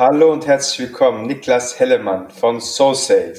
Hallo 0.00 0.32
und 0.32 0.46
herzlich 0.46 0.88
willkommen, 0.88 1.26
Niklas 1.26 1.78
Hellemann 1.78 2.30
von 2.30 2.58
SoSafe. 2.58 3.36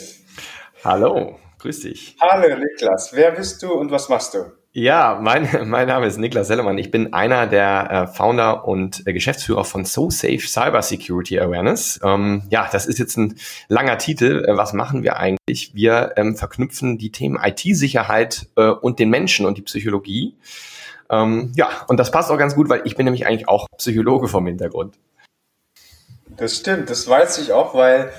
Hallo, 0.84 1.40
grüß 1.58 1.80
dich. 1.80 2.16
Hallo 2.22 2.56
Niklas, 2.56 3.14
wer 3.14 3.32
bist 3.32 3.64
du 3.64 3.72
und 3.74 3.90
was 3.90 4.10
machst 4.10 4.36
du? 4.36 4.52
Ja, 4.72 5.18
mein, 5.20 5.50
mein 5.68 5.88
Name 5.88 6.06
ist 6.06 6.20
Niklas 6.20 6.52
Hellemann. 6.52 6.78
Ich 6.78 6.92
bin 6.92 7.14
einer 7.14 7.48
der 7.48 7.90
äh, 7.90 8.16
Founder 8.16 8.68
und 8.68 9.08
äh, 9.08 9.14
Geschäftsführer 9.14 9.66
von 9.66 9.86
SoSafe 9.86 10.48
Cyber 10.48 10.84
Security 10.84 11.40
Awareness. 11.40 12.00
Ähm, 12.04 12.44
ja, 12.52 12.70
das 12.72 12.86
ist 12.86 13.00
jetzt 13.00 13.18
ein 13.18 13.40
langer 13.68 13.98
Titel. 13.98 14.46
Äh, 14.48 14.56
was 14.56 14.74
machen 14.74 15.02
wir 15.02 15.18
eigentlich? 15.18 15.72
Wir 15.74 16.14
ähm, 16.16 16.36
verknüpfen 16.36 17.00
die 17.00 17.12
Themen 17.12 17.40
IT-Sicherheit 17.44 18.50
äh, 18.56 18.68
und 18.68 19.00
den 19.00 19.10
Menschen 19.10 19.48
und 19.48 19.58
die 19.58 19.64
Psychologie. 19.64 20.36
Ähm, 21.10 21.54
ja, 21.56 21.70
und 21.88 22.00
das 22.00 22.12
passt 22.12 22.30
auch 22.30 22.38
ganz 22.38 22.54
gut, 22.54 22.70
weil 22.70 22.84
ich 22.86 22.96
bin 22.96 23.06
nämlich 23.06 23.26
eigentlich 23.26 23.50
auch 23.50 23.66
Psychologe 23.78 24.28
vom 24.28 24.46
Hintergrund. 24.46 24.94
Das 26.42 26.56
stimmt, 26.58 26.90
das 26.90 27.08
weiß 27.08 27.38
ich 27.38 27.54
auch, 27.54 27.76
weil 27.76 28.12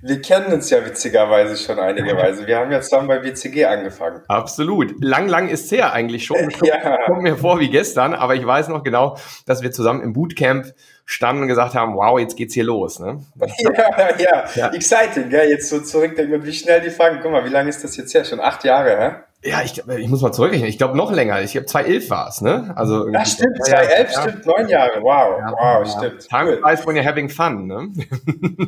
wir 0.00 0.22
kennen 0.22 0.50
uns 0.50 0.70
ja 0.70 0.82
witzigerweise 0.86 1.58
schon 1.62 1.78
einige 1.78 2.16
Weise. 2.16 2.46
Wir 2.46 2.56
haben 2.56 2.72
ja 2.72 2.80
zusammen 2.80 3.06
bei 3.06 3.18
BCG 3.18 3.66
angefangen. 3.66 4.22
Absolut. 4.28 4.94
Lang, 5.04 5.28
lang 5.28 5.50
ist 5.50 5.70
her 5.70 5.92
eigentlich 5.92 6.24
schon. 6.26 6.50
ja. 6.62 6.96
Kommt 7.04 7.20
mir 7.22 7.36
vor 7.36 7.60
wie 7.60 7.68
gestern, 7.68 8.14
aber 8.14 8.34
ich 8.34 8.46
weiß 8.46 8.68
noch 8.68 8.82
genau, 8.82 9.18
dass 9.44 9.60
wir 9.62 9.72
zusammen 9.72 10.00
im 10.00 10.14
Bootcamp 10.14 10.72
standen 11.04 11.42
und 11.42 11.48
gesagt 11.48 11.74
haben, 11.74 11.94
wow, 11.96 12.18
jetzt 12.18 12.36
geht's 12.38 12.54
hier 12.54 12.64
los. 12.64 12.98
Ne? 12.98 13.22
Ja, 13.58 14.08
ja, 14.18 14.44
ja, 14.54 14.72
exciting. 14.72 15.30
Ja, 15.30 15.42
jetzt 15.44 15.68
so 15.68 15.80
zurückdenken 15.80 16.34
und 16.34 16.46
wie 16.46 16.54
schnell 16.54 16.80
die 16.80 16.90
fragen. 16.90 17.18
Guck 17.22 17.30
mal, 17.30 17.44
wie 17.44 17.50
lange 17.50 17.68
ist 17.68 17.84
das 17.84 17.94
jetzt 17.98 18.14
her? 18.14 18.24
Schon 18.24 18.40
acht 18.40 18.64
Jahre, 18.64 18.98
hä? 18.98 19.10
Ja, 19.46 19.62
ich, 19.62 19.78
ich 19.78 20.08
muss 20.08 20.22
mal 20.22 20.32
zurückrechnen. 20.32 20.68
Ich 20.68 20.78
glaube 20.78 20.96
noch 20.96 21.12
länger. 21.12 21.40
Ich 21.40 21.52
glaube 21.52 21.66
2011 21.66 22.10
war 22.10 22.28
es, 22.28 22.40
ne? 22.40 22.72
Also 22.76 23.08
ja, 23.08 23.24
stimmt. 23.24 23.64
2011 23.64 24.12
ja, 24.12 24.22
stimmt. 24.22 24.46
Neun 24.46 24.68
Jahre. 24.68 25.02
Wow. 25.02 25.38
Ja, 25.38 25.52
wow, 25.52 25.88
stimmt. 25.88 26.28
Time 26.28 26.58
flies 26.58 26.86
when 26.86 26.96
you're 26.96 27.06
having 27.06 27.28
fun, 27.28 27.66
ne? 27.66 27.92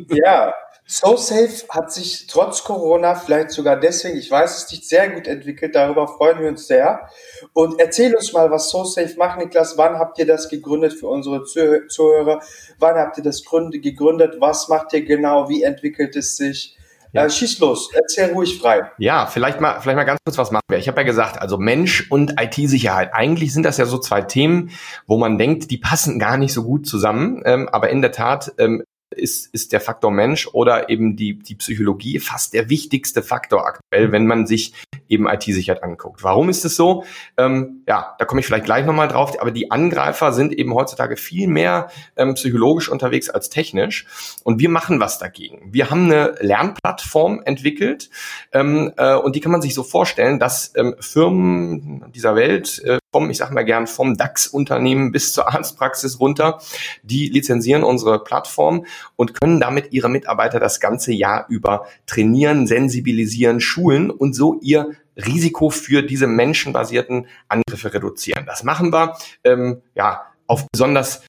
ja. 0.24 0.54
SoSafe 0.86 1.68
hat 1.68 1.92
sich 1.92 2.28
trotz 2.28 2.64
Corona 2.64 3.14
vielleicht 3.14 3.50
sogar 3.50 3.76
deswegen, 3.76 4.16
ich 4.16 4.30
weiß 4.30 4.56
es 4.56 4.70
nicht, 4.70 4.88
sehr 4.88 5.10
gut 5.10 5.26
entwickelt. 5.26 5.74
Darüber 5.74 6.08
freuen 6.08 6.40
wir 6.40 6.48
uns 6.48 6.66
sehr. 6.66 7.08
Und 7.52 7.78
erzähl 7.78 8.14
uns 8.14 8.32
mal, 8.32 8.50
was 8.50 8.70
SoSafe 8.70 9.16
macht, 9.18 9.38
Niklas. 9.38 9.76
Wann 9.76 9.98
habt 9.98 10.18
ihr 10.18 10.26
das 10.26 10.48
gegründet 10.48 10.94
für 10.94 11.08
unsere 11.08 11.44
Zuhörer? 11.44 12.40
Wann 12.78 12.96
habt 12.96 13.18
ihr 13.18 13.24
das 13.24 13.42
gegründet? 13.44 14.36
Was 14.38 14.68
macht 14.68 14.92
ihr 14.94 15.04
genau? 15.04 15.48
Wie 15.48 15.62
entwickelt 15.62 16.16
es 16.16 16.36
sich? 16.36 16.77
Ja. 17.12 17.24
Äh, 17.24 17.30
schieß 17.30 17.58
los, 17.60 17.90
erzähl 17.94 18.32
ruhig 18.32 18.58
frei. 18.58 18.90
Ja, 18.98 19.26
vielleicht 19.26 19.60
mal, 19.60 19.80
vielleicht 19.80 19.96
mal 19.96 20.04
ganz 20.04 20.20
kurz, 20.24 20.38
was 20.38 20.50
machen 20.50 20.64
wir? 20.68 20.78
Ich 20.78 20.88
habe 20.88 21.00
ja 21.00 21.06
gesagt, 21.06 21.40
also 21.40 21.58
Mensch 21.58 22.10
und 22.10 22.34
IT-Sicherheit. 22.40 23.10
Eigentlich 23.12 23.52
sind 23.52 23.62
das 23.62 23.78
ja 23.78 23.86
so 23.86 23.98
zwei 23.98 24.22
Themen, 24.22 24.70
wo 25.06 25.16
man 25.18 25.38
denkt, 25.38 25.70
die 25.70 25.78
passen 25.78 26.18
gar 26.18 26.36
nicht 26.36 26.52
so 26.52 26.64
gut 26.64 26.86
zusammen. 26.86 27.42
Ähm, 27.44 27.68
aber 27.70 27.90
in 27.90 28.02
der 28.02 28.12
Tat 28.12 28.52
ähm, 28.58 28.82
ist, 29.10 29.52
ist 29.54 29.72
der 29.72 29.80
Faktor 29.80 30.10
Mensch 30.10 30.48
oder 30.52 30.88
eben 30.90 31.16
die, 31.16 31.38
die 31.38 31.54
Psychologie 31.54 32.18
fast 32.18 32.52
der 32.52 32.68
wichtigste 32.68 33.22
Faktor 33.22 33.66
aktuell, 33.66 34.12
wenn 34.12 34.26
man 34.26 34.46
sich 34.46 34.74
eben 35.08 35.28
IT-Sicherheit 35.28 35.82
anguckt. 35.82 36.22
Warum 36.22 36.48
ist 36.48 36.64
es 36.64 36.76
so? 36.76 37.04
Ähm, 37.36 37.82
ja, 37.86 38.14
da 38.18 38.24
komme 38.24 38.40
ich 38.40 38.46
vielleicht 38.46 38.66
gleich 38.66 38.84
nochmal 38.84 39.08
drauf, 39.08 39.40
aber 39.40 39.50
die 39.50 39.70
Angreifer 39.70 40.32
sind 40.32 40.52
eben 40.52 40.74
heutzutage 40.74 41.16
viel 41.16 41.48
mehr 41.48 41.90
ähm, 42.16 42.34
psychologisch 42.34 42.88
unterwegs 42.88 43.30
als 43.30 43.48
technisch 43.48 44.06
und 44.44 44.60
wir 44.60 44.68
machen 44.68 45.00
was 45.00 45.18
dagegen. 45.18 45.72
Wir 45.72 45.90
haben 45.90 46.04
eine 46.04 46.34
Lernplattform 46.40 47.42
entwickelt 47.44 48.10
ähm, 48.52 48.92
äh, 48.96 49.14
und 49.14 49.34
die 49.34 49.40
kann 49.40 49.52
man 49.52 49.62
sich 49.62 49.74
so 49.74 49.82
vorstellen, 49.82 50.38
dass 50.38 50.72
ähm, 50.76 50.94
Firmen 51.00 52.12
dieser 52.12 52.36
Welt 52.36 52.82
äh, 52.84 52.98
vom, 53.18 53.30
ich 53.30 53.38
sag 53.38 53.50
mal 53.50 53.64
gern, 53.64 53.88
vom 53.88 54.16
DAX-Unternehmen 54.16 55.10
bis 55.10 55.32
zur 55.32 55.48
Arztpraxis 55.52 56.20
runter, 56.20 56.60
die 57.02 57.28
lizenzieren 57.28 57.82
unsere 57.82 58.22
Plattform 58.22 58.86
und 59.16 59.34
können 59.40 59.58
damit 59.58 59.92
ihre 59.92 60.08
Mitarbeiter 60.08 60.60
das 60.60 60.78
ganze 60.78 61.12
Jahr 61.12 61.46
über 61.48 61.86
trainieren, 62.06 62.68
sensibilisieren, 62.68 63.60
schulen 63.60 64.10
und 64.10 64.34
so 64.34 64.60
ihr 64.60 64.92
Risiko 65.16 65.70
für 65.70 66.02
diese 66.02 66.28
menschenbasierten 66.28 67.26
Angriffe 67.48 67.92
reduzieren. 67.92 68.46
Das 68.46 68.62
machen 68.62 68.92
wir 68.92 69.16
ähm, 69.42 69.82
ja 69.96 70.22
auf 70.46 70.68
besonders 70.70 71.22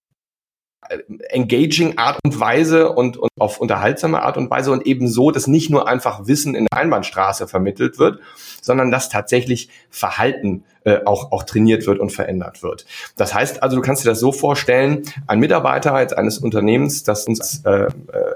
engaging 1.29 1.97
Art 1.97 2.19
und 2.23 2.39
Weise 2.39 2.91
und, 2.91 3.17
und 3.17 3.29
auf 3.37 3.59
unterhaltsame 3.59 4.21
Art 4.21 4.37
und 4.37 4.49
Weise 4.49 4.71
und 4.71 4.85
eben 4.85 5.07
so, 5.07 5.31
dass 5.31 5.47
nicht 5.47 5.69
nur 5.69 5.87
einfach 5.87 6.27
Wissen 6.27 6.55
in 6.55 6.67
der 6.71 6.79
Einbahnstraße 6.79 7.47
vermittelt 7.47 7.99
wird, 7.99 8.19
sondern 8.61 8.91
dass 8.91 9.09
tatsächlich 9.09 9.69
Verhalten 9.89 10.63
äh, 10.83 10.99
auch, 11.05 11.31
auch 11.31 11.43
trainiert 11.43 11.85
wird 11.85 11.99
und 11.99 12.11
verändert 12.11 12.63
wird. 12.63 12.85
Das 13.17 13.33
heißt 13.33 13.61
also, 13.61 13.75
du 13.75 13.81
kannst 13.81 14.03
dir 14.03 14.09
das 14.09 14.19
so 14.19 14.31
vorstellen, 14.31 15.03
ein 15.27 15.39
Mitarbeiter 15.39 15.93
eines 15.93 16.39
Unternehmens, 16.39 17.03
das 17.03 17.25
uns 17.25 17.63
äh, 17.65 17.71
äh, 17.71 17.89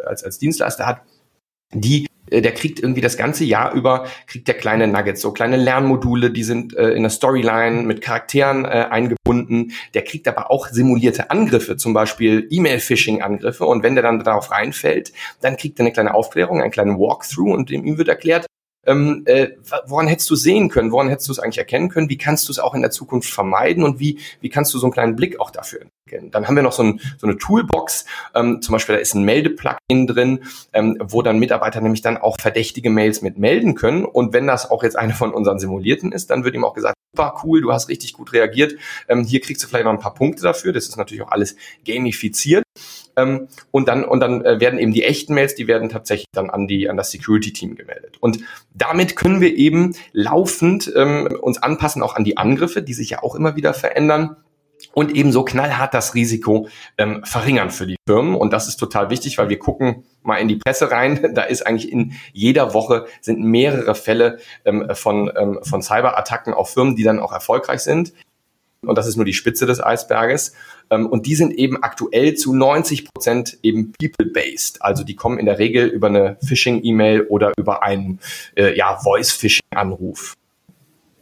als, 0.05 0.23
als 0.23 0.37
Dienstleister 0.37 0.85
hat, 0.85 1.01
die 1.73 2.05
äh, 2.05 2.07
der 2.41 2.53
kriegt 2.53 2.79
irgendwie 2.79 3.01
das 3.01 3.17
ganze 3.17 3.43
Jahr 3.43 3.73
über, 3.73 4.07
kriegt 4.27 4.47
der 4.47 4.55
kleine 4.55 4.87
Nuggets, 4.87 5.21
so 5.21 5.31
kleine 5.31 5.57
Lernmodule, 5.57 6.31
die 6.31 6.43
sind 6.43 6.75
äh, 6.75 6.91
in 6.91 7.03
der 7.03 7.09
Storyline 7.09 7.83
mit 7.83 8.01
Charakteren 8.01 8.65
äh, 8.65 8.87
eingebunden. 8.89 9.73
Der 9.93 10.03
kriegt 10.03 10.27
aber 10.27 10.51
auch 10.51 10.67
simulierte 10.67 11.29
Angriffe, 11.29 11.77
zum 11.77 11.93
Beispiel 11.93 12.47
E-Mail-Phishing-Angriffe. 12.49 13.65
Und 13.65 13.83
wenn 13.83 13.95
der 13.95 14.03
dann 14.03 14.23
darauf 14.23 14.51
reinfällt, 14.51 15.13
dann 15.41 15.57
kriegt 15.57 15.79
er 15.79 15.85
eine 15.85 15.93
kleine 15.93 16.13
Aufklärung, 16.13 16.61
einen 16.61 16.71
kleinen 16.71 16.97
Walkthrough 16.97 17.53
und 17.53 17.71
ihm 17.71 17.97
wird 17.97 18.07
erklärt, 18.07 18.45
ähm, 18.85 19.23
äh, 19.25 19.49
woran 19.85 20.07
hättest 20.07 20.29
du 20.29 20.35
sehen 20.35 20.69
können? 20.69 20.91
Woran 20.91 21.09
hättest 21.09 21.27
du 21.27 21.31
es 21.31 21.39
eigentlich 21.39 21.57
erkennen 21.57 21.89
können? 21.89 22.09
Wie 22.09 22.17
kannst 22.17 22.47
du 22.47 22.51
es 22.51 22.59
auch 22.59 22.73
in 22.73 22.81
der 22.81 22.91
Zukunft 22.91 23.29
vermeiden? 23.29 23.83
Und 23.83 23.99
wie, 23.99 24.19
wie 24.41 24.49
kannst 24.49 24.73
du 24.73 24.79
so 24.79 24.85
einen 24.85 24.93
kleinen 24.93 25.15
Blick 25.15 25.39
auch 25.39 25.51
dafür 25.51 25.81
entwickeln? 25.81 26.31
Dann 26.31 26.47
haben 26.47 26.55
wir 26.55 26.63
noch 26.63 26.73
so, 26.73 26.83
ein, 26.83 26.99
so 27.17 27.27
eine 27.27 27.37
Toolbox. 27.37 28.05
Ähm, 28.35 28.61
zum 28.61 28.73
Beispiel, 28.73 28.95
da 28.95 29.01
ist 29.01 29.13
ein 29.13 29.23
Meldeplugin 29.23 30.07
drin, 30.07 30.43
ähm, 30.73 30.97
wo 31.01 31.21
dann 31.21 31.39
Mitarbeiter 31.39 31.81
nämlich 31.81 32.01
dann 32.01 32.17
auch 32.17 32.37
verdächtige 32.39 32.89
Mails 32.89 33.21
mit 33.21 33.37
melden 33.37 33.75
können. 33.75 34.05
Und 34.05 34.33
wenn 34.33 34.47
das 34.47 34.69
auch 34.69 34.83
jetzt 34.83 34.97
eine 34.97 35.13
von 35.13 35.33
unseren 35.33 35.59
simulierten 35.59 36.11
ist, 36.11 36.29
dann 36.29 36.43
wird 36.43 36.55
ihm 36.55 36.65
auch 36.65 36.73
gesagt, 36.73 36.95
super 37.15 37.41
cool, 37.43 37.61
du 37.61 37.71
hast 37.71 37.89
richtig 37.89 38.13
gut 38.13 38.33
reagiert. 38.33 38.73
Ähm, 39.07 39.23
hier 39.23 39.39
kriegst 39.39 39.63
du 39.63 39.67
vielleicht 39.67 39.85
noch 39.85 39.93
ein 39.93 39.99
paar 39.99 40.13
Punkte 40.13 40.43
dafür. 40.43 40.73
Das 40.73 40.89
ist 40.89 40.97
natürlich 40.97 41.23
auch 41.23 41.31
alles 41.31 41.55
gamifiziert. 41.85 42.63
Ähm, 43.15 43.47
und 43.71 43.87
dann, 43.87 44.03
und 44.03 44.19
dann 44.19 44.43
äh, 44.43 44.59
werden 44.59 44.79
eben 44.79 44.93
die 44.93 45.03
echten 45.03 45.33
Mails, 45.33 45.55
die 45.55 45.67
werden 45.67 45.89
tatsächlich 45.89 46.27
dann 46.33 46.49
an 46.49 46.67
die, 46.67 46.89
an 46.89 46.97
das 46.97 47.11
Security-Team 47.11 47.75
gemeldet. 47.75 48.17
Und 48.19 48.39
damit 48.73 49.15
können 49.15 49.41
wir 49.41 49.55
eben 49.55 49.95
laufend 50.11 50.91
ähm, 50.95 51.27
uns 51.41 51.61
anpassen 51.61 52.01
auch 52.01 52.15
an 52.15 52.23
die 52.23 52.37
Angriffe, 52.37 52.81
die 52.81 52.93
sich 52.93 53.11
ja 53.11 53.23
auch 53.23 53.35
immer 53.35 53.55
wieder 53.55 53.73
verändern 53.73 54.37
und 54.93 55.15
ebenso 55.15 55.43
knallhart 55.43 55.93
das 55.93 56.13
Risiko 56.13 56.67
ähm, 56.97 57.23
verringern 57.23 57.71
für 57.71 57.87
die 57.87 57.95
Firmen. 58.07 58.35
Und 58.35 58.53
das 58.53 58.67
ist 58.67 58.77
total 58.77 59.09
wichtig, 59.09 59.37
weil 59.37 59.49
wir 59.49 59.59
gucken 59.59 60.03
mal 60.21 60.37
in 60.37 60.47
die 60.47 60.57
Presse 60.57 60.91
rein. 60.91 61.19
Da 61.33 61.43
ist 61.43 61.65
eigentlich 61.65 61.91
in 61.91 62.13
jeder 62.31 62.73
Woche 62.73 63.05
sind 63.21 63.39
mehrere 63.39 63.95
Fälle 63.95 64.39
ähm, 64.65 64.87
von, 64.93 65.31
ähm, 65.35 65.59
von 65.63 65.81
Cyberattacken 65.81 66.53
auf 66.53 66.71
Firmen, 66.71 66.95
die 66.95 67.03
dann 67.03 67.19
auch 67.19 67.31
erfolgreich 67.31 67.79
sind. 67.79 68.13
Und 68.87 68.97
das 68.97 69.07
ist 69.07 69.15
nur 69.15 69.25
die 69.25 69.33
Spitze 69.33 69.65
des 69.65 69.83
Eisberges. 69.83 70.53
Ähm, 70.89 71.07
und 71.07 71.25
die 71.25 71.35
sind 71.35 71.53
eben 71.53 71.81
aktuell 71.83 72.35
zu 72.35 72.53
90 72.53 73.11
Prozent 73.11 73.57
eben 73.63 73.93
people-based. 73.99 74.81
Also 74.81 75.03
die 75.03 75.15
kommen 75.15 75.39
in 75.39 75.45
der 75.45 75.59
Regel 75.59 75.87
über 75.87 76.07
eine 76.07 76.37
Phishing-E-Mail 76.43 77.27
oder 77.27 77.51
über 77.57 77.83
einen 77.83 78.19
äh, 78.55 78.75
ja, 78.75 78.97
Voice-Phishing-Anruf. 78.97 80.33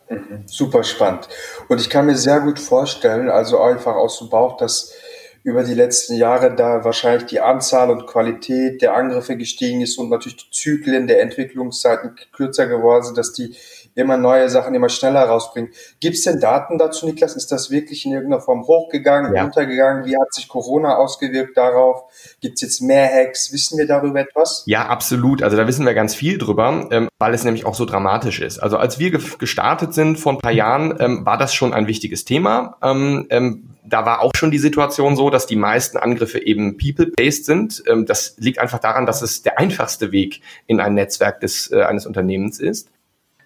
Mhm. 0.10 0.44
Super 0.46 0.84
spannend. 0.84 1.30
Und 1.70 1.80
ich 1.80 1.90
kann 1.90 2.06
mir 2.06 2.18
sehr 2.18 2.42
gut 2.42 2.60
vorstellen, 2.60 3.30
also 3.30 3.62
einfach 3.62 3.96
aus 3.96 4.20
dem 4.20 4.30
Bauch, 4.30 4.58
dass 4.58 4.94
über 5.44 5.64
die 5.64 5.74
letzten 5.74 6.16
Jahre 6.16 6.56
da 6.56 6.84
wahrscheinlich 6.84 7.26
die 7.26 7.40
Anzahl 7.40 7.90
und 7.90 8.06
Qualität 8.06 8.82
der 8.82 8.96
Angriffe 8.96 9.38
gestiegen 9.38 9.82
ist 9.82 9.98
und 9.98 10.10
natürlich 10.10 10.38
die 10.38 10.52
Zyklen 10.52 11.08
der 11.08 11.22
Entwicklungszeiten 11.22 12.16
kürzer 12.32 12.68
geworden 12.68 13.04
sind, 13.04 13.18
dass 13.18 13.34
die 13.34 13.56
immer 13.96 14.18
neue 14.18 14.50
Sachen 14.50 14.74
immer 14.74 14.90
schneller 14.90 15.24
rausbringen. 15.24 15.72
Gibt 16.00 16.16
es 16.16 16.24
denn 16.24 16.40
Daten 16.40 16.78
dazu, 16.78 17.06
Niklas? 17.06 17.36
Ist 17.36 17.52
das 17.52 17.72
wirklich 17.72 18.06
in 18.06 18.14
irgendeiner 18.14 18.42
Form 18.42 18.66
hochgegangen, 18.68 19.36
ja. 19.36 19.44
runtergegangen? 19.44 20.06
Wie 20.06 20.16
hat 20.16 20.34
sich 20.34 20.48
Corona 20.48 20.96
ausgewirkt 20.96 21.58
darauf? 21.58 22.04
Gibt 22.40 22.56
es 22.56 22.62
jetzt 22.62 22.82
mehr 22.82 23.10
Hacks? 23.12 23.52
Wissen 23.52 23.78
wir 23.78 23.88
darüber 23.88 24.20
etwas? 24.20 24.64
Ja, 24.66 24.88
absolut. 24.88 25.44
Also 25.44 25.58
da 25.58 25.68
wissen 25.68 25.86
wir 25.86 25.94
ganz 25.94 26.16
viel 26.16 26.38
drüber, 26.38 26.88
ähm, 26.92 27.10
weil 27.20 27.34
es 27.34 27.44
nämlich 27.44 27.66
auch 27.66 27.76
so 27.76 27.86
dramatisch 27.86 28.40
ist. 28.40 28.60
Also 28.60 28.78
als 28.78 29.00
wir 29.00 29.12
gestartet 29.12 29.94
sind 29.94 30.18
vor 30.18 30.34
ein 30.34 30.40
paar 30.40 30.52
Jahren, 30.52 30.96
ähm, 31.00 31.26
war 31.26 31.38
das 31.38 31.54
schon 31.54 31.74
ein 31.74 31.88
wichtiges 31.88 32.26
Thema. 32.26 32.78
Ähm, 32.82 33.28
ähm, 33.30 33.68
da 33.84 34.06
war 34.06 34.22
auch 34.22 34.32
schon 34.36 34.52
die 34.52 34.60
Situation 34.60 35.16
so, 35.16 35.30
dass 35.30 35.46
die 35.46 35.56
meisten 35.56 35.98
Angriffe 35.98 36.40
eben 36.40 36.78
people-based 36.78 37.46
sind. 37.46 37.84
Ähm, 37.88 38.06
das 38.06 38.36
liegt 38.38 38.60
einfach 38.60 38.80
daran, 38.80 39.06
dass 39.06 39.22
es 39.22 39.42
der 39.42 39.60
einfachste 39.60 40.12
Weg 40.12 40.42
in 40.68 40.80
ein 40.80 40.94
Netzwerk 40.94 41.40
des, 41.42 41.72
äh, 41.72 41.82
eines 41.84 42.06
Unternehmens 42.06 42.60
ist. 42.60 42.90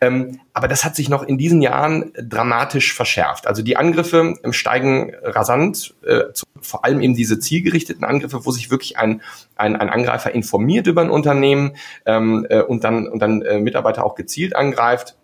Ähm, 0.01 0.39
aber 0.53 0.68
das 0.68 0.83
hat 0.83 0.95
sich 0.95 1.09
noch 1.09 1.24
in 1.24 1.38
diesen 1.38 1.62
Jahren 1.62 2.12
dramatisch 2.15 2.94
verschärft. 2.94 3.47
Also 3.47 3.62
die 3.62 3.77
Angriffe 3.77 4.36
ähm, 4.44 4.53
steigen 4.53 5.13
rasant, 5.24 5.95
äh, 6.06 6.33
zu, 6.33 6.45
vor 6.62 6.86
allem 6.86 7.01
eben 7.01 7.15
diese 7.15 7.39
zielgerichteten 7.39 8.03
Angriffe, 8.03 8.45
wo 8.45 8.51
sich 8.51 8.71
wirklich 8.71 8.97
ein, 8.97 9.21
ein, 9.56 9.75
ein 9.75 9.89
Angreifer 9.89 10.33
informiert 10.33 10.88
über 10.88 11.01
ein 11.01 11.09
Unternehmen 11.09 11.75
ähm, 12.06 12.45
äh, 12.50 12.62
und 12.62 12.83
dann, 12.83 13.07
und 13.07 13.19
dann 13.19 13.42
äh, 13.42 13.59
Mitarbeiter 13.59 14.06
auch 14.06 14.15
gezielt 14.15 14.56
angreift. 14.56 15.15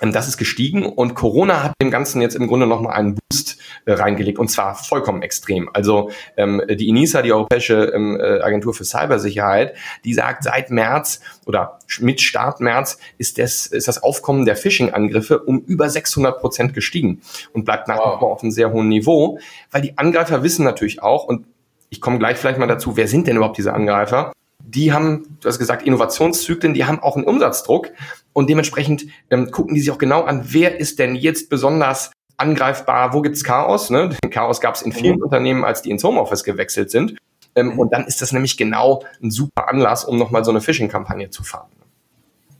Ähm, 0.00 0.12
das 0.12 0.28
ist 0.28 0.36
gestiegen 0.36 0.84
und 0.84 1.14
Corona 1.14 1.62
hat 1.62 1.72
dem 1.80 1.90
Ganzen 1.90 2.20
jetzt 2.20 2.34
im 2.34 2.46
Grunde 2.46 2.66
nochmal 2.66 2.94
einen 2.94 3.16
Boost 3.16 3.58
äh, 3.84 3.92
reingelegt 3.92 4.38
und 4.38 4.48
zwar 4.48 4.74
vollkommen 4.74 5.22
extrem. 5.22 5.68
Also 5.72 6.10
ähm, 6.36 6.62
die 6.68 6.88
ENISA, 6.88 7.22
die 7.22 7.32
Europäische 7.32 7.92
ähm, 7.94 8.18
äh, 8.20 8.40
Agentur 8.40 8.74
für 8.74 8.84
Cybersicherheit, 8.84 9.74
die 10.04 10.14
sagt, 10.14 10.44
seit 10.44 10.70
März 10.70 11.20
oder 11.46 11.78
mit 12.00 12.20
Start 12.20 12.60
März 12.60 12.98
ist 13.18 13.38
das, 13.38 13.66
ist 13.66 13.88
das 13.88 14.02
Aufkommen 14.02 14.44
der 14.44 14.56
Phishing-Angriffe 14.56 15.40
um 15.40 15.60
über 15.60 15.88
600 15.88 16.40
Prozent 16.40 16.74
gestiegen 16.74 17.20
und 17.52 17.64
bleibt 17.64 17.88
nach 17.88 17.96
wie 17.96 18.18
vor 18.18 18.32
auf 18.32 18.42
einem 18.42 18.52
sehr 18.52 18.72
hohen 18.72 18.88
Niveau, 18.88 19.38
weil 19.70 19.82
die 19.82 19.98
Angreifer 19.98 20.42
wissen 20.42 20.64
natürlich 20.64 21.02
auch 21.02 21.24
und 21.24 21.46
ich 21.90 22.00
komme 22.00 22.18
gleich 22.18 22.38
vielleicht 22.38 22.58
mal 22.58 22.66
dazu, 22.66 22.96
wer 22.96 23.06
sind 23.06 23.28
denn 23.28 23.36
überhaupt 23.36 23.58
diese 23.58 23.72
Angreifer? 23.72 24.32
die 24.66 24.92
haben, 24.92 25.38
du 25.40 25.48
hast 25.48 25.58
gesagt, 25.58 25.86
Innovationszyklen, 25.86 26.74
die 26.74 26.84
haben 26.84 26.98
auch 26.98 27.16
einen 27.16 27.26
Umsatzdruck 27.26 27.90
und 28.34 28.50
dementsprechend 28.50 29.06
ähm, 29.30 29.50
gucken 29.50 29.74
die 29.74 29.80
sich 29.80 29.90
auch 29.90 29.98
genau 29.98 30.22
an, 30.24 30.42
wer 30.52 30.78
ist 30.78 30.98
denn 30.98 31.14
jetzt 31.14 31.48
besonders 31.48 32.10
angreifbar, 32.36 33.14
wo 33.14 33.22
gibt's 33.22 33.44
Chaos? 33.44 33.88
Ne? 33.88 34.10
Chaos 34.30 34.60
gab 34.60 34.74
es 34.74 34.82
in 34.82 34.92
vielen 34.92 35.16
mhm. 35.16 35.22
Unternehmen, 35.22 35.64
als 35.64 35.80
die 35.80 35.90
ins 35.90 36.04
Homeoffice 36.04 36.44
gewechselt 36.44 36.90
sind. 36.90 37.16
Ähm, 37.54 37.68
mhm. 37.68 37.78
Und 37.78 37.92
dann 37.92 38.06
ist 38.06 38.20
das 38.20 38.32
nämlich 38.32 38.56
genau 38.56 39.04
ein 39.22 39.30
super 39.30 39.68
Anlass, 39.68 40.04
um 40.04 40.18
nochmal 40.18 40.44
so 40.44 40.50
eine 40.50 40.60
Phishing-Kampagne 40.60 41.30
zu 41.30 41.42
fahren. 41.44 41.70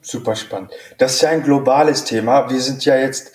Super 0.01 0.37
spannend. 0.37 0.71
Das 0.99 1.15
ist 1.15 1.23
ja 1.23 1.31
ein 1.31 1.43
globales 1.43 2.05
Thema. 2.05 2.51
Wir 2.51 2.61
sind 2.61 2.85
ja 2.85 2.97
jetzt, 2.97 3.33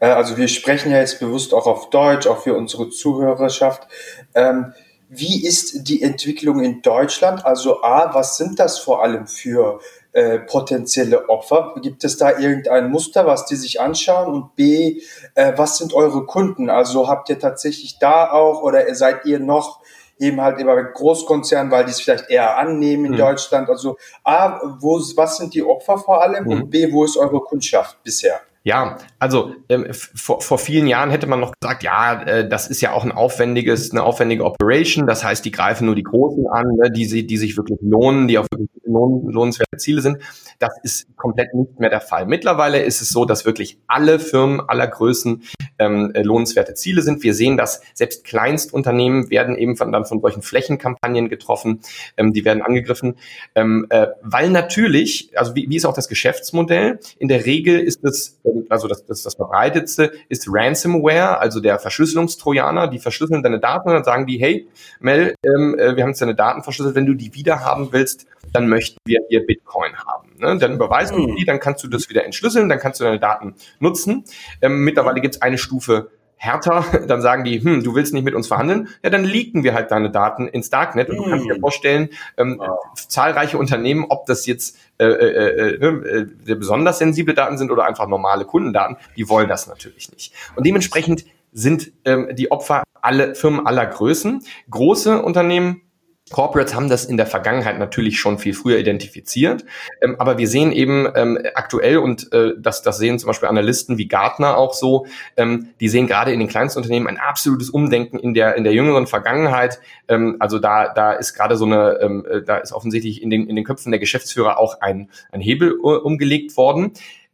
äh, 0.00 0.06
also 0.06 0.36
wir 0.36 0.48
sprechen 0.48 0.92
ja 0.92 0.98
jetzt 0.98 1.20
bewusst 1.20 1.52
auch 1.52 1.66
auf 1.66 1.90
Deutsch, 1.90 2.26
auch 2.26 2.42
für 2.42 2.54
unsere 2.54 2.88
Zuhörerschaft. 2.88 3.86
Ähm, 4.34 4.72
wie 5.08 5.44
ist 5.44 5.88
die 5.88 6.02
Entwicklung 6.02 6.60
in 6.60 6.80
Deutschland? 6.80 7.44
Also 7.44 7.82
A, 7.82 8.14
was 8.14 8.38
sind 8.38 8.58
das 8.58 8.78
vor 8.78 9.02
allem 9.02 9.26
für 9.26 9.80
äh, 10.12 10.38
potenzielle 10.40 11.28
Opfer? 11.28 11.74
Gibt 11.82 12.04
es 12.04 12.16
da 12.16 12.38
irgendein 12.38 12.90
Muster, 12.90 13.26
was 13.26 13.46
die 13.46 13.56
sich 13.56 13.80
anschauen? 13.80 14.32
Und 14.32 14.56
B, 14.56 15.00
äh, 15.34 15.52
was 15.56 15.78
sind 15.78 15.94
eure 15.94 16.26
Kunden? 16.26 16.70
Also 16.70 17.08
habt 17.08 17.28
ihr 17.30 17.38
tatsächlich 17.38 17.98
da 17.98 18.30
auch 18.30 18.62
oder 18.62 18.94
seid 18.94 19.24
ihr 19.24 19.38
noch 19.38 19.80
eben 20.18 20.40
halt 20.40 20.58
immer 20.60 20.82
Großkonzernen, 20.82 21.72
weil 21.72 21.84
die 21.84 21.90
es 21.92 22.00
vielleicht 22.00 22.30
eher 22.30 22.58
annehmen 22.58 23.06
in 23.06 23.12
mhm. 23.12 23.18
Deutschland? 23.18 23.68
Also 23.68 23.96
A, 24.22 24.60
wo, 24.80 25.00
was 25.16 25.38
sind 25.38 25.54
die 25.54 25.62
Opfer 25.62 25.98
vor 25.98 26.22
allem? 26.22 26.44
Mhm. 26.44 26.50
Und 26.50 26.70
B, 26.70 26.92
wo 26.92 27.04
ist 27.04 27.16
eure 27.16 27.40
Kundschaft 27.40 28.02
bisher? 28.02 28.40
Ja, 28.64 28.98
also 29.18 29.54
ähm, 29.68 29.86
vor, 29.90 30.40
vor 30.40 30.58
vielen 30.58 30.86
Jahren 30.86 31.10
hätte 31.10 31.26
man 31.26 31.40
noch 31.40 31.52
gesagt, 31.58 31.82
ja, 31.82 32.22
äh, 32.22 32.48
das 32.48 32.68
ist 32.68 32.80
ja 32.80 32.92
auch 32.92 33.04
ein 33.04 33.10
aufwendiges, 33.10 33.90
eine 33.90 34.04
aufwendige 34.04 34.44
Operation. 34.44 35.06
Das 35.06 35.24
heißt, 35.24 35.44
die 35.44 35.50
greifen 35.50 35.86
nur 35.86 35.96
die 35.96 36.04
Großen 36.04 36.46
an, 36.46 36.76
ne, 36.76 36.90
die, 36.90 37.26
die 37.26 37.36
sich 37.36 37.56
wirklich 37.56 37.78
lohnen, 37.82 38.28
die 38.28 38.38
auch 38.38 38.46
wirklich 38.52 38.70
lohn, 38.84 39.28
lohnenswerte 39.28 39.78
Ziele 39.78 40.00
sind. 40.00 40.18
Das 40.58 40.72
ist 40.84 41.16
komplett 41.16 41.54
nicht 41.54 41.80
mehr 41.80 41.90
der 41.90 42.00
Fall. 42.00 42.26
Mittlerweile 42.26 42.82
ist 42.82 43.00
es 43.00 43.08
so, 43.08 43.24
dass 43.24 43.44
wirklich 43.44 43.78
alle 43.88 44.20
Firmen 44.20 44.60
aller 44.60 44.86
Größen 44.86 45.42
ähm, 45.78 46.12
äh, 46.14 46.22
lohnenswerte 46.22 46.74
Ziele 46.74 47.02
sind. 47.02 47.22
Wir 47.22 47.34
sehen, 47.34 47.56
dass 47.56 47.82
selbst 47.94 48.24
Kleinstunternehmen 48.24 49.30
werden 49.30 49.56
eben 49.56 49.76
von, 49.76 49.90
dann 49.90 50.04
von 50.04 50.20
solchen 50.20 50.42
Flächenkampagnen 50.42 51.28
getroffen, 51.28 51.80
ähm, 52.16 52.32
die 52.32 52.44
werden 52.44 52.62
angegriffen, 52.62 53.16
ähm, 53.54 53.86
äh, 53.90 54.08
weil 54.22 54.50
natürlich, 54.50 55.30
also 55.36 55.56
wie, 55.56 55.68
wie 55.68 55.76
ist 55.76 55.84
auch 55.84 55.94
das 55.94 56.08
Geschäftsmodell? 56.08 57.00
In 57.18 57.28
der 57.28 57.46
Regel 57.46 57.80
ist 57.80 58.04
es, 58.04 58.38
ähm, 58.44 58.51
also 58.68 58.88
das, 58.88 59.04
das, 59.06 59.22
das 59.22 59.34
verbreitetste 59.34 60.12
ist 60.28 60.46
Ransomware, 60.48 61.38
also 61.38 61.60
der 61.60 61.78
Verschlüsselungstrojaner, 61.78 62.88
die 62.88 62.98
verschlüsseln 62.98 63.42
deine 63.42 63.60
Daten 63.60 63.88
und 63.88 63.94
dann 63.94 64.04
sagen 64.04 64.26
die, 64.26 64.38
hey, 64.38 64.68
Mel, 65.00 65.34
ähm, 65.44 65.78
äh, 65.78 65.96
wir 65.96 66.02
haben 66.02 66.10
jetzt 66.10 66.22
deine 66.22 66.34
Daten 66.34 66.62
verschlüsselt, 66.62 66.94
wenn 66.94 67.06
du 67.06 67.14
die 67.14 67.34
wieder 67.34 67.60
haben 67.60 67.92
willst, 67.92 68.26
dann 68.52 68.68
möchten 68.68 68.98
wir 69.04 69.20
hier 69.28 69.44
Bitcoin 69.46 69.96
haben. 69.96 70.30
Ne? 70.38 70.58
Dann 70.58 70.74
überweisen 70.74 71.16
wir 71.16 71.28
hm. 71.28 71.36
die, 71.36 71.44
dann 71.44 71.60
kannst 71.60 71.82
du 71.84 71.88
das 71.88 72.08
wieder 72.08 72.24
entschlüsseln, 72.24 72.68
dann 72.68 72.78
kannst 72.78 73.00
du 73.00 73.04
deine 73.04 73.20
Daten 73.20 73.54
nutzen. 73.78 74.24
Ähm, 74.60 74.84
mittlerweile 74.84 75.20
gibt 75.20 75.36
es 75.36 75.42
eine 75.42 75.58
Stufe 75.58 76.10
härter, 76.42 76.84
dann 77.06 77.22
sagen 77.22 77.44
die, 77.44 77.62
hm, 77.62 77.84
du 77.84 77.94
willst 77.94 78.12
nicht 78.12 78.24
mit 78.24 78.34
uns 78.34 78.48
verhandeln, 78.48 78.88
ja, 79.04 79.10
dann 79.10 79.24
leaken 79.24 79.62
wir 79.62 79.74
halt 79.74 79.92
deine 79.92 80.10
Daten 80.10 80.48
ins 80.48 80.70
Darknet 80.70 81.08
und 81.08 81.16
du 81.16 81.22
kannst 81.22 81.46
dir 81.46 81.54
hm. 81.54 81.60
vorstellen, 81.60 82.08
ähm, 82.36 82.56
wow. 82.58 82.80
zahlreiche 82.96 83.58
Unternehmen, 83.58 84.06
ob 84.08 84.26
das 84.26 84.44
jetzt 84.46 84.76
äh, 84.98 85.04
äh, 85.04 85.74
äh, 85.74 85.78
ne, 85.78 86.26
äh, 86.48 86.54
besonders 86.56 86.98
sensible 86.98 87.34
Daten 87.34 87.58
sind 87.58 87.70
oder 87.70 87.84
einfach 87.84 88.08
normale 88.08 88.44
Kundendaten, 88.44 88.96
die 89.16 89.28
wollen 89.28 89.48
das 89.48 89.68
natürlich 89.68 90.10
nicht. 90.10 90.34
Und 90.56 90.66
dementsprechend 90.66 91.24
sind 91.52 91.92
ähm, 92.04 92.30
die 92.32 92.50
Opfer 92.50 92.82
alle 93.00 93.36
Firmen 93.36 93.64
aller 93.64 93.86
Größen. 93.86 94.44
Große 94.68 95.22
Unternehmen 95.22 95.82
Corporates 96.32 96.74
haben 96.74 96.88
das 96.88 97.04
in 97.04 97.16
der 97.16 97.26
Vergangenheit 97.26 97.78
natürlich 97.78 98.18
schon 98.18 98.38
viel 98.38 98.54
früher 98.54 98.78
identifiziert, 98.78 99.64
ähm, 100.00 100.16
aber 100.18 100.38
wir 100.38 100.48
sehen 100.48 100.72
eben 100.72 101.08
ähm, 101.14 101.38
aktuell 101.54 101.98
und 101.98 102.32
äh, 102.32 102.54
das, 102.58 102.82
das 102.82 102.98
sehen 102.98 103.18
zum 103.18 103.28
Beispiel 103.28 103.48
Analysten 103.48 103.98
wie 103.98 104.08
Gartner 104.08 104.56
auch 104.56 104.74
so, 104.74 105.06
ähm, 105.36 105.68
die 105.80 105.88
sehen 105.88 106.06
gerade 106.06 106.32
in 106.32 106.40
den 106.40 106.48
Kleinstunternehmen 106.48 107.08
ein 107.08 107.18
absolutes 107.18 107.70
Umdenken 107.70 108.18
in 108.18 108.34
der 108.34 108.56
in 108.56 108.64
der 108.64 108.72
jüngeren 108.72 109.06
Vergangenheit. 109.06 109.80
Ähm, 110.08 110.36
also 110.40 110.58
da 110.58 110.92
da 110.92 111.12
ist 111.12 111.34
gerade 111.34 111.56
so 111.56 111.64
eine, 111.64 111.98
ähm, 112.00 112.26
äh, 112.28 112.42
da 112.42 112.56
ist 112.56 112.72
offensichtlich 112.72 113.22
in 113.22 113.30
den 113.30 113.46
in 113.46 113.56
den 113.56 113.64
Köpfen 113.64 113.92
der 113.92 114.00
Geschäftsführer 114.00 114.58
auch 114.58 114.80
ein 114.80 115.10
ein 115.30 115.40
Hebel 115.40 115.78
uh, 115.78 115.96
umgelegt 115.96 116.56
worden 116.56 116.92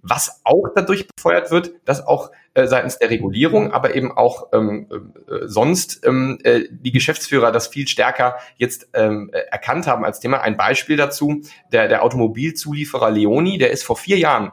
was 0.08 0.40
auch 0.44 0.68
dadurch 0.74 1.06
befeuert 1.08 1.50
wird, 1.50 1.72
dass 1.84 2.06
auch 2.06 2.30
äh, 2.54 2.66
seitens 2.66 2.98
der 2.98 3.10
Regulierung, 3.10 3.72
aber 3.72 3.94
eben 3.94 4.10
auch 4.10 4.48
ähm, 4.52 4.86
äh, 5.28 5.46
sonst 5.46 6.04
ähm, 6.06 6.38
äh, 6.44 6.64
die 6.70 6.92
Geschäftsführer 6.92 7.52
das 7.52 7.68
viel 7.68 7.86
stärker 7.86 8.36
jetzt 8.56 8.88
ähm, 8.94 9.30
äh, 9.32 9.38
erkannt 9.50 9.86
haben 9.86 10.04
als 10.04 10.20
Thema. 10.20 10.40
Ein 10.40 10.56
Beispiel 10.56 10.96
dazu, 10.96 11.42
der, 11.72 11.88
der 11.88 12.02
Automobilzulieferer 12.02 13.10
Leoni, 13.10 13.58
der 13.58 13.70
ist 13.70 13.84
vor 13.84 13.96
vier 13.96 14.18
Jahren 14.18 14.52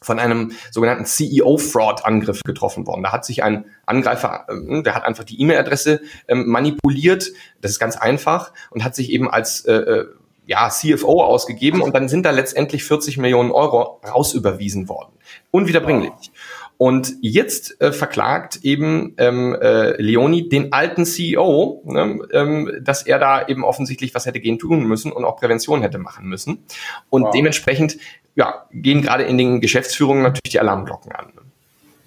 von 0.00 0.18
einem 0.18 0.52
sogenannten 0.70 1.04
CEO-Fraud-Angriff 1.04 2.42
getroffen 2.44 2.86
worden. 2.86 3.02
Da 3.02 3.12
hat 3.12 3.24
sich 3.24 3.42
ein 3.42 3.64
Angreifer, 3.86 4.46
äh, 4.48 4.82
der 4.82 4.94
hat 4.94 5.04
einfach 5.04 5.24
die 5.24 5.40
E-Mail-Adresse 5.40 6.00
äh, 6.26 6.34
manipuliert, 6.34 7.32
das 7.60 7.72
ist 7.72 7.78
ganz 7.78 7.96
einfach, 7.96 8.52
und 8.70 8.84
hat 8.84 8.94
sich 8.94 9.10
eben 9.10 9.30
als 9.30 9.64
äh, 9.64 9.72
äh 9.72 10.06
ja, 10.48 10.70
CFO 10.70 11.22
ausgegeben 11.22 11.82
und 11.82 11.94
dann 11.94 12.08
sind 12.08 12.24
da 12.24 12.30
letztendlich 12.30 12.82
40 12.82 13.18
Millionen 13.18 13.50
Euro 13.50 14.00
rausüberwiesen 14.02 14.88
worden. 14.88 15.12
Unwiederbringlich. 15.50 16.32
Und 16.78 17.12
jetzt 17.20 17.78
äh, 17.82 17.92
verklagt 17.92 18.60
eben 18.62 19.14
ähm, 19.18 19.54
äh, 19.60 20.00
Leoni 20.00 20.48
den 20.48 20.72
alten 20.72 21.04
CEO, 21.04 21.82
ne, 21.84 22.20
ähm, 22.32 22.72
dass 22.80 23.02
er 23.02 23.18
da 23.18 23.46
eben 23.46 23.62
offensichtlich 23.62 24.14
was 24.14 24.24
hätte 24.24 24.40
gehen 24.40 24.58
tun 24.58 24.84
müssen 24.84 25.12
und 25.12 25.24
auch 25.24 25.36
Prävention 25.36 25.82
hätte 25.82 25.98
machen 25.98 26.26
müssen. 26.26 26.64
Und 27.10 27.24
wow. 27.24 27.30
dementsprechend 27.34 27.98
ja, 28.34 28.66
gehen 28.72 29.02
gerade 29.02 29.24
in 29.24 29.36
den 29.36 29.60
Geschäftsführungen 29.60 30.22
natürlich 30.22 30.52
die 30.52 30.60
Alarmglocken 30.60 31.12
an. 31.12 31.26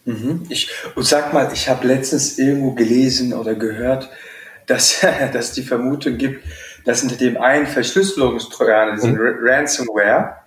Mhm. 0.06 0.48
Ich, 0.50 0.72
und 0.96 1.06
sag 1.06 1.32
mal, 1.32 1.52
ich 1.54 1.70
habe 1.70 1.86
letztens 1.86 2.40
irgendwo 2.40 2.72
gelesen 2.72 3.34
oder 3.34 3.54
gehört, 3.54 4.10
dass, 4.66 5.06
dass 5.34 5.52
die 5.52 5.62
Vermutung 5.62 6.18
gibt, 6.18 6.44
dass 6.86 7.01
hinter 7.01 7.18
dem 7.18 7.38
einen 7.38 7.68
Verschlüsselungstrojaner, 7.68 8.94
diesen 8.94 9.13
mhm. 9.13 9.38
Ransomware, 9.42 10.38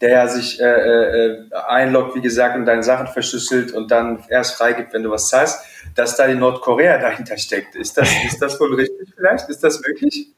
der 0.00 0.10
ja 0.10 0.28
sich 0.28 0.60
äh, 0.60 0.64
äh, 0.64 1.52
einloggt, 1.68 2.14
wie 2.14 2.20
gesagt, 2.20 2.56
und 2.56 2.66
deine 2.66 2.82
Sachen 2.82 3.06
verschlüsselt 3.06 3.72
und 3.72 3.90
dann 3.90 4.22
erst 4.28 4.56
freigibt, 4.56 4.92
wenn 4.92 5.02
du 5.02 5.10
was 5.10 5.28
zahlst, 5.28 5.60
dass 5.94 6.16
da 6.16 6.26
die 6.26 6.34
Nordkorea 6.34 6.98
dahinter 6.98 7.38
steckt. 7.38 7.74
Ist 7.74 7.96
das, 7.96 8.08
ist 8.26 8.40
das 8.40 8.60
wohl 8.60 8.74
richtig 8.74 9.08
vielleicht? 9.14 9.48
Ist 9.48 9.64
das 9.64 9.80
möglich? 9.80 10.35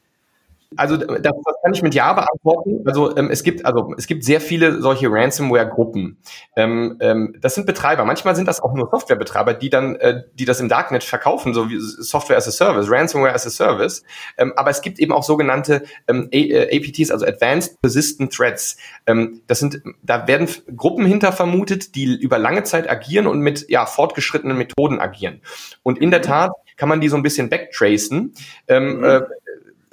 Also 0.77 0.97
das, 0.97 1.07
das 1.17 1.55
kann 1.63 1.73
ich 1.73 1.81
mit 1.81 1.95
Ja 1.95 2.13
beantworten. 2.13 2.83
Also 2.85 3.17
ähm, 3.17 3.31
es 3.31 3.41
gibt 3.41 3.65
also 3.65 3.91
es 3.97 4.05
gibt 4.05 4.23
sehr 4.23 4.39
viele 4.39 4.81
solche 4.81 5.11
Ransomware-Gruppen. 5.11 6.19
Ähm, 6.55 6.97
ähm, 6.99 7.35
das 7.41 7.55
sind 7.55 7.65
Betreiber. 7.65 8.05
Manchmal 8.05 8.35
sind 8.35 8.47
das 8.47 8.61
auch 8.61 8.73
nur 8.75 8.87
Softwarebetreiber, 8.91 9.55
die 9.55 9.71
dann 9.71 9.95
äh, 9.95 10.21
die 10.35 10.45
das 10.45 10.59
im 10.59 10.69
Darknet 10.69 11.03
verkaufen, 11.03 11.55
so 11.55 11.69
wie 11.71 11.79
Software 11.79 12.37
as 12.37 12.47
a 12.47 12.51
Service, 12.51 12.89
Ransomware 12.89 13.33
as 13.33 13.47
a 13.47 13.49
Service. 13.49 14.03
Ähm, 14.37 14.53
aber 14.57 14.69
es 14.69 14.81
gibt 14.81 14.99
eben 14.99 15.11
auch 15.11 15.23
sogenannte 15.23 15.83
ähm, 16.07 16.29
APTs, 16.31 17.09
äh, 17.09 17.13
also 17.13 17.25
Advanced 17.25 17.81
Persistent 17.81 18.31
Threats. 18.31 18.77
Ähm, 19.07 19.41
das 19.47 19.59
sind 19.59 19.81
da 20.03 20.27
werden 20.27 20.47
Gruppen 20.75 21.05
hinter 21.05 21.31
vermutet, 21.31 21.95
die 21.95 22.15
über 22.15 22.37
lange 22.37 22.61
Zeit 22.61 22.87
agieren 22.87 23.25
und 23.25 23.39
mit 23.39 23.67
ja 23.69 23.87
fortgeschrittenen 23.87 24.55
Methoden 24.55 24.99
agieren. 24.99 25.41
Und 25.81 25.97
in 25.97 26.11
der 26.11 26.21
Tat 26.21 26.51
kann 26.77 26.89
man 26.89 27.01
die 27.01 27.09
so 27.09 27.17
ein 27.17 27.23
bisschen 27.23 27.49
backtracen. 27.49 28.33
Ähm, 28.67 28.97
mhm. 28.97 29.03
äh, 29.03 29.21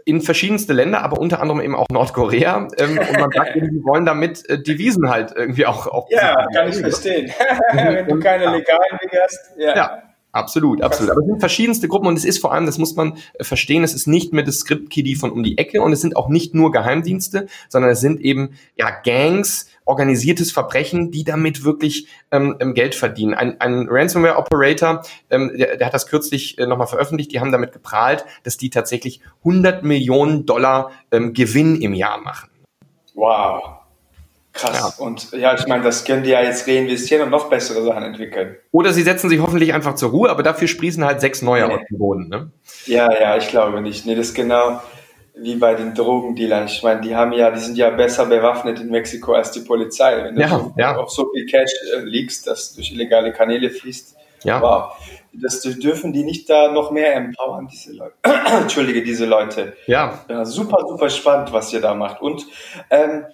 in 0.06 0.20
verschiedenste 0.22 0.72
Länder, 0.72 1.02
aber 1.02 1.18
unter 1.18 1.42
anderem 1.42 1.60
eben 1.60 1.74
auch 1.74 1.86
Nordkorea. 1.90 2.68
Ähm, 2.78 2.98
und 2.98 3.20
man 3.20 3.30
sagt, 3.32 3.56
die 3.56 3.82
wollen 3.82 4.06
damit 4.06 4.48
äh, 4.48 4.62
Devisen 4.62 5.10
halt 5.10 5.32
irgendwie 5.34 5.66
auch. 5.66 5.88
auch 5.88 6.08
ja, 6.10 6.46
kann 6.54 6.68
ich 6.68 6.76
verstehen. 6.76 7.30
Wenn 7.72 8.06
du 8.06 8.18
keine 8.20 8.44
legalen 8.46 8.98
Dinge 9.02 9.22
hast. 9.22 9.50
Ja. 9.58 9.76
ja. 9.76 10.02
Absolut, 10.36 10.82
absolut. 10.82 11.12
Aber 11.12 11.22
es 11.22 11.26
sind 11.26 11.40
verschiedenste 11.40 11.88
Gruppen 11.88 12.08
und 12.08 12.18
es 12.18 12.26
ist 12.26 12.40
vor 12.40 12.52
allem, 12.52 12.66
das 12.66 12.76
muss 12.76 12.94
man 12.94 13.16
äh, 13.38 13.44
verstehen, 13.44 13.82
es 13.82 13.94
ist 13.94 14.06
nicht 14.06 14.34
mehr 14.34 14.44
das 14.44 14.58
Script-Kiddie 14.58 15.14
von 15.14 15.30
um 15.32 15.42
die 15.42 15.56
Ecke 15.56 15.80
und 15.80 15.94
es 15.94 16.02
sind 16.02 16.14
auch 16.14 16.28
nicht 16.28 16.54
nur 16.54 16.70
Geheimdienste, 16.72 17.46
sondern 17.70 17.90
es 17.90 18.00
sind 18.00 18.20
eben 18.20 18.50
ja 18.76 18.90
Gangs, 18.90 19.66
organisiertes 19.86 20.52
Verbrechen, 20.52 21.10
die 21.10 21.24
damit 21.24 21.64
wirklich 21.64 22.08
ähm, 22.30 22.56
ähm, 22.60 22.74
Geld 22.74 22.94
verdienen. 22.94 23.32
Ein, 23.32 23.58
ein 23.62 23.88
Ransomware-Operator, 23.88 25.02
ähm, 25.30 25.52
der, 25.56 25.78
der 25.78 25.86
hat 25.86 25.94
das 25.94 26.06
kürzlich 26.06 26.58
äh, 26.58 26.66
nochmal 26.66 26.86
veröffentlicht, 26.86 27.32
die 27.32 27.40
haben 27.40 27.50
damit 27.50 27.72
geprahlt, 27.72 28.26
dass 28.42 28.58
die 28.58 28.68
tatsächlich 28.68 29.22
100 29.38 29.84
Millionen 29.84 30.44
Dollar 30.44 30.90
ähm, 31.12 31.32
Gewinn 31.32 31.80
im 31.80 31.94
Jahr 31.94 32.20
machen. 32.20 32.50
Wow. 33.14 33.75
Krass. 34.56 34.96
Ja. 34.98 35.04
Und 35.04 35.32
ja, 35.32 35.54
ich 35.54 35.66
meine, 35.66 35.82
das 35.82 36.04
können 36.04 36.22
die 36.22 36.30
ja 36.30 36.42
jetzt 36.42 36.66
reinvestieren 36.66 37.24
und 37.24 37.30
noch 37.30 37.48
bessere 37.50 37.82
Sachen 37.82 38.02
entwickeln. 38.02 38.56
Oder 38.72 38.92
sie 38.92 39.02
setzen 39.02 39.28
sich 39.28 39.40
hoffentlich 39.40 39.74
einfach 39.74 39.94
zur 39.94 40.10
Ruhe, 40.10 40.30
aber 40.30 40.42
dafür 40.42 40.66
sprießen 40.66 41.04
halt 41.04 41.20
sechs 41.20 41.42
neue 41.42 41.66
nee. 41.66 41.74
auf 41.74 41.80
den 41.88 41.98
Boden. 41.98 42.28
Ne? 42.28 42.50
Ja, 42.86 43.12
ja, 43.12 43.36
ich 43.36 43.48
glaube 43.48 43.80
nicht. 43.82 44.06
Nee, 44.06 44.14
das 44.14 44.28
ist 44.28 44.34
genau 44.34 44.80
wie 45.38 45.56
bei 45.56 45.74
den 45.74 45.94
Drogendealern. 45.94 46.66
Ich 46.66 46.82
meine, 46.82 47.02
die 47.02 47.14
haben 47.14 47.32
ja, 47.32 47.50
die 47.50 47.60
sind 47.60 47.76
ja 47.76 47.90
besser 47.90 48.24
bewaffnet 48.24 48.80
in 48.80 48.88
Mexiko 48.88 49.34
als 49.34 49.50
die 49.50 49.60
Polizei. 49.60 50.24
Wenn 50.24 50.38
ja, 50.38 50.48
du 50.48 50.72
ja. 50.78 50.96
auf 50.96 51.10
so 51.10 51.30
viel 51.30 51.44
Cash 51.44 51.70
äh, 51.94 52.00
liegst, 52.00 52.46
das 52.46 52.74
durch 52.74 52.90
illegale 52.90 53.32
Kanäle 53.32 53.70
fließt. 53.70 54.16
Ja. 54.44 54.62
Wow. 54.62 54.92
Das 55.34 55.60
dürfen 55.60 56.14
die 56.14 56.24
nicht 56.24 56.48
da 56.48 56.72
noch 56.72 56.90
mehr 56.90 57.14
empowern, 57.14 57.68
diese 57.70 57.92
Leute. 57.92 58.14
Entschuldige, 58.62 59.02
diese 59.02 59.26
Leute. 59.26 59.76
Ja. 59.86 60.20
ja. 60.30 60.46
Super, 60.46 60.78
super 60.88 61.10
spannend, 61.10 61.52
was 61.52 61.70
ihr 61.74 61.82
da 61.82 61.92
macht. 61.94 62.22
Und 62.22 62.46
ähm, 62.88 63.26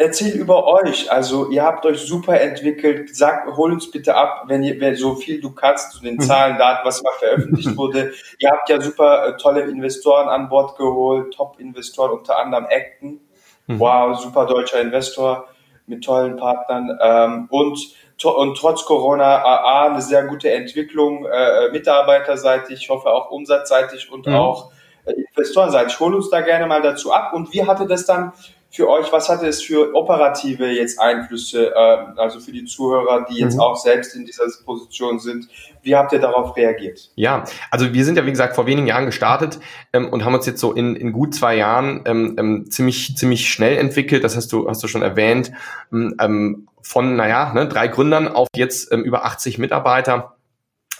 Erzähl 0.00 0.36
über 0.36 0.64
euch. 0.64 1.10
Also 1.10 1.50
ihr 1.50 1.64
habt 1.64 1.84
euch 1.84 1.98
super 1.98 2.40
entwickelt. 2.40 3.16
Sag, 3.16 3.48
hol 3.56 3.72
uns 3.72 3.90
bitte 3.90 4.14
ab, 4.14 4.44
wenn 4.46 4.62
ihr 4.62 4.80
wenn 4.80 4.94
so 4.94 5.16
viel 5.16 5.40
du 5.40 5.50
kannst 5.50 5.90
zu 5.90 6.00
den 6.00 6.14
mhm. 6.14 6.20
Zahlen, 6.20 6.56
Daten, 6.56 6.86
was 6.86 7.02
mal 7.02 7.12
veröffentlicht 7.18 7.76
wurde. 7.76 8.12
ihr 8.38 8.48
habt 8.48 8.68
ja 8.68 8.80
super 8.80 9.26
äh, 9.26 9.36
tolle 9.36 9.62
Investoren 9.62 10.28
an 10.28 10.48
Bord 10.48 10.78
geholt, 10.78 11.34
Top-Investoren, 11.34 12.12
unter 12.12 12.38
anderem 12.38 12.66
Acton. 12.70 13.20
Mhm. 13.66 13.80
Wow, 13.80 14.16
super 14.20 14.46
deutscher 14.46 14.80
Investor 14.80 15.48
mit 15.88 16.04
tollen 16.04 16.36
Partnern. 16.36 16.96
Ähm, 17.02 17.48
und, 17.50 17.80
und 18.22 18.56
trotz 18.56 18.84
Corona 18.84 19.42
A, 19.42 19.86
eine 19.88 20.00
sehr 20.00 20.28
gute 20.28 20.52
Entwicklung, 20.52 21.26
äh, 21.26 21.70
mitarbeiterseitig, 21.72 22.82
ich 22.82 22.88
hoffe 22.88 23.08
auch 23.08 23.32
umsatzseitig 23.32 24.12
und 24.12 24.28
mhm. 24.28 24.34
auch 24.34 24.70
äh, 25.06 25.12
investorenseitig. 25.12 25.98
Hol 25.98 26.14
uns 26.14 26.30
da 26.30 26.40
gerne 26.40 26.66
mal 26.66 26.82
dazu 26.82 27.12
ab. 27.12 27.32
Und 27.32 27.52
wie 27.52 27.66
hatte 27.66 27.86
das 27.86 28.06
dann 28.06 28.32
für 28.70 28.88
euch, 28.88 29.10
was 29.12 29.28
hatte 29.28 29.46
es 29.46 29.62
für 29.62 29.94
operative 29.94 30.66
jetzt 30.66 31.00
Einflüsse, 31.00 31.72
äh, 31.74 32.20
also 32.20 32.38
für 32.38 32.52
die 32.52 32.64
Zuhörer, 32.64 33.26
die 33.30 33.38
jetzt 33.38 33.54
mhm. 33.54 33.60
auch 33.60 33.76
selbst 33.76 34.14
in 34.14 34.26
dieser 34.26 34.44
Position 34.64 35.18
sind? 35.18 35.48
Wie 35.82 35.96
habt 35.96 36.12
ihr 36.12 36.18
darauf 36.18 36.54
reagiert? 36.54 37.10
Ja, 37.14 37.44
also 37.70 37.94
wir 37.94 38.04
sind 38.04 38.16
ja 38.16 38.26
wie 38.26 38.30
gesagt 38.30 38.54
vor 38.54 38.66
wenigen 38.66 38.86
Jahren 38.86 39.06
gestartet 39.06 39.58
ähm, 39.92 40.10
und 40.10 40.24
haben 40.24 40.34
uns 40.34 40.44
jetzt 40.44 40.60
so 40.60 40.72
in, 40.72 40.96
in 40.96 41.12
gut 41.12 41.34
zwei 41.34 41.56
Jahren 41.56 42.02
ähm, 42.04 42.36
ähm, 42.38 42.70
ziemlich 42.70 43.16
ziemlich 43.16 43.48
schnell 43.48 43.78
entwickelt. 43.78 44.22
Das 44.22 44.36
hast 44.36 44.52
du 44.52 44.68
hast 44.68 44.82
du 44.82 44.88
schon 44.88 45.02
erwähnt 45.02 45.50
ähm, 45.90 46.68
von 46.82 47.16
naja 47.16 47.52
ne, 47.54 47.68
drei 47.68 47.88
Gründern 47.88 48.28
auf 48.28 48.48
jetzt 48.54 48.92
ähm, 48.92 49.02
über 49.02 49.24
80 49.24 49.58
Mitarbeiter 49.58 50.37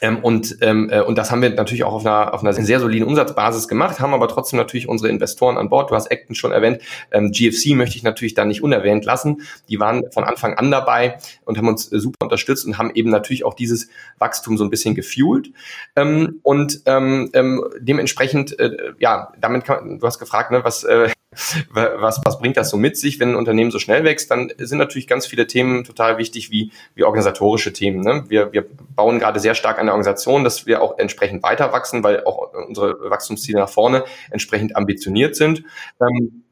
ähm, 0.00 0.18
und, 0.18 0.58
ähm, 0.60 0.90
äh, 0.90 1.00
und 1.00 1.18
das 1.18 1.30
haben 1.30 1.42
wir 1.42 1.50
natürlich 1.50 1.84
auch 1.84 1.92
auf 1.92 2.06
einer, 2.06 2.34
auf 2.34 2.42
einer 2.42 2.52
sehr 2.52 2.80
soliden 2.80 3.06
Umsatzbasis 3.06 3.68
gemacht, 3.68 4.00
haben 4.00 4.14
aber 4.14 4.28
trotzdem 4.28 4.58
natürlich 4.58 4.88
unsere 4.88 5.10
Investoren 5.10 5.56
an 5.56 5.68
Bord. 5.68 5.90
Du 5.90 5.94
hast 5.94 6.10
Acton 6.10 6.34
schon 6.34 6.52
erwähnt. 6.52 6.80
Ähm, 7.10 7.32
GFC 7.32 7.74
möchte 7.74 7.96
ich 7.96 8.02
natürlich 8.02 8.34
da 8.34 8.44
nicht 8.44 8.62
unerwähnt 8.62 9.04
lassen. 9.04 9.42
Die 9.68 9.80
waren 9.80 10.10
von 10.12 10.24
Anfang 10.24 10.54
an 10.54 10.70
dabei 10.70 11.18
und 11.44 11.58
haben 11.58 11.68
uns 11.68 11.92
äh, 11.92 11.98
super 11.98 12.18
unterstützt 12.22 12.66
und 12.66 12.78
haben 12.78 12.90
eben 12.94 13.10
natürlich 13.10 13.44
auch 13.44 13.54
dieses 13.54 13.88
Wachstum 14.18 14.56
so 14.56 14.64
ein 14.64 14.70
bisschen 14.70 14.94
gefuelt. 14.94 15.50
Ähm, 15.96 16.40
und 16.42 16.82
ähm, 16.86 17.30
ähm, 17.32 17.64
dementsprechend, 17.80 18.58
äh, 18.58 18.92
ja, 18.98 19.32
damit 19.40 19.64
kann, 19.64 19.98
du 19.98 20.06
hast 20.06 20.18
gefragt, 20.18 20.50
ne, 20.50 20.62
was, 20.64 20.84
äh, 20.84 21.10
was, 21.70 22.20
was 22.24 22.38
bringt 22.38 22.56
das 22.56 22.70
so 22.70 22.76
mit 22.76 22.96
sich, 22.96 23.20
wenn 23.20 23.30
ein 23.30 23.36
Unternehmen 23.36 23.70
so 23.70 23.78
schnell 23.78 24.04
wächst? 24.04 24.30
Dann 24.30 24.50
sind 24.56 24.78
natürlich 24.78 25.06
ganz 25.06 25.26
viele 25.26 25.46
Themen 25.46 25.84
total 25.84 26.18
wichtig, 26.18 26.50
wie, 26.50 26.72
wie 26.94 27.04
organisatorische 27.04 27.72
Themen. 27.72 28.00
Ne? 28.00 28.24
Wir, 28.28 28.52
wir 28.52 28.64
bauen 28.96 29.18
gerade 29.18 29.38
sehr 29.38 29.54
stark 29.54 29.78
an 29.78 29.86
der 29.86 29.94
Organisation, 29.94 30.42
dass 30.42 30.66
wir 30.66 30.82
auch 30.82 30.98
entsprechend 30.98 31.42
weiter 31.42 31.72
wachsen, 31.72 32.02
weil 32.02 32.24
auch 32.24 32.52
unsere 32.66 33.10
Wachstumsziele 33.10 33.58
nach 33.58 33.68
vorne 33.68 34.04
entsprechend 34.30 34.74
ambitioniert 34.74 35.36
sind. 35.36 35.64
Ähm, 36.00 36.44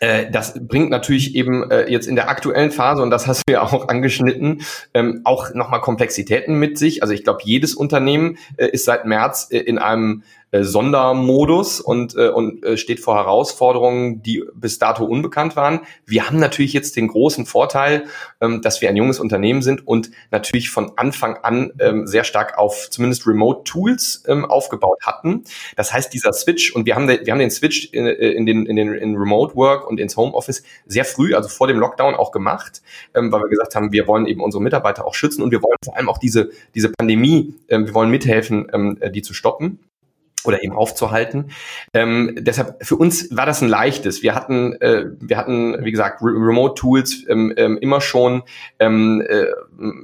äh, 0.00 0.30
das 0.30 0.54
bringt 0.60 0.90
natürlich 0.90 1.34
eben 1.34 1.70
äh, 1.70 1.90
jetzt 1.90 2.06
in 2.06 2.16
der 2.16 2.28
aktuellen 2.28 2.70
Phase, 2.70 3.02
und 3.02 3.10
das 3.10 3.26
hast 3.26 3.42
du 3.46 3.52
ja 3.52 3.62
auch 3.62 3.88
angeschnitten, 3.88 4.62
ähm, 4.92 5.20
auch 5.24 5.54
nochmal 5.54 5.80
Komplexitäten 5.80 6.58
mit 6.58 6.78
sich. 6.78 7.02
Also 7.02 7.14
ich 7.14 7.24
glaube, 7.24 7.40
jedes 7.44 7.74
Unternehmen 7.74 8.38
äh, 8.56 8.66
ist 8.66 8.84
seit 8.84 9.04
März 9.04 9.48
in 9.50 9.78
einem 9.78 10.22
Sondermodus 10.62 11.80
und, 11.80 12.16
äh, 12.16 12.28
und 12.28 12.64
äh, 12.64 12.76
steht 12.76 13.00
vor 13.00 13.16
Herausforderungen, 13.16 14.22
die 14.22 14.44
bis 14.54 14.78
dato 14.78 15.04
unbekannt 15.04 15.56
waren. 15.56 15.80
Wir 16.06 16.26
haben 16.26 16.38
natürlich 16.38 16.72
jetzt 16.72 16.96
den 16.96 17.08
großen 17.08 17.46
Vorteil, 17.46 18.04
ähm, 18.40 18.62
dass 18.62 18.80
wir 18.80 18.88
ein 18.88 18.96
junges 18.96 19.18
Unternehmen 19.18 19.62
sind 19.62 19.86
und 19.86 20.10
natürlich 20.30 20.70
von 20.70 20.92
Anfang 20.96 21.38
an 21.42 21.72
ähm, 21.80 22.06
sehr 22.06 22.24
stark 22.24 22.58
auf 22.58 22.88
zumindest 22.90 23.26
Remote 23.26 23.64
Tools 23.64 24.22
ähm, 24.28 24.44
aufgebaut 24.44 25.00
hatten. 25.02 25.44
Das 25.76 25.92
heißt, 25.92 26.12
dieser 26.12 26.32
Switch 26.32 26.74
und 26.74 26.86
wir 26.86 26.94
haben, 26.94 27.08
wir 27.08 27.30
haben 27.30 27.38
den 27.38 27.50
Switch 27.50 27.92
in, 27.92 28.06
in 28.06 28.46
den, 28.46 28.66
in 28.66 28.76
den 28.76 28.94
in 28.94 29.16
Remote 29.16 29.54
Work 29.56 29.88
und 29.88 29.98
ins 29.98 30.16
Homeoffice 30.16 30.62
sehr 30.86 31.04
früh, 31.04 31.34
also 31.34 31.48
vor 31.48 31.66
dem 31.66 31.78
Lockdown 31.78 32.14
auch 32.14 32.32
gemacht, 32.32 32.82
ähm, 33.14 33.32
weil 33.32 33.40
wir 33.42 33.48
gesagt 33.48 33.74
haben, 33.74 33.92
wir 33.92 34.06
wollen 34.06 34.26
eben 34.26 34.40
unsere 34.40 34.62
Mitarbeiter 34.62 35.06
auch 35.06 35.14
schützen 35.14 35.42
und 35.42 35.50
wir 35.50 35.62
wollen 35.62 35.76
vor 35.84 35.96
allem 35.96 36.08
auch 36.08 36.18
diese, 36.18 36.50
diese 36.74 36.90
Pandemie, 36.90 37.54
ähm, 37.68 37.86
wir 37.86 37.94
wollen 37.94 38.10
mithelfen, 38.10 38.68
ähm, 38.72 38.98
die 39.12 39.22
zu 39.22 39.34
stoppen 39.34 39.78
oder 40.44 40.62
eben 40.62 40.74
aufzuhalten. 40.74 41.50
Ähm, 41.92 42.36
deshalb 42.38 42.84
für 42.84 42.96
uns 42.96 43.34
war 43.34 43.46
das 43.46 43.62
ein 43.62 43.68
leichtes. 43.68 44.22
Wir 44.22 44.34
hatten, 44.34 44.74
äh, 44.80 45.06
wir 45.18 45.36
hatten, 45.36 45.84
wie 45.84 45.90
gesagt, 45.90 46.22
Re 46.22 46.28
Remote 46.28 46.74
Tools 46.74 47.24
ähm, 47.28 47.52
ähm, 47.56 47.78
immer 47.78 48.00
schon. 48.00 48.42
Ähm, 48.78 49.22
äh, 49.28 49.46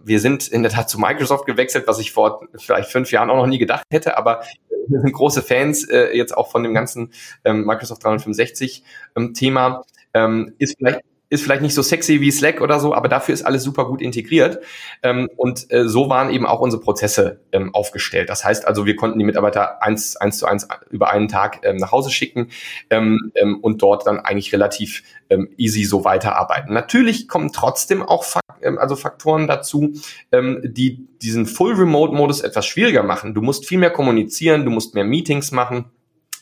wir 0.05 0.21
sind 0.21 0.49
in 0.49 0.63
der 0.63 0.73
Tat 0.73 0.89
zu 0.89 0.99
Microsoft 0.99 1.47
gewechselt, 1.47 1.87
was 1.87 1.99
ich 1.99 2.13
vor 2.13 2.47
vielleicht 2.57 2.91
fünf 2.91 3.13
Jahren 3.13 3.31
auch 3.31 3.37
noch 3.37 3.47
nie 3.47 3.59
gedacht 3.59 3.85
hätte. 3.91 4.17
Aber 4.17 4.43
wir 4.89 5.01
sind 5.01 5.13
große 5.13 5.43
Fans 5.43 5.89
äh, 5.89 6.17
jetzt 6.17 6.37
auch 6.37 6.51
von 6.51 6.63
dem 6.63 6.75
ganzen 6.75 7.13
ähm, 7.45 7.65
Microsoft 7.65 8.05
365 8.05 8.83
ähm, 9.17 9.35
Thema. 9.35 9.85
Ähm, 10.13 10.55
ist 10.59 10.77
vielleicht 10.79 11.01
ist 11.31 11.45
vielleicht 11.45 11.63
nicht 11.63 11.75
so 11.75 11.83
sexy 11.83 12.21
wie 12.21 12.31
Slack 12.31 12.61
oder 12.61 12.81
so, 12.81 12.93
aber 12.93 13.09
dafür 13.09 13.33
ist 13.33 13.43
alles 13.43 13.63
super 13.63 13.87
gut 13.87 14.03
integriert. 14.03 14.59
Ähm, 15.03 15.31
und 15.37 15.73
äh, 15.73 15.89
so 15.89 16.11
waren 16.11 16.31
eben 16.31 16.45
auch 16.45 16.61
unsere 16.61 16.83
Prozesse 16.83 17.41
ähm, 17.53 17.73
aufgestellt. 17.73 18.29
Das 18.29 18.45
heißt 18.45 18.67
also, 18.67 18.85
wir 18.85 18.97
konnten 18.97 19.19
die 19.19 19.25
Mitarbeiter 19.25 19.83
eins, 19.83 20.17
eins 20.17 20.39
zu 20.39 20.47
eins 20.47 20.67
über 20.91 21.11
einen 21.11 21.29
Tag 21.29 21.61
ähm, 21.63 21.77
nach 21.77 21.93
Hause 21.93 22.11
schicken 22.11 22.49
und 23.63 23.83
dort 23.83 24.07
dann 24.07 24.19
eigentlich 24.19 24.53
relativ 24.53 25.05
easy 25.57 25.85
so 25.85 26.05
weiterarbeiten. 26.05 26.75
Natürlich 26.75 27.29
kommen 27.29 27.53
trotzdem 27.53 28.03
auch 28.03 28.25
also 28.63 28.97
Faktoren 28.97 29.47
dazu, 29.47 29.93
die 30.33 31.07
diesen 31.23 31.47
Full 31.47 31.75
Remote 31.75 32.13
Modus 32.13 32.41
etwas 32.41 32.67
schwieriger 32.67 33.05
machen. 33.05 33.35
Du 33.35 33.43
musst 33.43 33.67
viel 33.67 33.79
mehr 33.79 33.91
kommunizieren, 33.91 34.65
du 34.65 34.71
musst 34.71 34.95
mehr 34.95 35.05
Meetings 35.05 35.53
machen 35.53 35.85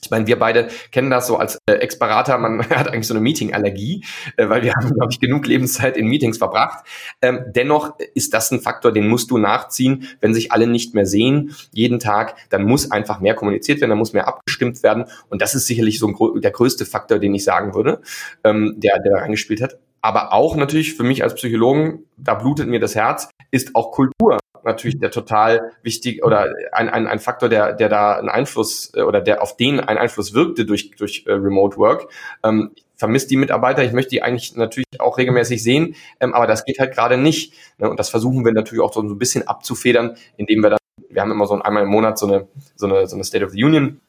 ich 0.08 0.10
meine, 0.10 0.26
wir 0.26 0.38
beide 0.38 0.68
kennen 0.90 1.10
das 1.10 1.26
so 1.26 1.36
als 1.36 1.58
äh, 1.66 1.74
Ex-Berater, 1.74 2.38
man 2.38 2.60
hat 2.70 2.88
eigentlich 2.88 3.06
so 3.06 3.12
eine 3.12 3.20
Meeting-Allergie, 3.20 4.04
äh, 4.38 4.48
weil 4.48 4.62
wir 4.62 4.72
haben, 4.76 4.94
glaube 4.94 5.12
ich, 5.12 5.20
genug 5.20 5.46
Lebenszeit 5.46 5.98
in 5.98 6.06
Meetings 6.06 6.38
verbracht. 6.38 6.86
Ähm, 7.20 7.40
dennoch 7.54 7.98
ist 8.14 8.32
das 8.32 8.50
ein 8.50 8.60
Faktor, 8.60 8.90
den 8.90 9.06
musst 9.06 9.30
du 9.30 9.36
nachziehen, 9.36 10.08
wenn 10.22 10.32
sich 10.32 10.50
alle 10.50 10.66
nicht 10.66 10.94
mehr 10.94 11.04
sehen, 11.04 11.54
jeden 11.72 11.98
Tag, 12.00 12.36
dann 12.48 12.64
muss 12.64 12.90
einfach 12.90 13.20
mehr 13.20 13.34
kommuniziert 13.34 13.82
werden, 13.82 13.90
dann 13.90 13.98
muss 13.98 14.14
mehr 14.14 14.28
abgestimmt 14.28 14.82
werden. 14.82 15.04
Und 15.28 15.42
das 15.42 15.54
ist 15.54 15.66
sicherlich 15.66 15.98
so 15.98 16.08
ein, 16.08 16.40
der 16.40 16.50
größte 16.50 16.86
Faktor, 16.86 17.18
den 17.18 17.34
ich 17.34 17.44
sagen 17.44 17.74
würde, 17.74 18.00
ähm, 18.44 18.76
der, 18.78 18.98
der 19.00 19.16
reingespielt 19.16 19.60
hat. 19.60 19.78
Aber 20.00 20.32
auch 20.32 20.56
natürlich 20.56 20.94
für 20.94 21.02
mich 21.02 21.22
als 21.22 21.34
Psychologen, 21.34 22.04
da 22.16 22.34
blutet 22.34 22.68
mir 22.68 22.80
das 22.80 22.94
Herz, 22.94 23.28
ist 23.50 23.74
auch 23.74 23.92
Kultur 23.92 24.38
natürlich 24.64 24.98
der 24.98 25.10
total 25.10 25.72
wichtig 25.82 26.24
oder 26.24 26.52
ein, 26.72 26.88
ein, 26.88 27.06
ein 27.06 27.18
Faktor, 27.18 27.48
der, 27.48 27.72
der 27.72 27.88
da 27.88 28.16
einen 28.16 28.28
Einfluss 28.28 28.92
äh, 28.94 29.02
oder 29.02 29.20
der 29.20 29.42
auf 29.42 29.56
den 29.56 29.80
ein 29.80 29.98
Einfluss 29.98 30.34
wirkte 30.34 30.64
durch, 30.64 30.90
durch 30.92 31.24
äh, 31.26 31.32
Remote 31.32 31.76
Work. 31.76 32.10
Ähm, 32.44 32.72
ich 32.74 32.84
vermisse 32.96 33.28
die 33.28 33.36
Mitarbeiter, 33.36 33.84
ich 33.84 33.92
möchte 33.92 34.10
die 34.10 34.22
eigentlich 34.22 34.56
natürlich 34.56 34.86
auch 34.98 35.18
regelmäßig 35.18 35.62
sehen, 35.62 35.94
ähm, 36.20 36.34
aber 36.34 36.46
das 36.46 36.64
geht 36.64 36.78
halt 36.78 36.94
gerade 36.94 37.16
nicht. 37.16 37.54
Ne? 37.78 37.88
Und 37.88 37.98
das 37.98 38.10
versuchen 38.10 38.44
wir 38.44 38.52
natürlich 38.52 38.82
auch 38.82 38.92
so 38.92 39.00
ein 39.00 39.18
bisschen 39.18 39.46
abzufedern, 39.46 40.16
indem 40.36 40.62
wir 40.62 40.70
dann, 40.70 40.78
wir 41.08 41.22
haben 41.22 41.30
immer 41.30 41.46
so 41.46 41.54
einmal 41.54 41.84
im 41.84 41.88
Monat 41.88 42.18
so 42.18 42.26
eine, 42.26 42.48
so 42.74 42.86
eine, 42.86 43.06
so 43.06 43.16
eine 43.16 43.24
State 43.24 43.44
of 43.44 43.52
the 43.52 43.64
Union 43.64 44.00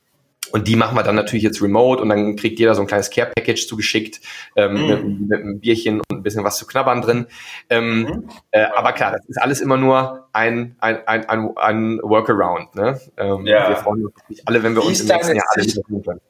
und 0.52 0.68
die 0.68 0.76
machen 0.76 0.96
wir 0.96 1.04
dann 1.04 1.16
natürlich 1.16 1.44
jetzt 1.44 1.62
remote 1.62 2.02
und 2.02 2.10
dann 2.10 2.36
kriegt 2.36 2.60
jeder 2.60 2.74
so 2.74 2.82
ein 2.82 2.88
kleines 2.88 3.10
Care-Package 3.10 3.68
zugeschickt 3.68 4.22
ähm, 4.56 4.74
mm. 4.74 4.88
mit, 4.88 5.30
mit, 5.30 5.40
einem 5.42 5.60
Bierchen 5.60 6.00
und 6.00 6.20
ein 6.20 6.24
bisschen 6.24 6.44
was 6.44 6.58
zu 6.58 6.66
knabbern 6.66 7.02
drin. 7.02 7.28
Ähm, 7.70 8.02
mm. 8.02 8.30
äh, 8.52 8.66
aber 8.76 8.94
klar, 8.94 9.12
das 9.12 9.26
ist 9.28 9.42
alles 9.42 9.62
immer 9.62 9.78
nur 9.78 10.28
ein, 10.34 10.76
ein, 10.80 11.08
ein, 11.08 11.30
ein, 11.30 11.58
ein 11.58 12.00
Workaround. 12.02 12.74
Ne? 12.76 13.00
Ähm, 13.18 13.46
ja. 13.46 13.70
Wir 13.70 13.76
freuen 13.76 14.06
uns 14.06 14.16
nicht 14.28 14.48
alle, 14.48 14.64
wenn 14.64 14.76
wir 14.76 14.82
wie 14.84 14.88
uns 14.88 15.02
im 15.02 15.08
nächsten 15.08 15.36
Jahr 15.36 15.46
alle 15.56 15.66
wieder 15.66 15.82
tun 15.84 16.04
können. 16.04 16.22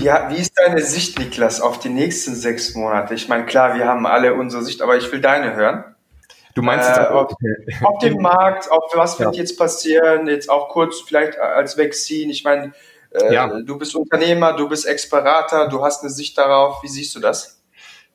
Ja, 0.00 0.30
wie 0.30 0.40
ist 0.40 0.54
deine 0.56 0.80
Sicht, 0.80 1.18
Niklas, 1.18 1.60
auf 1.60 1.78
die 1.78 1.90
nächsten 1.90 2.34
sechs 2.34 2.74
Monate? 2.74 3.12
Ich 3.12 3.28
meine, 3.28 3.44
klar, 3.44 3.74
wir 3.74 3.84
haben 3.84 4.06
alle 4.06 4.32
unsere 4.32 4.64
Sicht, 4.64 4.80
aber 4.80 4.96
ich 4.96 5.12
will 5.12 5.20
deine 5.20 5.54
hören. 5.54 5.84
Du 6.54 6.62
meinst 6.62 6.88
äh, 6.88 7.02
auf, 7.02 7.34
auf 7.82 7.98
dem 7.98 8.16
Markt, 8.16 8.70
auf 8.72 8.84
was 8.94 9.20
wird 9.20 9.34
ja. 9.34 9.42
jetzt 9.42 9.58
passieren, 9.58 10.26
jetzt 10.28 10.48
auch 10.48 10.70
kurz 10.70 11.02
vielleicht 11.02 11.38
als 11.38 11.76
Vaccine. 11.76 12.32
Ich 12.32 12.42
meine, 12.42 12.72
äh, 13.22 13.34
ja. 13.34 13.60
Du 13.60 13.78
bist 13.78 13.94
Unternehmer, 13.94 14.52
du 14.54 14.68
bist 14.68 14.86
Ex-Berater, 14.86 15.68
du 15.68 15.82
hast 15.82 16.02
eine 16.02 16.10
Sicht 16.10 16.36
darauf. 16.38 16.82
Wie 16.82 16.88
siehst 16.88 17.14
du 17.14 17.20
das? 17.20 17.56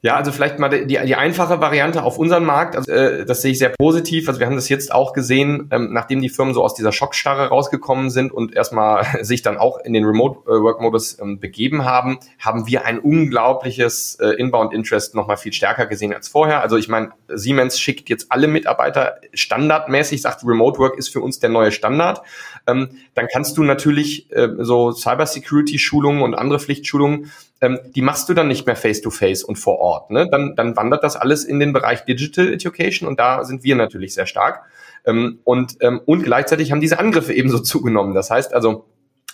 Ja, 0.03 0.15
also 0.15 0.31
vielleicht 0.31 0.57
mal 0.57 0.69
die, 0.69 0.87
die 0.87 1.15
einfache 1.15 1.61
Variante 1.61 2.01
auf 2.01 2.17
unseren 2.17 2.43
Markt. 2.43 2.75
Also, 2.75 2.91
äh, 2.91 3.23
das 3.23 3.43
sehe 3.43 3.51
ich 3.51 3.59
sehr 3.59 3.69
positiv. 3.69 4.27
Also 4.27 4.39
wir 4.39 4.47
haben 4.47 4.55
das 4.55 4.67
jetzt 4.67 4.91
auch 4.91 5.13
gesehen, 5.13 5.69
ähm, 5.71 5.93
nachdem 5.93 6.21
die 6.21 6.29
Firmen 6.29 6.55
so 6.55 6.63
aus 6.63 6.73
dieser 6.73 6.91
Schockstarre 6.91 7.49
rausgekommen 7.49 8.09
sind 8.09 8.31
und 8.31 8.55
erstmal 8.55 9.05
sich 9.23 9.43
dann 9.43 9.57
auch 9.57 9.77
in 9.77 9.93
den 9.93 10.03
Remote-Work-Modus 10.03 11.13
äh, 11.13 11.21
ähm, 11.21 11.39
begeben 11.39 11.85
haben, 11.85 12.17
haben 12.39 12.65
wir 12.65 12.83
ein 12.85 12.97
unglaubliches 12.97 14.15
äh, 14.15 14.29
Inbound-Interest 14.29 15.13
nochmal 15.13 15.37
viel 15.37 15.53
stärker 15.53 15.85
gesehen 15.85 16.15
als 16.15 16.27
vorher. 16.27 16.61
Also 16.61 16.77
ich 16.77 16.87
meine, 16.87 17.11
Siemens 17.27 17.79
schickt 17.79 18.09
jetzt 18.09 18.31
alle 18.31 18.47
Mitarbeiter 18.47 19.17
standardmäßig, 19.35 20.23
sagt 20.23 20.43
Remote 20.43 20.79
Work 20.79 20.97
ist 20.97 21.09
für 21.09 21.21
uns 21.21 21.37
der 21.39 21.51
neue 21.51 21.71
Standard. 21.71 22.23
Ähm, 22.67 22.89
dann 23.13 23.27
kannst 23.31 23.57
du 23.57 23.63
natürlich 23.63 24.31
äh, 24.31 24.49
so 24.59 24.91
Cybersecurity-Schulungen 24.91 26.21
und 26.21 26.35
andere 26.35 26.59
Pflichtschulungen 26.59 27.31
ähm, 27.61 27.79
die 27.95 28.01
machst 28.01 28.27
du 28.27 28.33
dann 28.33 28.47
nicht 28.47 28.65
mehr 28.65 28.75
face-to-face 28.75 29.43
-face 29.43 29.45
und 29.45 29.55
vor 29.57 29.79
Ort. 29.79 30.09
Ne? 30.09 30.27
Dann, 30.29 30.55
dann 30.55 30.75
wandert 30.75 31.03
das 31.03 31.15
alles 31.15 31.45
in 31.45 31.59
den 31.59 31.73
Bereich 31.73 32.03
Digital 32.05 32.51
Education 32.51 33.07
und 33.07 33.19
da 33.19 33.43
sind 33.43 33.63
wir 33.63 33.75
natürlich 33.75 34.15
sehr 34.15 34.25
stark. 34.25 34.63
Ähm, 35.05 35.39
und, 35.43 35.77
ähm, 35.81 36.01
und 36.05 36.23
gleichzeitig 36.23 36.71
haben 36.71 36.81
diese 36.81 36.99
Angriffe 36.99 37.33
ebenso 37.33 37.59
zugenommen. 37.63 38.15
Das 38.15 38.29
heißt 38.29 38.53
also, 38.53 38.85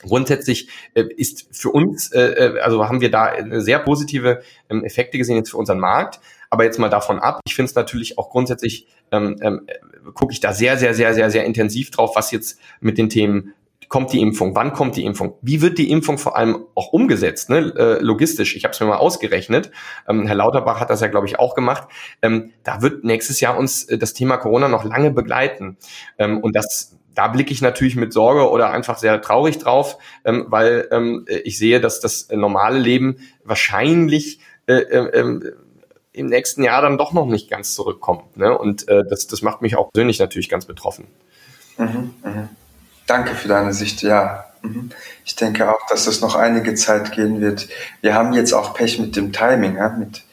Grundsätzlich 0.04 0.70
äh, 0.94 1.06
ist 1.18 1.48
für 1.52 1.70
uns, 1.70 2.12
äh, 2.12 2.22
äh, 2.22 2.60
also 2.60 2.88
haben 2.88 3.02
wir 3.02 3.10
da 3.10 3.34
sehr 3.60 3.80
positive 3.80 4.44
ähm, 4.70 4.84
Effekte 4.84 5.18
gesehen 5.18 5.38
jetzt 5.38 5.50
für 5.50 5.58
unseren 5.58 5.80
Markt. 5.80 6.20
Aber 6.50 6.64
jetzt 6.64 6.80
mal 6.80 6.90
davon 6.90 7.20
ab, 7.20 7.40
ich 7.46 7.56
finde 7.56 7.70
es 7.70 7.76
natürlich 7.76 8.18
auch 8.18 8.30
grundsätzlich, 8.30 8.88
ähm, 9.12 9.36
ähm, 9.42 9.68
gucke 10.14 10.34
ich 10.34 10.40
da 10.40 10.54
sehr, 10.54 10.78
sehr, 10.78 10.94
sehr, 10.94 11.14
sehr, 11.14 11.30
sehr 11.30 11.46
intensiv 11.46 11.92
drauf, 11.92 12.16
was 12.16 12.32
jetzt 12.32 12.60
mit 12.80 12.98
den 12.98 13.10
Themen 13.10 13.54
kommt 13.90 14.12
die 14.12 14.22
Impfung? 14.22 14.56
Wann 14.56 14.74
kommt 14.74 14.96
die 14.96 15.06
Impfung? 15.06 15.36
Wie 15.42 15.62
wird 15.62 15.78
die 15.78 15.90
Impfung 15.90 16.18
vor 16.18 16.36
allem 16.36 16.66
auch 16.76 16.92
umgesetzt, 16.92 17.50
ne? 17.50 17.74
äh, 17.78 18.02
logistisch? 18.02 18.56
Ich 18.56 18.64
habe 18.64 18.74
es 18.74 18.80
mir 18.80 18.88
mal 18.88 18.98
ausgerechnet. 18.98 19.72
Ähm, 20.08 20.28
Herr 20.28 20.36
Lauterbach 20.36 20.80
hat 20.80 20.90
das 20.90 21.02
ja, 21.02 21.08
glaube 21.08 21.28
ich, 21.28 21.40
auch 21.40 21.56
gemacht. 21.56 21.88
Ähm, 22.22 22.52
da 22.64 22.82
wird 22.82 23.04
nächstes 23.04 23.40
Jahr 23.40 23.58
uns 23.58 23.86
äh, 23.86 23.98
das 23.98 24.14
Thema 24.14 24.38
Corona 24.38 24.68
noch 24.68 24.84
lange 24.84 25.12
begleiten. 25.12 25.78
Ähm, 26.18 26.40
und 26.40 26.56
das 26.56 26.98
da 27.16 27.28
blicke 27.30 27.52
ich 27.52 27.64
natürlich 27.64 27.96
mit 27.96 28.14
Sorge 28.14 28.52
oder 28.52 28.70
einfach 28.70 29.00
sehr 29.00 29.20
traurig 29.24 29.58
drauf, 29.58 29.98
ähm, 30.24 30.46
weil 30.50 30.88
ähm, 30.92 31.26
ich 31.44 31.58
sehe, 31.58 31.82
dass 31.82 32.00
das 32.00 32.28
normale 32.30 32.78
Leben 32.78 33.18
wahrscheinlich 33.44 34.40
äh, 34.68 34.76
äh, 34.76 35.20
ähm, 35.20 35.44
im 36.18 36.28
nächsten 36.28 36.64
Jahr 36.64 36.82
dann 36.82 36.98
doch 36.98 37.14
noch 37.14 37.26
nicht 37.26 37.50
ganz 37.50 37.74
zurückkommt. 37.76 38.38
Ne? 38.38 38.58
Und 38.58 38.88
äh, 38.88 39.04
das, 39.08 39.28
das 39.28 39.42
macht 39.42 39.62
mich 39.62 39.76
auch 39.76 39.92
persönlich 39.92 40.20
natürlich 40.20 40.50
ganz 40.50 40.66
betroffen. 40.66 41.08
Mhm, 41.78 42.14
mh. 42.24 42.50
Danke 43.06 43.36
für 43.36 43.48
deine 43.48 43.74
Sicht, 43.74 44.02
ja. 44.02 44.46
Mhm. 44.62 44.90
Ich 45.24 45.36
denke 45.36 45.72
auch, 45.72 45.88
dass 45.90 46.06
das 46.06 46.22
noch 46.22 46.36
einige 46.36 46.76
Zeit 46.76 47.12
gehen 47.12 47.40
wird. 47.40 47.70
Wir 48.02 48.16
haben 48.16 48.34
jetzt 48.34 48.54
auch 48.54 48.74
Pech 48.74 49.00
mit 49.00 49.16
dem 49.16 49.32
Timing, 49.32 49.78
ja? 49.78 49.90
mit 49.90 50.24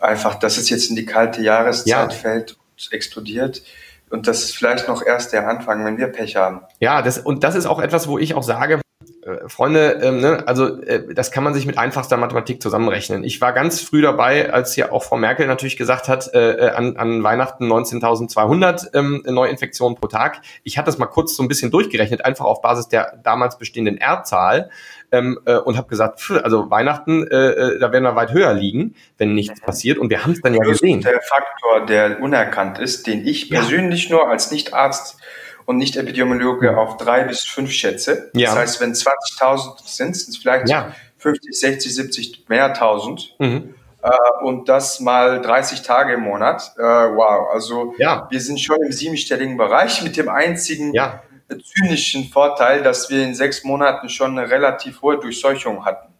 einfach, 0.00 0.34
dass 0.34 0.58
es 0.58 0.68
jetzt 0.68 0.90
in 0.90 0.96
die 0.96 1.06
kalte 1.06 1.42
Jahreszeit 1.42 1.86
ja. 1.86 2.08
fällt 2.10 2.52
und 2.52 2.92
explodiert. 2.92 3.62
Und 4.10 4.26
das 4.26 4.42
ist 4.42 4.56
vielleicht 4.56 4.88
noch 4.88 5.04
erst 5.04 5.32
der 5.32 5.48
Anfang, 5.48 5.84
wenn 5.84 5.98
wir 5.98 6.08
Pech 6.08 6.36
haben. 6.36 6.62
Ja, 6.80 7.02
das, 7.02 7.18
und 7.18 7.44
das 7.44 7.54
ist 7.54 7.66
auch 7.66 7.80
etwas, 7.80 8.08
wo 8.08 8.18
ich 8.18 8.34
auch 8.34 8.42
sage, 8.42 8.80
Freunde, 9.46 10.00
ähm, 10.02 10.20
ne, 10.20 10.44
also 10.46 10.80
äh, 10.82 11.14
das 11.14 11.30
kann 11.30 11.44
man 11.44 11.54
sich 11.54 11.66
mit 11.66 11.78
einfachster 11.78 12.16
Mathematik 12.16 12.62
zusammenrechnen. 12.62 13.24
Ich 13.24 13.40
war 13.40 13.52
ganz 13.52 13.80
früh 13.80 14.02
dabei, 14.02 14.52
als 14.52 14.76
ja 14.76 14.92
auch 14.92 15.04
Frau 15.04 15.16
Merkel 15.16 15.46
natürlich 15.46 15.76
gesagt 15.76 16.08
hat, 16.08 16.32
äh, 16.34 16.52
äh 16.52 16.70
an, 16.70 16.96
an 16.96 17.22
Weihnachten 17.22 17.70
19.200 17.70 18.94
ähm, 18.94 19.22
Neuinfektionen 19.26 19.96
pro 19.96 20.06
Tag. 20.06 20.40
Ich 20.62 20.78
hatte 20.78 20.86
das 20.86 20.98
mal 20.98 21.06
kurz 21.06 21.36
so 21.36 21.42
ein 21.42 21.48
bisschen 21.48 21.70
durchgerechnet, 21.70 22.24
einfach 22.24 22.44
auf 22.44 22.62
Basis 22.62 22.88
der 22.88 23.18
damals 23.22 23.58
bestehenden 23.58 23.98
R-Zahl 23.98 24.70
ähm, 25.12 25.38
äh, 25.46 25.56
und 25.56 25.76
habe 25.76 25.88
gesagt, 25.88 26.20
pff, 26.20 26.42
also 26.42 26.70
Weihnachten, 26.70 27.26
äh, 27.26 27.36
äh, 27.36 27.78
da 27.78 27.92
werden 27.92 28.04
wir 28.04 28.16
weit 28.16 28.32
höher 28.32 28.52
liegen, 28.54 28.94
wenn 29.16 29.34
nichts 29.34 29.60
passiert. 29.60 29.98
Und 29.98 30.10
wir 30.10 30.22
haben 30.24 30.32
es 30.32 30.40
dann 30.40 30.54
ja 30.54 30.62
gesehen. 30.62 31.00
Der 31.00 31.20
Faktor, 31.20 31.86
der 31.86 32.20
unerkannt 32.20 32.78
ist, 32.78 33.06
den 33.06 33.26
ich 33.26 33.48
ja. 33.48 33.60
persönlich 33.60 34.10
nur 34.10 34.28
als 34.28 34.50
Nicht-Arzt 34.50 35.18
und 35.68 35.76
nicht 35.76 35.96
Epidemiologe 35.96 36.78
auf 36.78 36.96
drei 36.96 37.24
bis 37.24 37.44
fünf 37.44 37.70
schätze. 37.72 38.30
Ja. 38.32 38.48
Das 38.48 38.58
heißt, 38.58 38.80
wenn 38.80 38.94
20.000 38.94 39.76
sind, 39.84 40.16
sind 40.16 40.30
es 40.30 40.38
vielleicht 40.38 40.66
ja. 40.66 40.94
50, 41.18 41.60
60, 41.60 41.94
70 41.94 42.48
mehr 42.48 42.72
tausend. 42.72 43.34
Mhm. 43.38 43.74
Äh, 44.02 44.08
und 44.44 44.70
das 44.70 45.00
mal 45.00 45.42
30 45.42 45.82
Tage 45.82 46.14
im 46.14 46.20
Monat. 46.20 46.72
Äh, 46.78 46.82
wow, 46.82 47.50
also 47.52 47.92
ja. 47.98 48.26
wir 48.30 48.40
sind 48.40 48.58
schon 48.58 48.78
im 48.82 48.92
siebenstelligen 48.92 49.58
Bereich 49.58 50.02
mit 50.02 50.16
dem 50.16 50.30
einzigen 50.30 50.94
ja. 50.94 51.22
zynischen 51.50 52.24
Vorteil, 52.30 52.82
dass 52.82 53.10
wir 53.10 53.22
in 53.22 53.34
sechs 53.34 53.62
Monaten 53.62 54.08
schon 54.08 54.38
eine 54.38 54.50
relativ 54.50 55.02
hohe 55.02 55.18
Durchseuchung 55.18 55.84
hatten. 55.84 56.14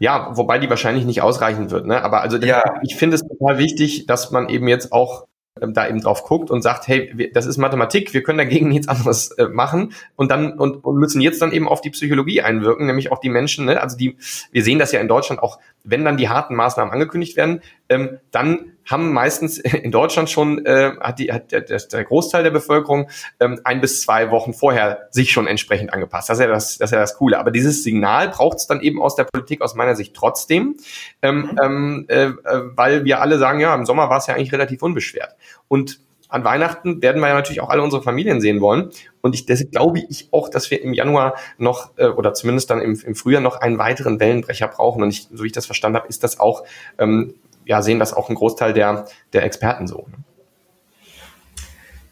Ja, 0.00 0.30
wobei 0.32 0.58
die 0.58 0.68
wahrscheinlich 0.68 1.04
nicht 1.04 1.22
ausreichen 1.22 1.70
wird. 1.70 1.86
Ne? 1.86 2.02
Aber 2.02 2.22
also 2.22 2.36
ja. 2.38 2.64
ich 2.82 2.96
finde 2.96 3.14
es 3.14 3.22
total 3.22 3.58
wichtig, 3.58 4.06
dass 4.06 4.32
man 4.32 4.48
eben 4.48 4.66
jetzt 4.66 4.90
auch 4.90 5.28
da 5.68 5.88
eben 5.88 6.00
drauf 6.00 6.24
guckt 6.24 6.50
und 6.50 6.62
sagt, 6.62 6.88
hey, 6.88 7.30
das 7.32 7.46
ist 7.46 7.56
Mathematik, 7.58 8.12
wir 8.12 8.22
können 8.22 8.38
dagegen 8.38 8.68
nichts 8.68 8.88
anderes 8.88 9.30
äh, 9.32 9.48
machen 9.48 9.92
und 10.16 10.30
dann 10.30 10.58
und, 10.58 10.84
und 10.84 10.96
müssen 10.96 11.20
jetzt 11.20 11.40
dann 11.42 11.52
eben 11.52 11.68
auf 11.68 11.80
die 11.80 11.90
Psychologie 11.90 12.42
einwirken, 12.42 12.86
nämlich 12.86 13.12
auch 13.12 13.20
die 13.20 13.28
Menschen, 13.28 13.66
ne? 13.66 13.80
also 13.80 13.96
die, 13.96 14.16
wir 14.50 14.64
sehen 14.64 14.78
das 14.78 14.92
ja 14.92 15.00
in 15.00 15.08
Deutschland 15.08 15.42
auch, 15.42 15.58
wenn 15.84 16.04
dann 16.04 16.16
die 16.16 16.28
harten 16.28 16.54
Maßnahmen 16.54 16.92
angekündigt 16.92 17.36
werden, 17.36 17.62
ähm, 17.88 18.18
dann 18.30 18.71
haben 18.84 19.12
meistens 19.12 19.58
in 19.58 19.90
Deutschland 19.90 20.30
schon, 20.30 20.64
äh, 20.66 20.92
hat, 21.00 21.18
die, 21.18 21.32
hat 21.32 21.52
der, 21.52 21.60
der 21.62 22.04
Großteil 22.04 22.42
der 22.42 22.50
Bevölkerung 22.50 23.08
ähm, 23.40 23.60
ein 23.64 23.80
bis 23.80 24.02
zwei 24.02 24.30
Wochen 24.30 24.52
vorher 24.52 25.08
sich 25.10 25.32
schon 25.32 25.46
entsprechend 25.46 25.92
angepasst. 25.92 26.28
Das 26.28 26.38
ist 26.38 26.44
ja 26.44 26.48
das, 26.48 26.78
das, 26.78 26.90
ist 26.90 26.94
ja 26.94 27.00
das 27.00 27.16
Coole. 27.16 27.38
Aber 27.38 27.50
dieses 27.50 27.82
Signal 27.82 28.28
braucht 28.28 28.58
es 28.58 28.66
dann 28.66 28.80
eben 28.80 29.00
aus 29.00 29.16
der 29.16 29.24
Politik 29.24 29.62
aus 29.62 29.74
meiner 29.74 29.96
Sicht 29.96 30.14
trotzdem, 30.14 30.76
ähm, 31.22 31.50
mhm. 31.52 31.58
ähm, 31.62 32.04
äh, 32.08 32.30
weil 32.74 33.04
wir 33.04 33.20
alle 33.20 33.38
sagen, 33.38 33.60
ja, 33.60 33.74
im 33.74 33.86
Sommer 33.86 34.10
war 34.10 34.18
es 34.18 34.26
ja 34.26 34.34
eigentlich 34.34 34.52
relativ 34.52 34.82
unbeschwert. 34.82 35.36
Und 35.68 36.00
an 36.32 36.44
Weihnachten 36.44 37.02
werden 37.02 37.20
wir 37.20 37.28
ja 37.28 37.34
natürlich 37.34 37.60
auch 37.60 37.68
alle 37.68 37.82
unsere 37.82 38.02
Familien 38.02 38.40
sehen 38.40 38.62
wollen. 38.62 38.90
Und 39.20 39.34
ich, 39.34 39.44
deshalb 39.44 39.70
glaube 39.70 40.02
ich 40.08 40.28
auch, 40.32 40.48
dass 40.48 40.70
wir 40.70 40.82
im 40.82 40.94
Januar 40.94 41.34
noch 41.58 41.90
äh, 41.98 42.06
oder 42.06 42.32
zumindest 42.32 42.70
dann 42.70 42.80
im, 42.80 42.98
im 43.04 43.14
Frühjahr 43.14 43.42
noch 43.42 43.56
einen 43.56 43.76
weiteren 43.76 44.18
Wellenbrecher 44.18 44.68
brauchen. 44.68 45.02
Und 45.02 45.10
ich, 45.10 45.28
so 45.30 45.44
wie 45.44 45.48
ich 45.48 45.52
das 45.52 45.66
verstanden 45.66 45.98
habe, 45.98 46.08
ist 46.08 46.24
das 46.24 46.40
auch 46.40 46.64
ähm, 46.98 47.34
ja, 47.64 47.82
sehen 47.82 47.98
das 47.98 48.12
auch 48.12 48.28
ein 48.28 48.34
Großteil 48.34 48.72
der, 48.72 49.06
der 49.32 49.44
Experten 49.44 49.86
so. 49.86 50.06
Ne? 50.08 50.18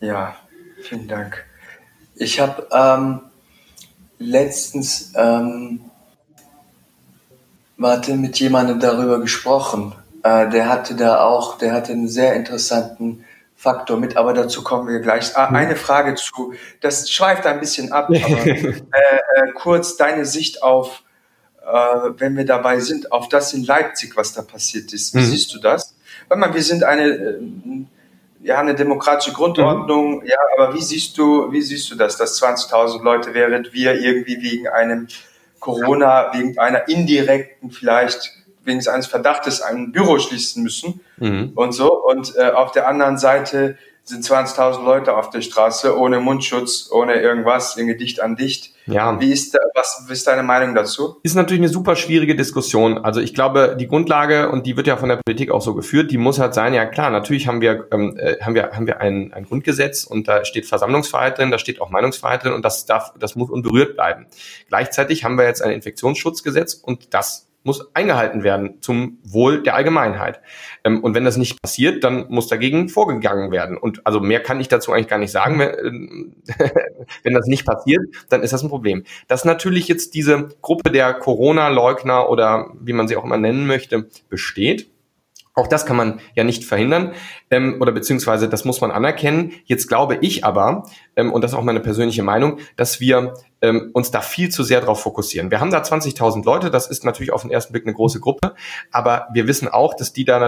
Ja, 0.00 0.36
vielen 0.82 1.08
Dank. 1.08 1.44
Ich 2.14 2.40
habe 2.40 2.66
ähm, 2.72 3.20
letztens 4.18 5.12
ähm, 5.16 5.80
warte, 7.80 8.14
mit 8.14 8.38
jemandem 8.38 8.78
darüber 8.78 9.20
gesprochen. 9.20 9.94
Äh, 10.22 10.48
der 10.50 10.68
hatte 10.68 10.94
da 10.94 11.24
auch, 11.24 11.58
der 11.58 11.72
hatte 11.72 11.92
einen 11.92 12.08
sehr 12.08 12.34
interessanten 12.34 13.24
Faktor 13.56 13.98
mit, 13.98 14.16
aber 14.16 14.32
dazu 14.32 14.62
kommen 14.62 14.88
wir 14.88 15.00
gleich. 15.00 15.36
Ah, 15.36 15.46
eine 15.46 15.76
Frage 15.76 16.14
zu, 16.14 16.54
das 16.80 17.10
schweift 17.10 17.46
ein 17.46 17.60
bisschen 17.60 17.92
ab, 17.92 18.08
aber 18.08 18.46
äh, 18.46 18.74
äh, 18.74 19.52
kurz 19.54 19.96
deine 19.96 20.24
Sicht 20.24 20.62
auf 20.62 21.02
wenn 22.18 22.36
wir 22.36 22.44
dabei 22.44 22.80
sind, 22.80 23.12
auf 23.12 23.28
das 23.28 23.52
in 23.52 23.64
Leipzig, 23.64 24.16
was 24.16 24.32
da 24.32 24.42
passiert 24.42 24.92
ist. 24.92 25.14
Wie 25.14 25.18
mhm. 25.18 25.24
siehst 25.24 25.54
du 25.54 25.60
das? 25.60 25.94
Weil 26.28 26.38
man, 26.38 26.54
wir 26.54 26.62
sind 26.62 26.84
eine, 26.84 27.06
äh, 27.06 27.40
ja, 28.42 28.58
eine 28.58 28.74
demokratische 28.74 29.32
Grundordnung, 29.32 30.20
mhm. 30.20 30.26
ja, 30.26 30.36
aber 30.56 30.74
wie 30.74 30.82
siehst 30.82 31.18
du, 31.18 31.52
wie 31.52 31.62
siehst 31.62 31.90
du 31.90 31.96
das, 31.96 32.16
dass 32.16 32.40
20.000 32.42 33.02
Leute, 33.02 33.34
während 33.34 33.72
wir 33.72 33.94
irgendwie 34.00 34.42
wegen 34.42 34.68
einem 34.68 35.08
Corona, 35.58 36.32
wegen 36.32 36.58
einer 36.58 36.88
indirekten 36.88 37.70
vielleicht 37.70 38.32
wegen 38.64 38.86
eines 38.88 39.06
Verdachtes 39.06 39.62
ein 39.62 39.92
Büro 39.92 40.18
schließen 40.18 40.62
müssen 40.62 41.00
mhm. 41.18 41.52
und 41.54 41.72
so. 41.72 41.92
Und 41.92 42.34
äh, 42.36 42.50
auf 42.50 42.72
der 42.72 42.88
anderen 42.88 43.18
Seite 43.18 43.76
sind 44.04 44.24
20.000 44.24 44.84
Leute 44.84 45.16
auf 45.16 45.30
der 45.30 45.40
Straße 45.40 45.96
ohne 45.96 46.20
Mundschutz, 46.20 46.90
ohne 46.90 47.14
irgendwas, 47.14 47.76
irgendwie 47.76 47.96
dicht 47.96 48.20
an 48.20 48.36
dicht. 48.36 48.74
Ja. 48.92 49.20
Wie 49.20 49.32
ist, 49.32 49.56
was, 49.74 50.04
was 50.06 50.18
ist 50.18 50.26
deine 50.26 50.42
Meinung 50.42 50.74
dazu? 50.74 51.16
Ist 51.22 51.34
natürlich 51.34 51.60
eine 51.60 51.68
super 51.68 51.96
schwierige 51.96 52.34
Diskussion. 52.34 52.98
Also 52.98 53.20
ich 53.20 53.34
glaube, 53.34 53.76
die 53.78 53.86
Grundlage, 53.86 54.50
und 54.50 54.66
die 54.66 54.76
wird 54.76 54.86
ja 54.86 54.96
von 54.96 55.08
der 55.08 55.16
Politik 55.16 55.50
auch 55.50 55.62
so 55.62 55.74
geführt, 55.74 56.10
die 56.10 56.18
muss 56.18 56.38
halt 56.38 56.54
sein, 56.54 56.74
ja 56.74 56.86
klar, 56.86 57.10
natürlich 57.10 57.46
haben 57.46 57.60
wir, 57.60 57.88
ähm, 57.92 58.16
äh, 58.18 58.36
haben 58.40 58.54
wir, 58.54 58.70
haben 58.72 58.86
wir 58.86 59.00
ein, 59.00 59.32
ein 59.32 59.44
Grundgesetz 59.44 60.04
und 60.04 60.28
da 60.28 60.44
steht 60.44 60.66
Versammlungsfreiheit 60.66 61.38
drin, 61.38 61.50
da 61.50 61.58
steht 61.58 61.80
auch 61.80 61.90
Meinungsfreiheit 61.90 62.44
drin 62.44 62.52
und 62.52 62.64
das 62.64 62.86
darf, 62.86 63.12
das 63.18 63.36
muss 63.36 63.50
unberührt 63.50 63.94
bleiben. 63.94 64.26
Gleichzeitig 64.68 65.24
haben 65.24 65.36
wir 65.36 65.44
jetzt 65.44 65.62
ein 65.62 65.72
Infektionsschutzgesetz 65.72 66.74
und 66.74 67.14
das 67.14 67.49
muss 67.62 67.94
eingehalten 67.94 68.42
werden 68.42 68.80
zum 68.80 69.18
Wohl 69.22 69.62
der 69.62 69.74
Allgemeinheit. 69.74 70.40
Ähm, 70.84 71.02
und 71.04 71.14
wenn 71.14 71.24
das 71.24 71.36
nicht 71.36 71.60
passiert, 71.60 72.04
dann 72.04 72.26
muss 72.28 72.48
dagegen 72.48 72.88
vorgegangen 72.88 73.50
werden. 73.50 73.76
Und 73.76 74.06
also 74.06 74.20
mehr 74.20 74.40
kann 74.40 74.60
ich 74.60 74.68
dazu 74.68 74.92
eigentlich 74.92 75.08
gar 75.08 75.18
nicht 75.18 75.32
sagen. 75.32 75.58
Wenn, 75.58 76.36
wenn 77.22 77.34
das 77.34 77.46
nicht 77.46 77.66
passiert, 77.66 78.02
dann 78.28 78.42
ist 78.42 78.52
das 78.52 78.62
ein 78.62 78.70
Problem. 78.70 79.04
Dass 79.28 79.44
natürlich 79.44 79.88
jetzt 79.88 80.14
diese 80.14 80.48
Gruppe 80.62 80.90
der 80.90 81.14
Corona-Leugner 81.14 82.30
oder 82.30 82.70
wie 82.80 82.92
man 82.92 83.08
sie 83.08 83.16
auch 83.16 83.24
immer 83.24 83.38
nennen 83.38 83.66
möchte, 83.66 84.08
besteht, 84.28 84.90
auch 85.54 85.66
das 85.66 85.84
kann 85.84 85.96
man 85.96 86.20
ja 86.34 86.44
nicht 86.44 86.64
verhindern 86.64 87.12
ähm, 87.50 87.76
oder 87.80 87.92
beziehungsweise 87.92 88.48
das 88.48 88.64
muss 88.64 88.80
man 88.80 88.90
anerkennen. 88.90 89.52
Jetzt 89.64 89.88
glaube 89.88 90.16
ich 90.20 90.44
aber, 90.44 90.84
ähm, 91.20 91.32
und 91.32 91.42
das 91.42 91.52
ist 91.52 91.56
auch 91.58 91.62
meine 91.62 91.80
persönliche 91.80 92.22
Meinung, 92.22 92.58
dass 92.76 93.00
wir 93.00 93.34
ähm, 93.62 93.90
uns 93.92 94.10
da 94.10 94.20
viel 94.22 94.48
zu 94.48 94.62
sehr 94.62 94.80
darauf 94.80 95.02
fokussieren. 95.02 95.50
Wir 95.50 95.60
haben 95.60 95.70
da 95.70 95.82
20.000 95.82 96.44
Leute, 96.44 96.70
das 96.70 96.88
ist 96.88 97.04
natürlich 97.04 97.32
auf 97.32 97.42
den 97.42 97.50
ersten 97.50 97.72
Blick 97.72 97.84
eine 97.84 97.94
große 97.94 98.20
Gruppe, 98.20 98.54
aber 98.90 99.28
wir 99.32 99.46
wissen 99.46 99.68
auch, 99.68 99.94
dass 99.94 100.12
die 100.12 100.24
da 100.24 100.40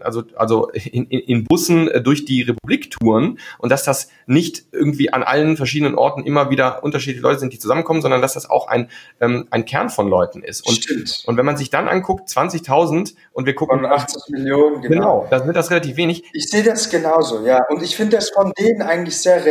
also, 0.00 0.22
also 0.36 0.68
in, 0.70 1.06
in, 1.06 1.44
Bussen 1.44 1.88
äh, 1.88 2.00
durch 2.00 2.24
die 2.24 2.42
Republik 2.42 2.90
touren 2.90 3.38
und 3.58 3.70
dass 3.70 3.84
das 3.84 4.08
nicht 4.26 4.64
irgendwie 4.72 5.12
an 5.12 5.22
allen 5.22 5.56
verschiedenen 5.56 5.96
Orten 5.96 6.24
immer 6.24 6.50
wieder 6.50 6.84
unterschiedliche 6.84 7.22
Leute 7.22 7.40
sind, 7.40 7.52
die 7.52 7.58
zusammenkommen, 7.58 8.02
sondern 8.02 8.22
dass 8.22 8.34
das 8.34 8.48
auch 8.48 8.68
ein, 8.68 8.88
ähm, 9.20 9.48
ein 9.50 9.64
Kern 9.64 9.90
von 9.90 10.08
Leuten 10.08 10.42
ist. 10.42 10.66
Und, 10.66 10.76
Stimmt. 10.76 11.24
und 11.26 11.36
wenn 11.36 11.44
man 11.46 11.56
sich 11.56 11.70
dann 11.70 11.88
anguckt, 11.88 12.28
20.000 12.28 13.14
und 13.32 13.46
wir 13.46 13.54
gucken... 13.54 13.80
Von 13.80 13.86
80 13.86 14.22
Millionen, 14.30 14.80
genau. 14.80 14.94
Genau, 14.94 15.26
dann 15.28 15.46
wird 15.46 15.56
das 15.56 15.70
relativ 15.70 15.96
wenig. 15.96 16.24
Ich 16.32 16.48
sehe 16.48 16.62
das 16.62 16.88
genauso, 16.88 17.44
ja. 17.44 17.60
Und 17.68 17.82
ich 17.82 17.96
finde 17.96 18.16
das 18.16 18.30
von 18.30 18.52
denen 18.58 18.82
eigentlich 18.82 19.20
sehr 19.20 19.44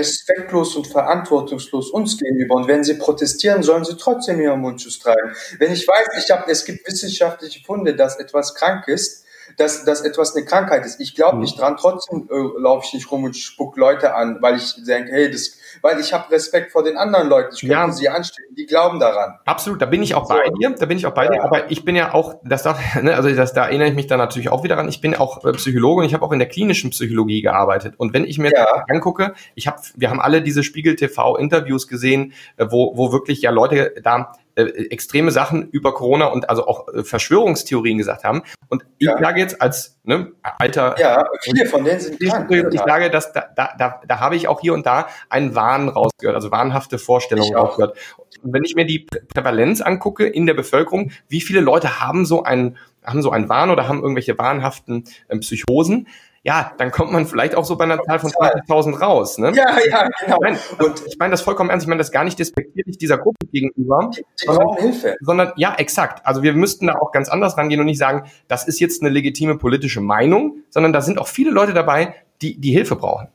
respektlos 0.54 0.76
und 0.76 0.88
verantwortungslos 0.88 1.90
uns 1.90 2.18
gegenüber. 2.18 2.56
Und 2.56 2.68
wenn 2.68 2.84
sie 2.84 2.96
protestieren, 2.96 3.64
sollen 3.64 3.84
sie 3.84 3.98
trotzdem 3.98 4.40
ihren 4.40 4.62
Mundschutz 4.62 5.00
tragen. 5.00 5.34
Wenn 5.58 5.72
ich 5.72 5.88
weiß, 5.88 6.24
ich 6.24 6.32
habe, 6.32 6.50
es 6.52 6.66
gibt 6.66 6.88
wissenschaftliche 6.88 7.64
Funde, 7.64 7.96
dass 7.96 8.20
etwas 8.20 8.54
krank 8.56 8.88
ist, 8.88 9.23
dass, 9.58 9.86
dass 9.86 10.02
etwas 10.02 10.36
eine 10.36 10.46
Krankheit 10.46 10.86
ist. 10.86 11.00
Ich 11.00 11.16
glaube 11.16 11.36
mhm. 11.36 11.42
nicht 11.42 11.60
dran, 11.60 11.78
trotzdem 11.78 12.30
äh, 12.32 12.62
laufe 12.62 12.86
ich 12.88 12.94
nicht 12.94 13.12
rum 13.12 13.24
und 13.24 13.36
spuck 13.36 13.78
Leute 13.78 14.16
an, 14.16 14.38
weil 14.42 14.58
ich 14.58 14.76
denke, 14.86 15.12
hey, 15.12 15.30
das, 15.30 15.58
weil 15.82 16.00
ich 16.00 16.14
habe 16.14 16.32
Respekt 16.32 16.72
vor 16.72 16.84
den 16.84 16.98
anderen 16.98 17.28
Leuten. 17.28 17.54
Ich 17.54 17.62
könnte 17.62 17.74
ja. 17.74 17.92
sie 17.92 18.10
anstecken, 18.10 18.56
die 18.56 18.66
glauben 18.66 19.00
daran. 19.00 19.40
Absolut, 19.46 19.82
da 19.82 19.86
bin 19.86 20.04
ich 20.04 20.16
auch 20.16 20.28
so. 20.28 20.34
bei 20.34 20.50
dir, 20.60 20.76
da 20.78 20.86
bin 20.86 20.98
ich 20.98 21.06
auch 21.06 21.14
bei 21.14 21.26
ja. 21.26 21.32
dir, 21.32 21.44
aber 21.44 21.72
ich 21.72 21.86
bin 21.86 21.96
ja 21.96 22.14
auch, 22.14 22.36
das 22.44 22.64
darf, 22.64 22.80
ne, 23.02 23.16
also 23.16 23.30
das, 23.30 23.54
da 23.54 23.66
erinnere 23.66 23.90
ich 23.90 23.96
mich 23.96 24.08
dann 24.08 24.20
natürlich 24.20 24.50
auch 24.50 24.64
wieder 24.64 24.78
an, 24.78 24.88
ich 24.88 25.02
bin 25.02 25.16
auch 25.16 25.44
äh, 25.46 25.52
Psychologe 25.54 26.02
und 26.02 26.08
ich 26.08 26.14
habe 26.14 26.26
auch 26.26 26.32
in 26.32 26.40
der 26.40 26.48
klinischen 26.48 26.92
Psychologie 26.92 27.42
gearbeitet. 27.42 27.96
Und 27.98 28.14
wenn 28.14 28.26
ich 28.26 28.38
mir 28.38 28.52
ja. 28.54 28.86
angucke, 28.90 29.34
ich 29.56 29.68
habe, 29.68 29.80
wir 29.96 30.10
haben 30.10 30.22
alle 30.22 30.42
diese 30.42 30.64
Spiegel 30.64 30.96
TV 30.96 31.38
Interviews 31.38 31.88
gesehen, 31.88 32.34
äh, 32.58 32.68
wo, 32.70 32.98
wo 32.98 33.12
wirklich 33.12 33.42
ja 33.42 33.52
Leute 33.52 33.94
da 34.04 34.34
äh, 34.56 34.64
extreme 34.92 35.32
Sachen 35.32 35.70
über 35.70 35.94
Corona 35.94 36.28
und 36.28 36.50
also 36.50 36.68
auch 36.68 36.88
äh, 36.90 37.04
Verschwörungstheorien 37.04 37.98
gesagt 37.98 38.24
haben. 38.24 38.44
Und 38.70 38.86
ich 39.00 39.08
ja. 39.08 39.18
sage 39.18 39.40
jetzt 39.40 39.62
als 39.62 40.00
ne, 40.04 40.32
alter 40.60 40.96
ja, 41.00 41.26
viele 41.42 41.66
von 41.66 41.84
denen 41.84 42.00
sind 42.00 42.20
krank. 42.20 42.52
Ich 42.52 42.80
sage, 42.80 43.10
dass 43.10 43.34
da, 43.34 43.48
da, 43.56 43.74
da, 43.78 44.02
da 44.08 44.20
habe 44.20 44.36
ich 44.36 44.48
auch 44.48 44.62
hier 44.62 44.74
und 44.74 44.86
da 44.86 45.08
einen 45.30 45.56
Wahn 45.56 45.90
rausgehört, 45.90 46.36
also 46.36 46.52
wahnhafte 46.52 47.00
Vorstellungen 47.00 47.56
rausgehört. 47.56 47.98
Und 48.44 48.54
wenn 48.54 48.64
ich 48.64 48.76
mir 48.76 48.86
die 48.86 49.08
Prävalenz 49.34 49.82
angucke 49.82 50.28
in 50.28 50.46
der 50.46 50.54
Bevölkerung, 50.54 51.12
wie 51.28 51.42
viele 51.42 51.62
Leute 51.62 52.00
haben 52.00 52.26
so 52.26 52.44
einen 52.44 52.78
haben 53.04 53.22
so 53.22 53.32
einen 53.32 53.50
Wahn 53.50 53.70
oder 53.70 53.88
haben 53.88 54.02
irgendwelche 54.02 54.38
wahnhaften 54.38 55.06
ähm, 55.30 55.42
Psychosen, 55.42 56.08
ja, 56.46 56.74
dann 56.78 56.92
kommt 56.92 57.14
man 57.14 57.26
vielleicht 57.26 57.56
auch 57.56 57.64
so 57.64 57.78
bei 57.78 57.86
einer 57.86 58.02
Zahl 58.04 58.20
von 58.20 58.30
20.000 58.30 59.00
raus. 59.00 59.38
Ne? 59.38 59.54
Ja, 59.56 59.78
ja, 59.90 60.10
genau. 60.20 60.40
Nein, 60.42 60.60
und 60.80 61.02
ich 61.08 61.18
meine 61.18 61.32
das 61.32 61.42
vollkommen 61.42 61.70
ernst. 61.70 61.86
Ich 61.86 61.88
meine 61.88 62.00
das 62.00 62.12
gar 62.12 62.26
nicht 62.26 62.38
despektierlich 62.38 62.98
dieser 62.98 63.18
Gruppe 63.18 63.48
gegenüber. 63.52 64.12
Die, 64.14 64.26
die 64.42 64.46
brauchen 64.46 64.82
Hilfe. 64.82 65.16
Sondern, 65.22 65.54
ja, 65.56 65.74
exakt. 65.76 66.26
Also 66.26 66.44
wir 66.44 66.52
müssten 66.54 66.88
da 66.88 66.96
auch 66.96 67.14
ganz 67.14 67.30
anders 67.30 67.58
rangehen 67.58 67.80
und 67.80 67.86
nicht 67.86 67.98
sagen, 67.98 68.30
das 68.50 68.68
ist 68.68 68.82
jetzt 68.82 69.02
eine 69.02 69.10
legitime 69.10 69.58
politische 69.58 70.02
Meinung, 70.02 70.58
sondern 70.70 70.92
da 70.92 71.02
sind 71.02 71.18
auch 71.18 71.28
viele 71.28 71.52
Leute 71.52 71.74
dabei, 71.74 72.14
die, 72.42 72.60
die 72.60 72.72
Hilfe 72.72 72.98
brauchen. 72.98 73.30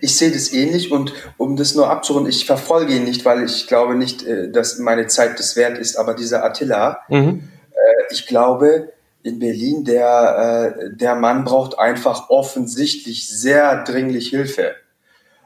Ich 0.00 0.16
sehe 0.16 0.32
das 0.32 0.52
ähnlich 0.52 0.90
und 0.90 1.14
um 1.36 1.56
das 1.56 1.76
nur 1.76 1.88
abzurunden, 1.88 2.28
ich 2.28 2.44
verfolge 2.44 2.92
ihn 2.94 3.04
nicht, 3.04 3.24
weil 3.24 3.44
ich 3.44 3.68
glaube 3.68 3.94
nicht, 3.94 4.26
äh, 4.26 4.50
dass 4.50 4.78
meine 4.78 5.06
Zeit 5.06 5.38
das 5.38 5.54
wert 5.54 5.78
ist, 5.78 5.96
aber 5.96 6.14
dieser 6.14 6.44
Attila, 6.44 6.98
mhm. 7.08 7.48
Äh, 7.70 8.12
ich 8.12 8.26
glaube, 8.26 8.92
in 9.22 9.38
Berlin, 9.38 9.84
der, 9.84 10.74
äh, 10.76 10.96
der 10.96 11.14
Mann 11.14 11.44
braucht 11.44 11.78
einfach 11.78 12.30
offensichtlich 12.30 13.28
sehr 13.28 13.84
dringlich 13.84 14.28
Hilfe. 14.28 14.74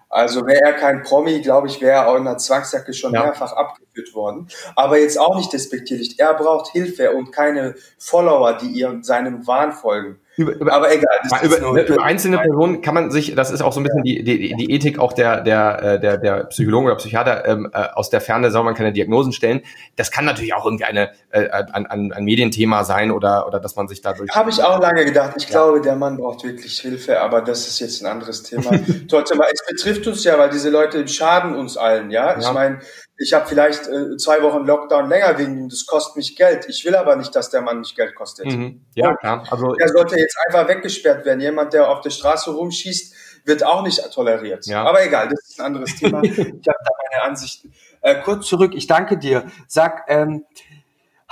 Also 0.08 0.46
wäre 0.46 0.60
er 0.64 0.72
kein 0.74 1.02
Promi, 1.02 1.40
glaube 1.40 1.66
ich, 1.66 1.80
wäre 1.80 2.02
er 2.02 2.08
auch 2.08 2.16
in 2.16 2.24
der 2.24 2.38
Zwangsjacke 2.38 2.92
schon 2.92 3.14
ja. 3.14 3.24
mehrfach 3.24 3.52
abgeführt 3.94 4.14
worden. 4.14 4.48
Aber 4.76 4.98
jetzt 4.98 5.18
auch 5.18 5.36
nicht 5.36 5.52
despektierlich. 5.52 6.18
Er 6.18 6.34
braucht 6.34 6.70
Hilfe 6.70 7.12
und 7.12 7.32
keine 7.32 7.74
Follower, 7.98 8.56
die 8.58 8.68
ihr 8.68 8.98
seinem 9.02 9.46
Wahn 9.46 9.72
folgen. 9.72 10.18
Über, 10.36 10.52
über, 10.52 10.72
aber 10.72 10.92
egal. 10.92 11.06
Über, 11.44 11.86
über, 11.86 12.02
einzelne 12.02 12.38
Personen 12.38 12.82
kann 12.82 12.94
man 12.94 13.12
sich, 13.12 13.36
das 13.36 13.52
ist 13.52 13.62
auch 13.62 13.72
so 13.72 13.78
ein 13.78 13.84
bisschen 13.84 14.02
die, 14.02 14.24
die, 14.24 14.54
die 14.56 14.72
Ethik 14.72 14.98
auch 14.98 15.12
der, 15.12 15.42
der, 15.42 15.82
äh, 15.82 16.00
der, 16.00 16.16
der 16.18 16.44
Psychologen 16.46 16.86
oder 16.86 16.96
Psychiater, 16.96 17.46
ähm, 17.46 17.70
äh, 17.72 17.86
aus 17.94 18.10
der 18.10 18.20
Ferne 18.20 18.50
soll 18.50 18.64
man 18.64 18.74
keine 18.74 18.92
Diagnosen 18.92 19.32
stellen. 19.32 19.60
Das 19.94 20.10
kann 20.10 20.24
natürlich 20.24 20.52
auch 20.52 20.64
irgendwie 20.64 20.84
eine, 20.84 21.12
äh, 21.30 21.48
ein, 21.48 21.86
ein, 21.86 22.12
ein 22.12 22.24
Medienthema 22.24 22.82
sein 22.82 23.12
oder, 23.12 23.46
oder 23.46 23.60
dass 23.60 23.76
man 23.76 23.86
sich 23.86 24.00
dadurch. 24.00 24.28
Habe 24.32 24.50
ich 24.50 24.60
auch 24.60 24.80
lange 24.80 25.04
gedacht. 25.04 25.34
Ich 25.36 25.44
ja. 25.44 25.50
glaube, 25.50 25.80
der 25.80 25.94
Mann 25.94 26.16
braucht 26.16 26.42
wirklich 26.42 26.80
Hilfe, 26.80 27.20
aber 27.20 27.40
das 27.40 27.68
ist 27.68 27.78
jetzt 27.78 28.02
ein 28.02 28.10
anderes 28.10 28.42
Thema. 28.42 28.72
Trotzdem, 29.08 29.40
es 29.40 29.64
betrifft 29.68 30.04
uns 30.08 30.24
ja, 30.24 30.36
weil 30.36 30.50
diese 30.50 30.70
Leute 30.70 31.06
schaden 31.06 31.54
uns 31.54 31.76
allen, 31.76 32.10
ja. 32.10 32.32
ja. 32.32 32.38
Ich 32.40 32.52
meine, 32.52 32.80
ich 33.16 33.32
habe 33.32 33.46
vielleicht 33.46 33.86
äh, 33.86 34.16
zwei 34.16 34.42
Wochen 34.42 34.64
Lockdown 34.64 35.08
länger 35.08 35.38
wegen, 35.38 35.68
das 35.68 35.86
kostet 35.86 36.16
mich 36.16 36.36
Geld. 36.36 36.66
Ich 36.68 36.84
will 36.84 36.96
aber 36.96 37.16
nicht, 37.16 37.34
dass 37.34 37.50
der 37.50 37.60
Mann 37.60 37.78
mich 37.78 37.94
Geld 37.94 38.14
kostet. 38.14 38.46
Mhm. 38.46 38.84
Ja, 38.94 39.14
klar. 39.14 39.44
Also, 39.50 39.72
der 39.74 39.88
sollte 39.88 40.18
jetzt 40.18 40.36
einfach 40.46 40.68
weggesperrt 40.68 41.24
werden. 41.24 41.40
Jemand, 41.40 41.72
der 41.72 41.88
auf 41.88 42.00
der 42.00 42.10
Straße 42.10 42.50
rumschießt, 42.50 43.14
wird 43.44 43.64
auch 43.64 43.82
nicht 43.82 44.00
toleriert. 44.12 44.66
Ja. 44.66 44.84
Aber 44.84 45.04
egal, 45.04 45.28
das 45.28 45.48
ist 45.48 45.60
ein 45.60 45.66
anderes 45.66 45.94
Thema. 45.96 46.22
ich 46.24 46.38
habe 46.38 46.58
da 46.62 46.90
meine 47.10 47.22
Ansichten. 47.22 47.72
Äh, 48.00 48.20
kurz 48.22 48.46
zurück, 48.46 48.72
ich 48.74 48.86
danke 48.86 49.16
dir. 49.16 49.44
Sag, 49.68 50.04
ähm, 50.08 50.44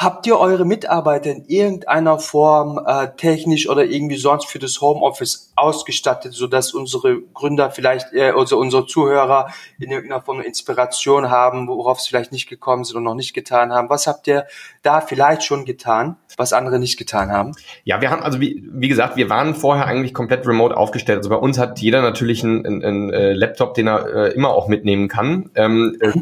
Habt 0.03 0.27
ihr 0.27 0.37
eure 0.37 0.65
Mitarbeiter 0.65 1.31
in 1.31 1.45
irgendeiner 1.47 2.19
Form 2.19 2.81
äh, 2.85 3.09
technisch 3.17 3.69
oder 3.69 3.85
irgendwie 3.85 4.17
sonst 4.17 4.47
für 4.47 4.59
das 4.59 4.81
Homeoffice 4.81 5.53
ausgestattet, 5.55 6.33
so 6.33 6.49
dass 6.49 6.73
unsere 6.73 7.21
Gründer 7.21 7.71
vielleicht, 7.71 8.13
äh, 8.13 8.33
also 8.37 8.59
unsere 8.59 8.87
Zuhörer 8.87 9.53
in 9.79 9.93
irgendeiner 9.93 10.21
Form 10.21 10.41
Inspiration 10.41 11.31
haben, 11.31 11.69
worauf 11.69 12.01
sie 12.01 12.09
vielleicht 12.09 12.33
nicht 12.33 12.49
gekommen 12.49 12.83
sind 12.83 12.97
und 12.97 13.05
noch 13.05 13.15
nicht 13.15 13.33
getan 13.33 13.73
haben? 13.73 13.91
Was 13.91 14.09
habt 14.09 14.27
ihr 14.27 14.47
da 14.83 15.01
vielleicht 15.01 15.45
schon 15.45 15.65
getan, 15.65 16.17
was 16.37 16.53
andere 16.53 16.81
nicht 16.81 16.99
getan 16.99 17.31
haben? 17.31 17.53
Ja, 17.85 18.01
wir 18.01 18.11
haben 18.11 18.23
also 18.23 18.41
wie, 18.41 18.69
wie 18.73 18.89
gesagt, 18.89 19.17
wir 19.17 19.31
waren 19.31 19.55
vorher 19.55 19.87
eigentlich 19.87 20.15
komplett 20.15 20.49
remote 20.49 20.77
aufgestellt. 20.77 21.19
Also 21.19 21.31
bei 21.31 21.37
uns 21.37 21.59
hat 21.59 21.79
jeder 21.79 22.03
natürlich 22.03 22.43
einen, 22.43 22.67
einen, 22.67 22.85
einen 22.85 23.11
äh, 23.11 23.33
Laptop, 23.35 23.75
den 23.75 23.87
er 23.87 24.07
äh, 24.13 24.33
immer 24.33 24.49
auch 24.49 24.67
mitnehmen 24.67 25.07
kann. 25.07 25.51
Ähm, 25.55 25.97
äh, 26.01 26.13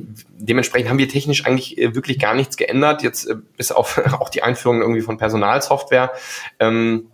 dementsprechend 0.41 0.91
haben 0.91 0.99
wir 0.99 1.09
technisch 1.09 1.47
eigentlich 1.47 1.79
äh, 1.79 1.95
wirklich 1.95 2.19
gar 2.19 2.35
nichts 2.35 2.57
geändert. 2.57 3.03
Jetzt 3.03 3.29
äh, 3.29 3.37
bis 3.57 3.73
auf 3.73 3.99
auch 4.21 4.29
die 4.29 4.43
Einführung 4.43 4.81
irgendwie 4.81 5.03
von 5.03 5.19
Personalsoftware. 5.19 6.13
Ähm, 6.59 7.11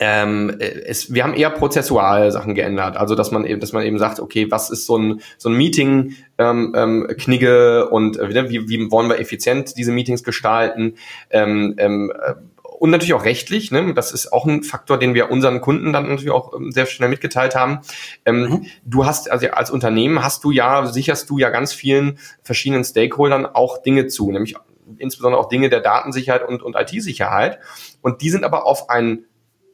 ähm, 0.00 0.56
es, 0.58 1.14
wir 1.14 1.22
haben 1.22 1.34
eher 1.34 1.50
prozessual 1.50 2.32
Sachen 2.32 2.56
geändert, 2.56 2.96
also 2.96 3.14
dass 3.14 3.30
man 3.30 3.44
eben, 3.44 3.60
dass 3.60 3.72
man 3.72 3.84
eben 3.84 3.98
sagt, 3.98 4.18
okay, 4.18 4.50
was 4.50 4.70
ist 4.70 4.86
so 4.86 4.98
ein 4.98 5.20
so 5.38 5.48
ein 5.48 5.54
Meeting 5.54 6.16
ähm, 6.36 6.74
ähm, 6.76 7.06
Knigge 7.16 7.88
und 7.90 8.18
äh, 8.18 8.50
wie, 8.50 8.68
wie 8.68 8.90
wollen 8.90 9.08
wir 9.08 9.20
effizient 9.20 9.76
diese 9.78 9.92
Meetings 9.92 10.24
gestalten? 10.24 10.94
Ähm, 11.30 11.74
ähm, 11.78 12.12
äh, 12.12 12.34
und 12.78 12.90
natürlich 12.90 13.14
auch 13.14 13.24
rechtlich, 13.24 13.70
ne? 13.70 13.94
das 13.94 14.12
ist 14.12 14.32
auch 14.32 14.46
ein 14.46 14.62
Faktor, 14.62 14.98
den 14.98 15.14
wir 15.14 15.30
unseren 15.30 15.60
Kunden 15.60 15.92
dann 15.92 16.08
natürlich 16.08 16.30
auch 16.30 16.52
ähm, 16.54 16.72
sehr 16.72 16.86
schnell 16.86 17.08
mitgeteilt 17.08 17.54
haben. 17.54 17.80
Ähm, 18.24 18.40
mhm. 18.40 18.66
Du 18.84 19.06
hast, 19.06 19.30
also 19.30 19.48
als 19.48 19.70
Unternehmen 19.70 20.24
hast 20.24 20.42
du 20.44 20.50
ja, 20.50 20.84
sicherst 20.86 21.30
du 21.30 21.38
ja 21.38 21.50
ganz 21.50 21.72
vielen 21.72 22.18
verschiedenen 22.42 22.84
Stakeholdern 22.84 23.46
auch 23.46 23.80
Dinge 23.80 24.08
zu, 24.08 24.30
nämlich 24.30 24.56
insbesondere 24.98 25.40
auch 25.40 25.48
Dinge 25.48 25.70
der 25.70 25.80
Datensicherheit 25.80 26.46
und, 26.46 26.62
und 26.62 26.76
IT-Sicherheit. 26.76 27.60
Und 28.02 28.22
die 28.22 28.30
sind 28.30 28.44
aber 28.44 28.66
auf 28.66 28.90
ein 28.90 29.24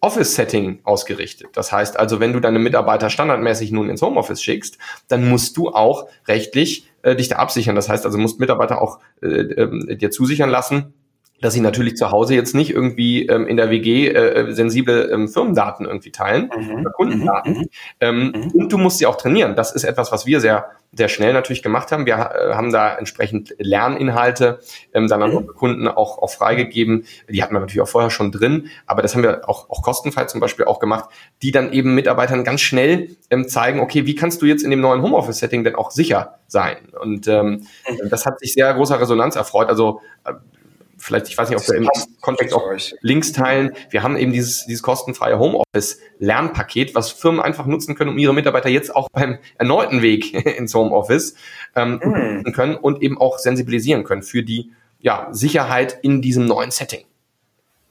Office-Setting 0.03 0.81
ausgerichtet. 0.85 1.51
Das 1.55 1.73
heißt 1.73 1.99
also, 1.99 2.21
wenn 2.21 2.33
du 2.33 2.41
deine 2.41 2.59
Mitarbeiter 2.59 3.11
standardmäßig 3.11 3.71
nun 3.73 3.91
ins 3.91 4.03
Homeoffice 4.03 4.43
schickst, 4.43 4.79
dann 5.09 5.29
musst 5.29 5.57
du 5.57 5.69
auch 5.71 6.09
rechtlich 6.27 6.91
äh, 7.03 7.17
dich 7.17 7.29
da 7.29 7.37
absichern. 7.37 7.77
Das 7.77 7.89
heißt 7.89 8.07
also, 8.07 8.19
musst 8.19 8.41
Mitarbeiter 8.41 8.81
auch 8.81 9.01
äh, 9.23 9.27
äh, 9.27 9.97
dir 9.97 10.11
zusichern 10.11 10.49
lassen, 10.49 10.95
dass 11.41 11.55
sie 11.55 11.61
natürlich 11.61 11.97
zu 11.97 12.11
Hause 12.11 12.35
jetzt 12.35 12.55
nicht 12.55 12.71
irgendwie 12.71 13.27
ähm, 13.27 13.47
in 13.47 13.57
der 13.57 13.71
WG 13.71 14.09
äh, 14.09 14.53
sensible 14.53 15.11
ähm, 15.13 15.29
Firmendaten 15.29 15.87
irgendwie 15.87 16.13
teilen 16.13 16.51
mhm. 16.57 16.81
oder 16.81 16.91
Kundendaten. 16.91 17.53
Mhm. 17.53 17.69
Ähm, 18.01 18.33
mhm. 18.35 18.51
Und 18.53 18.73
du 18.73 18.79
musst 18.79 18.99
sie 18.99 19.07
auch 19.07 19.17
trainieren. 19.17 19.57
Das 19.57 19.73
ist 19.73 19.85
etwas, 19.85 20.13
was 20.13 20.27
wir 20.27 20.41
sehr 20.41 20.71
sehr 20.93 21.09
schnell 21.09 21.33
natürlich 21.33 21.63
gemacht 21.63 21.93
haben. 21.93 22.07
Wir 22.07 22.15
äh, 22.15 22.55
haben 22.55 22.73
da 22.73 22.97
entsprechend 22.97 23.55
Lerninhalte 23.59 24.61
ähm, 24.93 25.09
dann 25.09 25.23
an 25.23 25.31
mhm. 25.31 25.37
unsere 25.37 25.55
Kunden 25.55 25.89
auch, 25.89 26.19
auch 26.19 26.31
freigegeben. 26.31 27.05
Die 27.29 27.43
hatten 27.43 27.55
wir 27.55 27.61
natürlich 27.61 27.81
auch 27.81 27.89
vorher 27.89 28.11
schon 28.11 28.33
drin, 28.33 28.69
aber 28.87 29.03
das 29.03 29.15
haben 29.15 29.23
wir 29.23 29.49
auch, 29.49 29.71
auch 29.71 29.83
kostenfrei 29.83 30.25
zum 30.25 30.41
Beispiel 30.41 30.65
auch 30.65 30.81
gemacht, 30.81 31.09
die 31.43 31.53
dann 31.53 31.73
eben 31.73 31.95
Mitarbeitern 31.95 32.43
ganz 32.45 32.61
schnell 32.61 33.17
ähm, 33.31 33.49
zeigen, 33.49 33.81
okay, 33.81 34.07
wie 34.07 34.15
kannst 34.15 34.43
du 34.43 34.47
jetzt 34.47 34.63
in 34.63 34.71
dem 34.71 34.81
neuen 34.81 35.03
Homeoffice-Setting 35.03 35.63
denn 35.63 35.77
auch 35.77 35.93
sicher 35.93 36.41
sein? 36.49 36.77
Und 37.01 37.29
ähm, 37.29 37.67
mhm. 37.89 38.09
das 38.11 38.27
hat 38.27 38.41
sich 38.41 38.55
sehr 38.55 38.73
großer 38.75 39.01
Resonanz 39.01 39.37
erfreut. 39.37 39.69
Also 39.69 40.01
äh, 40.25 40.33
vielleicht, 41.01 41.29
ich 41.29 41.39
weiß 41.39 41.49
nicht, 41.51 41.59
ob 41.59 41.67
wir 41.69 41.77
im 41.77 41.89
Kontext 42.21 42.55
auch 42.55 42.65
Links 43.01 43.33
teilen. 43.33 43.73
Wir 43.91 44.03
haben 44.03 44.17
eben 44.17 44.33
dieses, 44.33 44.67
dieses 44.67 44.83
kostenfreie 44.83 45.39
Homeoffice-Lernpaket, 45.39 46.95
was 46.95 47.11
Firmen 47.11 47.41
einfach 47.41 47.67
nutzen 47.67 47.95
können, 47.95 48.11
um 48.11 48.19
ihre 48.19 48.35
Mitarbeiter 48.35 48.69
jetzt 48.69 48.95
auch 48.95 49.09
beim 49.13 49.39
erneuten 49.59 50.03
Weg 50.03 50.35
ins 50.59 50.75
Homeoffice 50.75 51.35
ähm, 51.75 52.01
mm. 52.45 52.53
können 52.53 52.77
und 52.77 53.03
eben 53.03 53.19
auch 53.19 53.39
sensibilisieren 53.39 54.05
können 54.05 54.23
für 54.23 54.43
die 54.43 54.71
ja, 55.01 55.29
Sicherheit 55.33 55.99
in 56.03 56.23
diesem 56.23 56.45
neuen 56.45 56.71
Setting. 56.71 57.05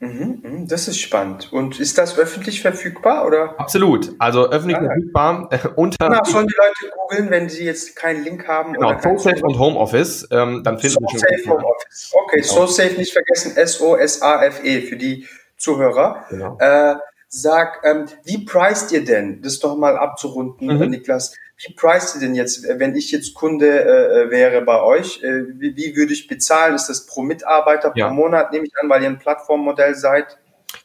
Mhm, 0.02 0.40
mhm, 0.42 0.66
das 0.66 0.88
ist 0.88 0.98
spannend. 0.98 1.52
Und 1.52 1.78
ist 1.78 1.98
das 1.98 2.18
öffentlich 2.18 2.62
verfügbar 2.62 3.26
oder? 3.26 3.60
Absolut. 3.60 4.14
Also 4.18 4.48
öffentlich 4.48 4.78
ah, 4.78 4.84
verfügbar 4.84 5.48
äh, 5.50 5.58
unter. 5.76 6.08
Na, 6.08 6.24
sollen 6.24 6.46
die 6.46 6.54
Leute 6.56 6.94
googeln, 6.96 7.30
wenn 7.30 7.50
sie 7.50 7.64
jetzt 7.64 7.96
keinen 7.96 8.24
Link 8.24 8.48
haben? 8.48 8.72
Genau, 8.72 8.98
SoSafe 8.98 9.42
und 9.42 9.58
Homeoffice. 9.58 10.26
Ähm, 10.30 10.62
dann 10.64 10.78
finden 10.78 11.04
so 11.10 11.18
Safe 11.18 11.50
Homeoffice. 11.50 12.12
Okay, 12.14 12.40
genau. 12.40 12.66
SoSafe 12.66 12.94
nicht 12.94 13.12
vergessen. 13.12 13.54
S-O-S-A-F-E 13.56 14.80
für 14.80 14.96
die 14.96 15.26
Zuhörer. 15.58 16.24
Genau. 16.30 16.56
Äh, 16.58 16.94
sag, 17.28 17.82
ähm, 17.84 18.06
wie 18.24 18.46
preist 18.46 18.92
ihr 18.92 19.04
denn? 19.04 19.42
Das 19.42 19.58
doch 19.58 19.76
mal 19.76 19.98
abzurunden, 19.98 20.66
mhm. 20.66 20.88
Niklas. 20.88 21.34
Wie 21.62 21.74
preist 21.74 22.14
ihr 22.14 22.22
denn 22.22 22.34
jetzt, 22.34 22.66
wenn 22.66 22.96
ich 22.96 23.10
jetzt 23.10 23.34
Kunde 23.34 23.84
äh, 23.84 24.30
wäre 24.30 24.62
bei 24.62 24.80
euch? 24.80 25.22
Äh, 25.22 25.60
wie, 25.60 25.76
wie 25.76 25.94
würde 25.94 26.12
ich 26.12 26.26
bezahlen? 26.26 26.74
Ist 26.74 26.88
das 26.88 27.04
pro 27.04 27.20
Mitarbeiter 27.22 27.90
pro 27.90 27.98
ja. 27.98 28.10
Monat, 28.10 28.50
nehme 28.52 28.66
ich 28.66 28.72
an, 28.80 28.88
weil 28.88 29.02
ihr 29.02 29.08
ein 29.08 29.18
Plattformmodell 29.18 29.94
seid? 29.94 30.38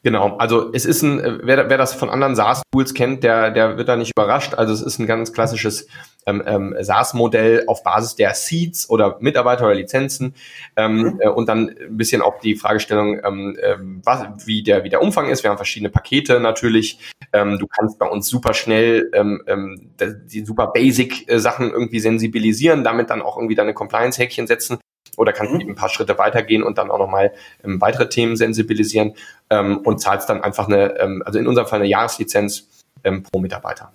Genau, 0.04 0.38
also 0.38 0.72
es 0.72 0.86
ist 0.86 1.02
ein, 1.02 1.40
wer, 1.44 1.70
wer 1.70 1.78
das 1.80 1.96
von 1.96 2.12
anderen 2.12 2.36
SaaS-Tools 2.36 2.94
kennt, 2.94 3.24
der, 3.24 3.50
der 3.50 3.78
wird 3.78 3.90
da 3.90 3.96
nicht 3.96 4.12
überrascht. 4.16 4.54
Also 4.54 4.72
es 4.72 4.82
ist 4.82 5.00
ein 5.00 5.08
ganz 5.08 5.34
klassisches 5.34 5.88
ähm, 6.28 6.44
ähm, 6.46 6.76
SaaS-Modell 6.80 7.64
auf 7.68 7.84
Basis 7.84 8.16
der 8.16 8.34
Seeds 8.36 8.90
oder 8.90 9.18
Mitarbeiter 9.20 9.66
oder 9.66 9.76
Lizenzen 9.76 10.36
ähm, 10.76 10.98
mhm. 10.98 11.22
äh, 11.22 11.30
und 11.30 11.50
dann 11.50 11.70
ein 11.70 11.98
bisschen 11.98 12.22
auch 12.22 12.40
die 12.40 12.56
Fragestellung, 12.56 13.20
ähm, 13.24 13.58
äh, 13.60 13.78
was, 14.04 14.46
wie, 14.46 14.64
der, 14.64 14.84
wie 14.84 14.90
der 14.90 15.02
Umfang 15.02 15.28
ist. 15.28 15.44
Wir 15.44 15.50
haben 15.50 15.58
verschiedene 15.58 15.90
Pakete 15.90 16.40
natürlich. 16.40 17.00
Ähm, 17.34 17.58
du 17.58 17.66
kannst 17.68 17.98
bei 17.98 18.08
uns 18.08 18.28
super 18.28 18.54
schnell 18.54 19.10
ähm, 19.14 19.42
ähm, 19.48 19.90
die 20.00 20.46
super 20.46 20.68
Basic-Sachen 20.68 21.72
irgendwie 21.72 22.00
sensibilisieren, 22.00 22.84
damit 22.84 23.10
dann 23.10 23.22
auch 23.22 23.38
irgendwie 23.38 23.56
deine 23.56 23.74
Compliance-Häkchen 23.74 24.48
setzen 24.48 24.78
oder 25.18 25.34
kannst 25.34 25.54
mhm. 25.54 25.62
eben 25.62 25.72
ein 25.72 25.76
paar 25.76 25.90
Schritte 25.90 26.18
weitergehen 26.18 26.64
und 26.64 26.78
dann 26.78 26.92
auch 26.92 27.00
nochmal 27.00 27.34
ähm, 27.64 27.80
weitere 27.82 28.10
Themen 28.10 28.36
sensibilisieren 28.36 29.16
ähm, 29.50 29.78
und 29.80 30.00
zahlst 30.00 30.30
dann 30.30 30.42
einfach 30.42 30.68
eine, 30.68 30.98
ähm, 31.00 31.24
also 31.26 31.40
in 31.40 31.48
unserem 31.48 31.68
Fall 31.68 31.80
eine 31.80 31.90
Jahreslizenz 31.90 32.68
ähm, 33.04 33.24
pro 33.24 33.40
Mitarbeiter. 33.40 33.92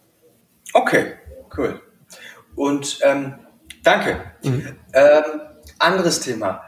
Okay, 0.73 1.15
cool. 1.57 1.81
Und 2.55 3.01
ähm, 3.03 3.35
danke. 3.83 4.21
Mhm. 4.43 4.77
Ähm, 4.93 5.25
anderes 5.79 6.21
Thema. 6.21 6.63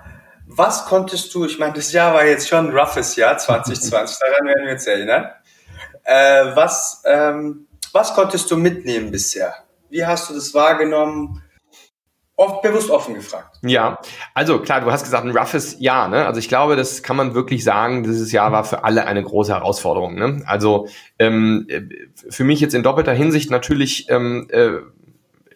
Was 0.47 0.85
konntest 0.85 1.35
du, 1.35 1.45
ich 1.47 1.59
meine, 1.59 1.75
das 1.75 1.93
Jahr 1.93 2.15
war 2.15 2.27
jetzt 2.27 2.49
schon 2.49 2.69
ein 2.69 2.77
roughes 2.77 3.17
Jahr, 3.17 3.39
2020, 3.39 4.19
daran 4.21 4.47
werden 4.47 4.67
wir 4.67 4.73
uns 4.73 4.87
erinnern. 4.87 5.31
Äh, 6.05 6.57
was, 6.57 7.03
ähm, 7.07 7.67
was 7.93 8.15
konntest 8.15 8.51
du 8.51 8.57
mitnehmen 8.57 9.11
bisher? 9.11 9.55
Wie 9.89 10.05
hast 10.05 10.31
du 10.31 10.35
das 10.35 10.53
wahrgenommen? 10.55 11.43
Oft 12.43 12.63
bewusst 12.63 12.91
offen 12.91 13.15
gefragt. 13.15 13.59
Ja, 13.63 14.01
also 14.35 14.59
klar, 14.59 14.81
du 14.81 14.91
hast 14.91 15.05
gesagt, 15.05 15.25
ein 15.25 15.37
roughes 15.37 15.79
Jahr. 15.79 16.09
Ne? 16.09 16.27
Also 16.27 16.41
ich 16.41 16.49
glaube, 16.49 16.75
das 16.75 17.05
kann 17.05 17.15
man 17.17 17.35
wirklich 17.35 17.63
sagen, 17.63 18.03
dieses 18.03 18.33
Jahr 18.33 18.51
war 18.51 18.65
für 18.65 18.83
alle 18.83 19.07
eine 19.07 19.23
große 19.23 19.55
Herausforderung. 19.55 20.17
Ne? 20.17 20.43
Also 20.45 20.89
ähm, 21.21 21.69
für 22.29 22.43
mich 22.43 22.59
jetzt 22.59 22.75
in 22.75 22.83
doppelter 22.83 23.13
Hinsicht 23.13 23.53
natürlich 23.53 24.11
ähm, 24.11 24.49
äh, 24.51 24.73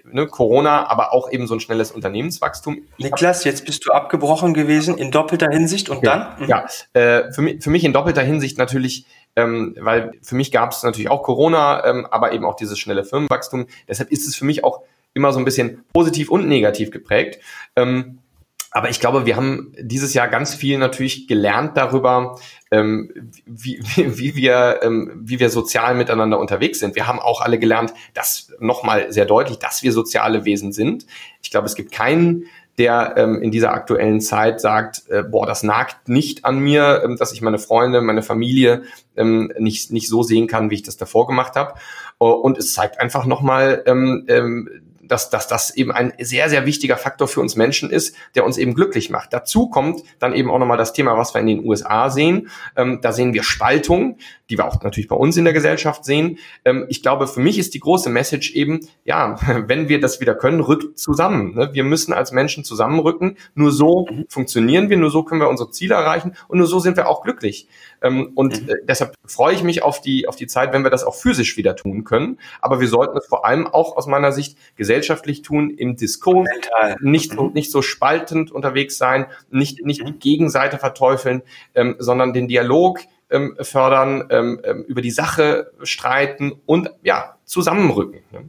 ne, 0.05 0.29
Corona, 0.29 0.89
aber 0.89 1.13
auch 1.13 1.29
eben 1.33 1.49
so 1.49 1.55
ein 1.55 1.61
schnelles 1.61 1.91
Unternehmenswachstum. 1.91 2.83
Niklas, 2.99 3.43
jetzt 3.43 3.67
bist 3.67 3.85
du 3.85 3.91
abgebrochen 3.91 4.55
gewesen 4.55 4.97
in 4.97 5.11
doppelter 5.11 5.49
Hinsicht 5.51 5.91
und 5.91 6.05
ja, 6.05 6.37
dann? 6.39 6.49
Ja, 6.49 6.67
äh, 6.93 7.33
für, 7.33 7.43
mich, 7.43 7.65
für 7.65 7.71
mich 7.71 7.83
in 7.83 7.95
doppelter 7.95 8.23
Hinsicht 8.23 8.59
natürlich 8.59 9.07
ähm, 9.37 9.75
weil 9.79 10.13
für 10.23 10.35
mich 10.35 10.51
gab 10.51 10.73
es 10.73 10.83
natürlich 10.83 11.11
auch 11.11 11.23
Corona, 11.23 11.85
ähm, 11.85 12.07
aber 12.11 12.33
eben 12.33 12.47
auch 12.47 12.57
dieses 12.57 12.79
schnelle 12.79 13.05
Firmenwachstum. 13.05 13.67
Deshalb 13.87 14.11
ist 14.11 14.27
es 14.27 14.35
für 14.35 14.47
mich 14.47 14.65
auch 14.65 14.81
immer 15.17 15.33
so 15.33 15.39
ein 15.39 15.45
bisschen 15.45 15.85
positiv 15.93 16.31
und 16.31 16.47
negativ 16.47 16.91
geprägt. 16.91 17.41
Ähm, 17.75 18.19
aber 18.77 18.91
ich 18.91 19.01
glaube, 19.01 19.25
wir 19.25 19.37
haben 19.37 19.73
dieses 19.81 20.13
Jahr 20.13 20.29
ganz 20.29 20.55
viel 20.55 20.77
natürlich 20.77 21.27
gelernt 21.27 21.79
darüber, 21.79 22.39
ähm, 22.71 23.31
wie, 23.47 23.81
wie, 23.95 24.19
wie, 24.19 24.37
wir, 24.37 24.81
ähm, 24.83 25.13
wie 25.25 25.41
wir 25.41 25.49
sozial 25.49 25.95
miteinander 25.95 26.39
unterwegs 26.39 26.81
sind. 26.81 26.95
Wir 26.95 27.07
haben 27.07 27.19
auch 27.19 27.41
alle 27.41 27.59
gelernt, 27.59 27.95
dass 28.13 28.53
nochmal 28.61 29.11
sehr 29.13 29.25
deutlich, 29.25 29.59
dass 29.59 29.83
wir 29.83 29.93
soziale 29.93 30.45
Wesen 30.45 30.73
sind. 30.73 31.07
Ich 31.43 31.51
glaube, 31.51 31.67
es 31.67 31.75
gibt 31.75 31.91
keinen, 31.91 32.45
der 32.77 33.15
ähm, 33.17 33.41
in 33.41 33.51
dieser 33.51 33.73
aktuellen 33.73 34.21
Zeit 34.21 34.61
sagt, 34.61 35.09
äh, 35.09 35.23
boah, 35.23 35.47
das 35.47 35.63
nagt 35.63 36.11
nicht 36.11 36.45
an 36.45 36.59
mir, 36.59 37.01
ähm, 37.03 37.17
dass 37.17 37.33
ich 37.33 37.41
meine 37.41 37.59
Freunde, 37.59 38.03
meine 38.03 38.23
Familie 38.23 38.83
ähm, 39.17 39.53
nicht, 39.59 39.91
nicht 39.91 40.09
so 40.09 40.23
sehen 40.23 40.49
kann, 40.49 40.69
wie 40.71 40.75
ich 40.75 40.83
das 40.83 40.99
davor 40.99 41.27
gemacht 41.27 41.55
habe. 41.57 41.75
Und 42.19 42.59
es 42.59 42.75
zeigt 42.75 43.01
einfach 43.01 43.25
nochmal, 43.27 43.83
ähm, 43.87 44.25
ähm, 44.29 44.69
dass, 45.09 45.31
dass 45.31 45.49
das 45.49 45.75
eben 45.75 45.93
ein 45.93 46.13
sehr, 46.19 46.49
sehr 46.49 46.67
wichtiger 46.67 46.97
Faktor 46.97 47.29
für 47.29 47.41
uns 47.41 47.57
Menschen 47.57 47.91
ist, 47.91 48.15
der 48.35 48.45
uns 48.45 48.59
eben 48.59 48.75
glücklich 48.75 49.11
macht. 49.11 49.33
Dazu 49.33 49.69
kommt 49.69 50.03
dann 50.19 50.35
eben 50.35 50.51
auch 50.51 50.59
nochmal 50.59 50.79
das 50.79 50.93
Thema, 50.93 51.17
was 51.17 51.35
wir 51.35 51.41
in 51.41 51.47
den 51.47 51.65
USA 51.65 52.11
sehen. 52.11 52.49
Ähm, 52.77 53.01
da 53.03 53.13
sehen 53.13 53.35
wir 53.35 53.43
Spaltung, 53.43 54.19
die 54.51 54.59
wir 54.59 54.67
auch 54.67 54.83
natürlich 54.83 55.09
bei 55.09 55.17
uns 55.17 55.37
in 55.37 55.45
der 55.45 55.53
Gesellschaft 55.53 56.05
sehen. 56.05 56.39
Ähm, 56.65 56.87
ich 56.89 57.03
glaube, 57.03 57.27
für 57.27 57.41
mich 57.41 57.59
ist 57.59 57.75
die 57.75 57.81
große 57.81 58.11
Message 58.11 58.53
eben, 58.55 58.81
ja, 59.05 59.37
wenn 59.67 59.89
wir 59.89 60.01
das 60.01 60.21
wieder 60.21 60.35
können, 60.35 60.61
rückt 60.61 60.99
zusammen. 60.99 61.55
Ne? 61.55 61.71
Wir 61.73 61.85
müssen 61.85 62.13
als 62.13 62.33
Menschen 62.33 62.65
zusammenrücken. 62.65 63.37
Nur 63.55 63.73
so 63.73 64.07
mhm. 64.11 64.27
funktionieren 64.29 64.91
wir, 64.91 64.97
nur 64.97 65.11
so 65.11 65.23
können 65.23 65.41
wir 65.41 65.49
unsere 65.49 65.71
Ziele 65.71 65.95
erreichen 65.95 66.35
und 66.49 66.59
nur 66.59 66.67
so 66.67 66.79
sind 66.79 66.97
wir 66.97 67.09
auch 67.09 67.23
glücklich. 67.23 67.69
Ähm, 68.03 68.33
und 68.35 68.63
mhm. 68.63 68.69
äh, 68.69 68.75
deshalb 68.85 69.15
freue 69.25 69.55
ich 69.55 69.63
mich 69.63 69.83
auf 69.83 70.01
die, 70.01 70.29
auf 70.29 70.37
die 70.37 70.47
Zeit, 70.47 70.73
wenn 70.73 70.85
wir 70.85 70.91
das 70.91 71.05
auch 71.05 71.15
physisch 71.15 71.57
wieder 71.57 71.77
tun 71.77 72.05
können. 72.05 72.39
Aber 72.61 72.81
wir 72.81 72.89
sollten 72.89 73.17
es 73.17 73.27
vor 73.27 73.45
allem 73.45 73.67
auch 73.67 73.97
aus 73.97 74.07
meiner 74.07 74.33
Sicht 74.33 74.59
gesellschaftlich 74.77 74.96
tun, 75.43 75.71
im 75.71 75.97
Diskurs, 75.97 76.49
nicht, 77.01 77.39
mhm. 77.39 77.53
nicht 77.53 77.71
so 77.71 77.83
spaltend 77.83 78.51
unterwegs 78.53 78.99
sein, 78.99 79.27
nicht, 79.51 79.85
nicht 79.85 80.07
die 80.07 80.19
Gegenseite 80.19 80.79
verteufeln, 80.79 81.43
ähm, 81.75 81.97
sondern 81.99 82.33
den 82.33 82.49
Dialog 82.49 83.01
ähm, 83.31 83.57
fördern, 83.61 84.29
ähm, 84.31 84.61
ähm, 84.65 84.85
über 84.85 85.03
die 85.03 85.11
Sache 85.11 85.73
streiten 85.83 86.61
und 86.67 86.91
ja, 87.03 87.37
zusammenrücken. 87.45 88.21
Ne? 88.31 88.49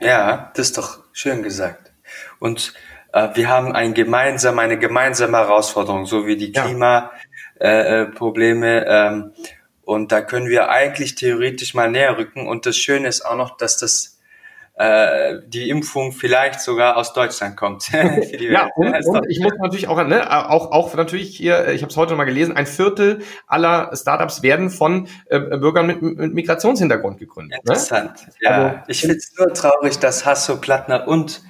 Ja, 0.00 0.50
das 0.54 0.68
ist 0.68 0.78
doch 0.78 1.00
schön 1.12 1.42
gesagt. 1.42 1.92
Und 2.38 2.74
äh, 3.12 3.28
wir 3.34 3.48
haben 3.48 3.72
ein 3.72 3.94
gemeinsam, 3.94 4.58
eine 4.58 4.78
gemeinsame 4.78 5.38
Herausforderung, 5.38 6.06
so 6.06 6.26
wie 6.26 6.36
die 6.36 6.52
Klima, 6.52 7.10
äh, 7.60 8.02
äh, 8.02 8.06
Probleme. 8.06 8.86
Ähm, 8.86 9.32
und 9.82 10.12
da 10.12 10.22
können 10.22 10.48
wir 10.48 10.70
eigentlich 10.70 11.14
theoretisch 11.16 11.74
mal 11.74 11.90
näher 11.90 12.16
rücken. 12.16 12.46
Und 12.46 12.66
das 12.66 12.76
Schöne 12.76 13.08
ist 13.08 13.22
auch 13.22 13.36
noch, 13.36 13.56
dass 13.56 13.76
das 13.76 14.19
äh, 14.80 15.42
die 15.46 15.68
Impfung 15.68 16.12
vielleicht 16.12 16.62
sogar 16.62 16.96
aus 16.96 17.12
Deutschland 17.12 17.54
kommt. 17.54 17.88
ja, 17.92 18.70
und, 18.74 19.06
und, 19.06 19.26
ich 19.28 19.38
muss 19.40 19.52
natürlich 19.58 19.88
auch, 19.88 20.02
ne, 20.06 20.48
auch, 20.48 20.72
auch 20.72 20.94
natürlich 20.94 21.36
hier, 21.36 21.68
ich 21.68 21.82
habe 21.82 21.90
es 21.90 21.96
heute 21.98 22.14
mal 22.14 22.24
gelesen, 22.24 22.56
ein 22.56 22.64
Viertel 22.64 23.20
aller 23.46 23.94
Startups 23.94 24.42
werden 24.42 24.70
von 24.70 25.06
äh, 25.26 25.38
Bürgern 25.38 25.86
mit, 25.86 26.00
mit 26.00 26.32
Migrationshintergrund 26.32 27.18
gegründet. 27.18 27.58
Ne? 27.58 27.74
Interessant. 27.74 28.26
Ne? 28.26 28.32
Ja, 28.40 28.50
also, 28.50 28.80
ich 28.88 29.00
finde 29.02 29.16
es 29.16 29.34
nur 29.38 29.52
traurig, 29.52 29.98
dass 29.98 30.24
Hasso 30.24 30.56
Plattner 30.56 31.06
und 31.06 31.42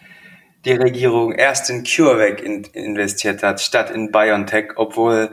die 0.65 0.73
Regierung 0.73 1.31
erst 1.31 1.71
in 1.71 1.85
CureVac 1.85 2.43
in, 2.43 2.65
investiert 2.73 3.45
hat, 3.45 3.61
statt 3.61 3.93
in 3.93 4.11
BioNTech, 4.11 4.73
obwohl 4.75 5.31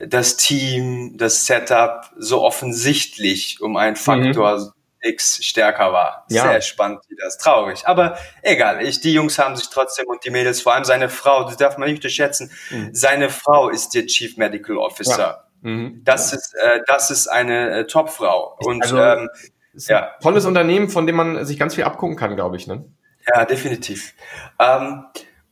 das 0.00 0.36
Team, 0.36 1.16
das 1.16 1.46
Setup 1.46 2.10
so 2.18 2.42
offensichtlich 2.42 3.60
um 3.60 3.76
einen 3.76 3.94
Faktor 3.94 4.58
mhm. 4.58 4.72
X 5.04 5.44
stärker 5.44 5.92
war. 5.92 6.24
Ja. 6.30 6.42
Sehr 6.42 6.60
spannend, 6.62 7.00
wie 7.08 7.16
das 7.16 7.38
traurig. 7.38 7.86
Aber 7.86 8.16
egal, 8.42 8.82
ich, 8.82 9.00
die 9.00 9.12
Jungs 9.12 9.38
haben 9.38 9.56
sich 9.56 9.68
trotzdem 9.68 10.06
und 10.06 10.24
die 10.24 10.30
Mädels, 10.30 10.62
vor 10.62 10.74
allem 10.74 10.84
seine 10.84 11.08
Frau, 11.08 11.44
das 11.44 11.56
darf 11.56 11.78
man 11.78 11.88
nicht 11.88 11.98
unterschätzen, 11.98 12.50
mhm. 12.70 12.90
seine 12.92 13.30
Frau 13.30 13.68
ist 13.68 13.94
der 13.94 14.06
Chief 14.06 14.36
Medical 14.36 14.78
Officer. 14.78 15.18
Ja. 15.62 15.70
Mhm. 15.70 16.02
Das 16.04 16.32
ist, 16.32 16.54
äh, 16.54 16.80
das 16.86 17.10
ist 17.10 17.28
eine 17.28 17.70
äh, 17.70 17.86
Top-Frau. 17.86 18.56
Und 18.58 18.82
also, 18.82 18.98
ähm, 18.98 19.30
ja. 19.74 20.12
tolles 20.22 20.44
Unternehmen, 20.44 20.88
von 20.88 21.06
dem 21.06 21.16
man 21.16 21.44
sich 21.44 21.58
ganz 21.58 21.74
viel 21.74 21.84
abgucken 21.84 22.16
kann, 22.16 22.36
glaube 22.36 22.56
ich. 22.56 22.66
Ne? 22.66 22.84
Ja, 23.34 23.44
definitiv. 23.44 24.14
Ähm, 24.58 25.06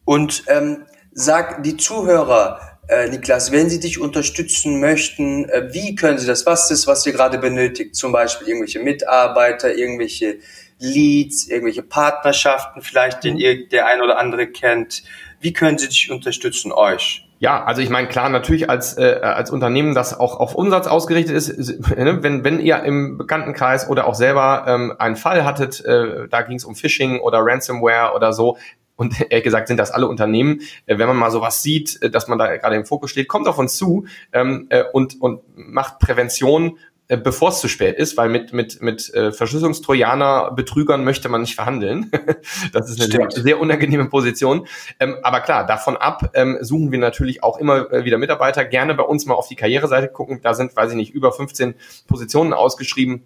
und 0.05 0.45
ähm, 0.49 0.87
sag 1.13 1.63
die 1.63 1.77
Zuhörer, 1.77 2.72
äh, 2.93 3.09
Niklas, 3.09 3.53
wenn 3.53 3.71
sie 3.71 3.81
dich 3.81 3.99
unterstützen 4.01 4.81
möchten, 4.81 5.49
äh, 5.49 5.73
wie 5.73 5.95
können 5.95 6.19
sie 6.19 6.27
das? 6.27 6.47
Was 6.47 6.71
ist, 6.71 6.87
was 6.87 7.07
ihr 7.07 7.13
gerade 7.13 7.39
benötigt? 7.39 7.97
Zum 7.97 8.13
Beispiel 8.13 8.49
irgendwelche 8.49 8.81
Mitarbeiter, 8.81 9.75
irgendwelche 9.75 10.37
Leads, 10.79 11.49
irgendwelche 11.49 11.83
Partnerschaften, 11.83 12.83
vielleicht 12.83 13.25
den 13.25 13.35
mhm. 13.35 13.41
ihr 13.41 13.69
der 13.69 13.87
ein 13.87 14.03
oder 14.03 14.19
andere 14.19 14.49
kennt. 14.49 15.05
Wie 15.41 15.53
können 15.53 15.79
sie 15.79 15.89
dich 15.89 16.11
unterstützen, 16.11 16.73
euch? 16.73 17.27
Ja, 17.39 17.65
also 17.65 17.83
ich 17.83 17.91
meine, 17.91 18.07
klar, 18.07 18.29
natürlich 18.29 18.71
als, 18.71 18.97
äh, 18.97 19.19
als 19.21 19.51
Unternehmen, 19.51 19.97
das 19.97 20.19
auch 20.19 20.39
auf 20.39 20.55
Umsatz 20.55 20.87
ausgerichtet 20.87 21.35
ist, 21.35 21.59
ne, 21.97 22.23
wenn, 22.23 22.45
wenn 22.45 22.61
ihr 22.61 22.85
im 22.85 23.19
Bekanntenkreis 23.19 23.89
oder 23.89 24.07
auch 24.07 24.15
selber 24.15 24.65
ähm, 24.69 24.95
einen 24.99 25.17
Fall 25.17 25.45
hattet, 25.45 25.85
äh, 25.85 26.29
da 26.29 26.43
ging 26.43 26.59
es 26.59 26.65
um 26.65 26.77
Phishing 26.77 27.19
oder 27.19 27.41
Ransomware 27.43 28.15
oder 28.15 28.33
so, 28.33 28.59
und 28.97 29.21
ehrlich 29.31 29.45
gesagt 29.45 29.69
sind 29.69 29.77
das 29.77 29.91
alle 29.91 30.09
Unternehmen. 30.09 30.61
Äh, 30.87 30.99
wenn 30.99 31.09
man 31.09 31.17
mal 31.17 31.31
sowas 31.31 31.63
sieht, 31.63 32.01
äh, 32.03 32.11
dass 32.11 32.29
man 32.29 32.39
da 32.39 32.57
gerade 32.57 32.77
im 32.77 32.87
Fokus 32.87 33.11
steht, 33.11 33.29
kommt 33.29 33.49
auf 33.49 33.59
uns 33.59 33.77
zu 33.77 34.07
ähm, 34.33 34.67
äh, 34.71 34.85
und, 34.93 35.21
und 35.21 35.43
macht 35.55 35.99
Prävention 35.99 36.79
bevor 37.09 37.51
es 37.51 37.61
zu 37.61 37.69
spät 37.69 37.99
ist, 37.99 38.17
weil 38.17 38.31
mit, 38.31 38.55
mit, 38.55 38.81
mit 38.81 39.03
Verschlüsselungstrojaner, 39.03 40.53
Betrügern 40.53 41.05
möchte 41.05 41.29
man 41.29 41.43
nicht 41.43 41.55
verhandeln. 41.55 42.11
das 42.73 42.89
ist 42.89 43.03
eine 43.03 43.11
sehr, 43.11 43.29
sehr, 43.31 43.61
unangenehme 43.61 44.07
Position. 44.07 44.67
Ähm, 44.99 45.17
aber 45.23 45.41
klar, 45.41 45.67
davon 45.67 45.99
ab 45.99 46.31
ähm, 46.33 46.57
suchen 46.63 46.91
wir 46.91 46.99
natürlich 46.99 47.43
auch 47.43 47.59
immer 47.59 47.91
wieder 48.05 48.17
Mitarbeiter. 48.17 48.65
Gerne 48.65 48.95
bei 48.95 49.03
uns 49.03 49.27
mal 49.27 49.35
auf 49.35 49.47
die 49.47 49.57
Karriereseite 49.57 50.09
gucken. 50.09 50.41
Da 50.43 50.55
sind, 50.55 50.75
weiß 50.75 50.93
ich 50.93 50.97
nicht, 50.97 51.13
über 51.13 51.33
15 51.33 51.75
Positionen 52.07 52.55
ausgeschrieben. 52.55 53.25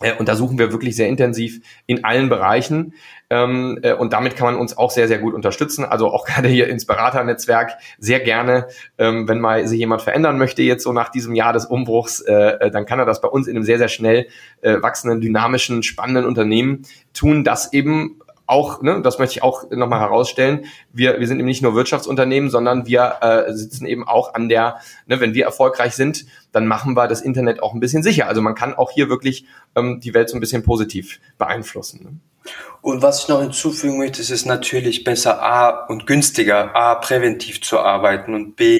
Äh, 0.00 0.14
und 0.16 0.28
da 0.28 0.36
suchen 0.36 0.58
wir 0.58 0.72
wirklich 0.72 0.96
sehr 0.96 1.08
intensiv 1.08 1.60
in 1.86 2.04
allen 2.04 2.28
Bereichen. 2.28 2.94
Ähm, 3.30 3.78
äh, 3.82 3.92
und 3.92 4.12
damit 4.12 4.36
kann 4.36 4.46
man 4.46 4.60
uns 4.60 4.76
auch 4.76 4.90
sehr, 4.90 5.08
sehr 5.08 5.18
gut 5.18 5.34
unterstützen. 5.34 5.84
Also 5.84 6.08
auch 6.08 6.24
gerade 6.26 6.48
hier 6.48 6.68
ins 6.68 6.86
Beraternetzwerk 6.86 7.72
sehr 7.98 8.20
gerne, 8.20 8.68
ähm, 8.98 9.28
wenn 9.28 9.40
mal 9.40 9.66
sich 9.66 9.78
jemand 9.78 10.02
verändern 10.02 10.38
möchte, 10.38 10.62
jetzt 10.62 10.84
so 10.84 10.92
nach 10.92 11.08
diesem 11.08 11.34
Jahr 11.34 11.52
des 11.52 11.66
Umbruchs, 11.66 12.20
äh, 12.20 12.70
dann 12.70 12.86
kann 12.86 12.98
er 12.98 13.06
das 13.06 13.20
bei 13.20 13.28
uns 13.28 13.46
in 13.46 13.56
einem 13.56 13.64
sehr, 13.64 13.78
sehr 13.78 13.88
schnell 13.88 14.28
wachsenden, 14.62 15.20
dynamischen, 15.20 15.82
spannenden 15.82 16.24
Unternehmen 16.24 16.82
tun, 17.14 17.44
das 17.44 17.72
eben 17.72 18.20
auch, 18.48 18.82
ne, 18.82 19.02
das 19.02 19.18
möchte 19.18 19.36
ich 19.36 19.42
auch 19.42 19.70
nochmal 19.70 20.00
herausstellen, 20.00 20.64
wir, 20.92 21.20
wir 21.20 21.26
sind 21.28 21.38
eben 21.38 21.46
nicht 21.46 21.62
nur 21.62 21.74
Wirtschaftsunternehmen, 21.74 22.50
sondern 22.50 22.86
wir 22.86 23.18
äh, 23.20 23.52
sitzen 23.52 23.86
eben 23.86 24.08
auch 24.08 24.34
an 24.34 24.48
der, 24.48 24.78
ne, 25.06 25.20
wenn 25.20 25.34
wir 25.34 25.44
erfolgreich 25.44 25.94
sind, 25.94 26.24
dann 26.50 26.66
machen 26.66 26.94
wir 26.94 27.08
das 27.08 27.20
Internet 27.20 27.62
auch 27.62 27.74
ein 27.74 27.80
bisschen 27.80 28.02
sicher. 28.02 28.26
Also 28.26 28.40
man 28.40 28.54
kann 28.54 28.74
auch 28.74 28.90
hier 28.90 29.08
wirklich 29.08 29.44
ähm, 29.76 30.00
die 30.00 30.14
Welt 30.14 30.30
so 30.30 30.36
ein 30.36 30.40
bisschen 30.40 30.62
positiv 30.62 31.20
beeinflussen. 31.36 32.02
Ne? 32.02 32.52
Und 32.80 33.02
was 33.02 33.22
ich 33.22 33.28
noch 33.28 33.42
hinzufügen 33.42 33.98
möchte, 33.98 34.22
ist 34.22 34.30
es 34.30 34.46
natürlich 34.46 35.04
besser 35.04 35.42
A 35.42 35.86
und 35.86 36.06
günstiger, 36.06 36.74
A 36.74 36.94
präventiv 36.94 37.60
zu 37.60 37.78
arbeiten 37.78 38.34
und 38.34 38.56
B 38.56 38.78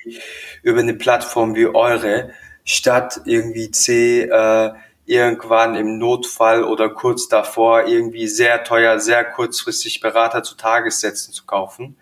über 0.62 0.80
eine 0.80 0.94
Plattform 0.94 1.54
wie 1.54 1.66
eure, 1.66 2.30
statt 2.64 3.20
irgendwie 3.24 3.70
C 3.70 4.22
äh, 4.22 4.70
irgendwann 5.08 5.74
im 5.74 5.98
Notfall 5.98 6.64
oder 6.64 6.90
kurz 6.90 7.28
davor 7.28 7.86
irgendwie 7.86 8.28
sehr 8.28 8.62
teuer, 8.64 9.00
sehr 9.00 9.24
kurzfristig 9.24 10.00
Berater 10.00 10.42
zu 10.42 10.56
Tagessätzen 10.56 11.32
zu 11.32 11.46
kaufen, 11.46 11.96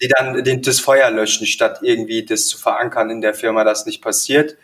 die 0.00 0.08
dann 0.08 0.62
das 0.62 0.80
Feuer 0.80 1.10
löschen, 1.10 1.46
statt 1.46 1.80
irgendwie 1.82 2.24
das 2.24 2.46
zu 2.46 2.56
verankern 2.56 3.10
in 3.10 3.20
der 3.20 3.34
Firma, 3.34 3.64
das 3.64 3.86
nicht 3.86 4.02
passiert. 4.02 4.56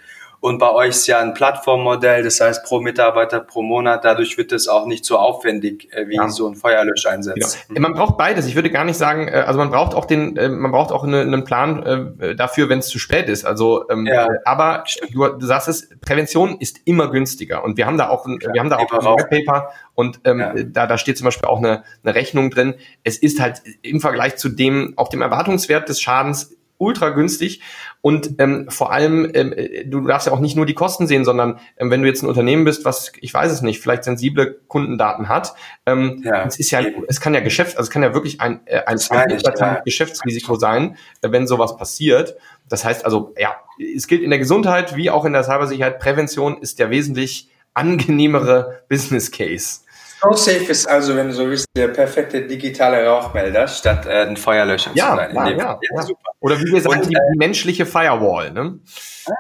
Und 0.45 0.59
bei 0.59 0.71
euch 0.71 0.91
ist 0.91 1.07
ja 1.07 1.21
ein 1.21 1.33
Plattformmodell, 1.33 2.23
das 2.23 2.39
heißt 2.39 2.67
pro 2.67 2.79
Mitarbeiter 2.79 3.41
pro 3.41 3.63
Monat. 3.63 4.05
Dadurch 4.05 4.37
wird 4.37 4.53
es 4.53 4.69
auch 4.69 4.85
nicht 4.85 5.07
so 5.07 5.17
aufwendig 5.17 5.89
äh, 5.91 6.07
wie 6.07 6.17
ja. 6.17 6.29
so 6.29 6.47
ein 6.47 6.55
Feuerlöscheinsatz. 6.55 7.57
Ja. 7.71 7.81
Man 7.81 7.95
braucht 7.95 8.19
beides. 8.19 8.45
Ich 8.45 8.55
würde 8.55 8.71
gar 8.71 8.85
nicht 8.85 8.99
sagen, 8.99 9.27
äh, 9.27 9.43
also 9.47 9.59
man 9.59 9.71
braucht 9.71 9.95
auch 9.95 10.05
den, 10.05 10.37
äh, 10.37 10.51
man 10.51 10.71
braucht 10.71 10.93
auch 10.93 11.03
eine, 11.03 11.23
einen 11.23 11.45
Plan 11.45 12.35
dafür, 12.37 12.69
wenn 12.69 12.81
es 12.81 12.89
zu 12.89 12.99
spät 12.99 13.31
ist. 13.31 13.47
Also, 13.47 13.89
ähm, 13.89 14.05
ja. 14.05 14.29
aber 14.45 14.85
du, 15.11 15.27
du 15.29 15.47
sagst 15.47 15.69
es, 15.69 15.89
Prävention 16.03 16.59
ist 16.61 16.79
immer 16.85 17.11
günstiger. 17.11 17.65
Und 17.65 17.79
wir 17.79 17.87
haben 17.87 17.97
da 17.97 18.11
auch, 18.11 18.27
ein, 18.27 18.39
wir 18.39 18.61
haben 18.61 18.69
da 18.69 18.77
auch 18.77 19.17
ein 19.17 19.29
Paper 19.31 19.71
und 19.95 20.21
ähm, 20.25 20.41
ja. 20.41 20.53
da, 20.63 20.87
da 20.87 20.99
steht 20.99 21.17
zum 21.17 21.25
Beispiel 21.25 21.49
auch 21.49 21.57
eine, 21.57 21.85
eine 22.03 22.15
Rechnung 22.15 22.51
drin. 22.51 22.75
Es 23.03 23.17
ist 23.17 23.41
halt 23.41 23.63
im 23.81 23.99
Vergleich 23.99 24.37
zu 24.37 24.51
dem, 24.51 24.93
auch 24.97 25.09
dem 25.09 25.23
Erwartungswert 25.23 25.89
des 25.89 26.03
Schadens 26.03 26.55
ultra 26.79 27.11
günstig 27.11 27.63
und 28.01 28.39
ähm, 28.39 28.67
vor 28.69 28.93
allem, 28.93 29.31
ähm, 29.33 29.55
du 29.87 30.07
darfst 30.07 30.27
ja 30.27 30.33
auch 30.35 30.41
nicht 30.41 30.57
nur 30.57 30.67
die 30.67 30.75
Kosten 30.75 31.07
sehen, 31.07 31.25
sondern 31.25 31.59
ähm, 31.79 31.91
wenn 31.91 32.03
du 32.03 32.09
jetzt 32.09 32.23
ein 32.23 32.29
Unternehmen 32.29 32.65
bist, 32.65 32.85
was, 32.85 33.13
ich 33.21 33.33
weiß 33.33 33.51
es 33.51 33.63
nicht, 33.63 33.81
vielleicht 33.81 34.05
sensible 34.05 34.61
Kundendaten 34.69 35.29
hat, 35.31 35.55
ähm, 35.87 36.23
ja. 36.23 36.45
es 36.45 36.59
ist 36.59 36.71
ja, 36.71 36.83
es 37.09 37.21
kann 37.21 37.33
ja 37.33 37.41
Geschäft, 37.41 37.79
also 37.79 37.89
es 37.89 37.91
kann 37.91 38.03
ja 38.03 38.13
wirklich 38.13 38.41
ein, 38.41 38.61
äh, 38.67 38.83
ein 38.85 38.99
ja. 38.99 39.81
Geschäftsrisiko 39.85 40.57
sein, 40.57 40.97
äh, 41.23 41.31
wenn 41.31 41.47
sowas 41.47 41.77
passiert. 41.77 42.37
Das 42.69 42.85
heißt 42.85 43.05
also, 43.05 43.35
ja, 43.39 43.57
es 43.79 44.07
gilt 44.07 44.23
in 44.23 44.31
der 44.31 44.39
Gesundheit 44.39 44.97
wie 44.97 45.11
auch 45.11 45.25
in 45.25 45.33
der 45.33 45.45
Cybersicherheit, 45.45 45.99
Prävention 45.99 46.59
ist 46.61 46.79
der 46.79 46.91
wesentlich 46.91 47.49
angenehmere 47.73 48.83
Business 48.89 49.31
Case. 49.31 49.81
SoSafe 50.25 50.71
ist 50.71 50.87
also, 50.87 51.17
wenn 51.17 51.29
du 51.29 51.35
so 51.35 51.49
willst, 51.49 51.67
der 51.77 51.89
perfekte 51.89 52.47
digitale 52.47 53.07
Rauchmelder 53.07 53.69
statt 53.69 54.07
äh, 54.07 54.27
ein 54.27 54.37
Feuerlöscher 54.37 54.91
ja, 54.95 55.11
zu 55.11 55.17
sein. 55.17 55.35
Ja, 55.35 55.49
ja, 55.49 55.81
ja, 55.95 56.03
super. 56.03 56.31
Oder 56.41 56.61
wie 56.61 56.73
wir 56.73 56.81
sagen, 56.81 57.01
Und, 57.01 57.07
die, 57.07 57.15
die, 57.15 57.39
menschliche 57.39 57.87
Firewall. 57.87 58.53
Ne? 58.53 58.79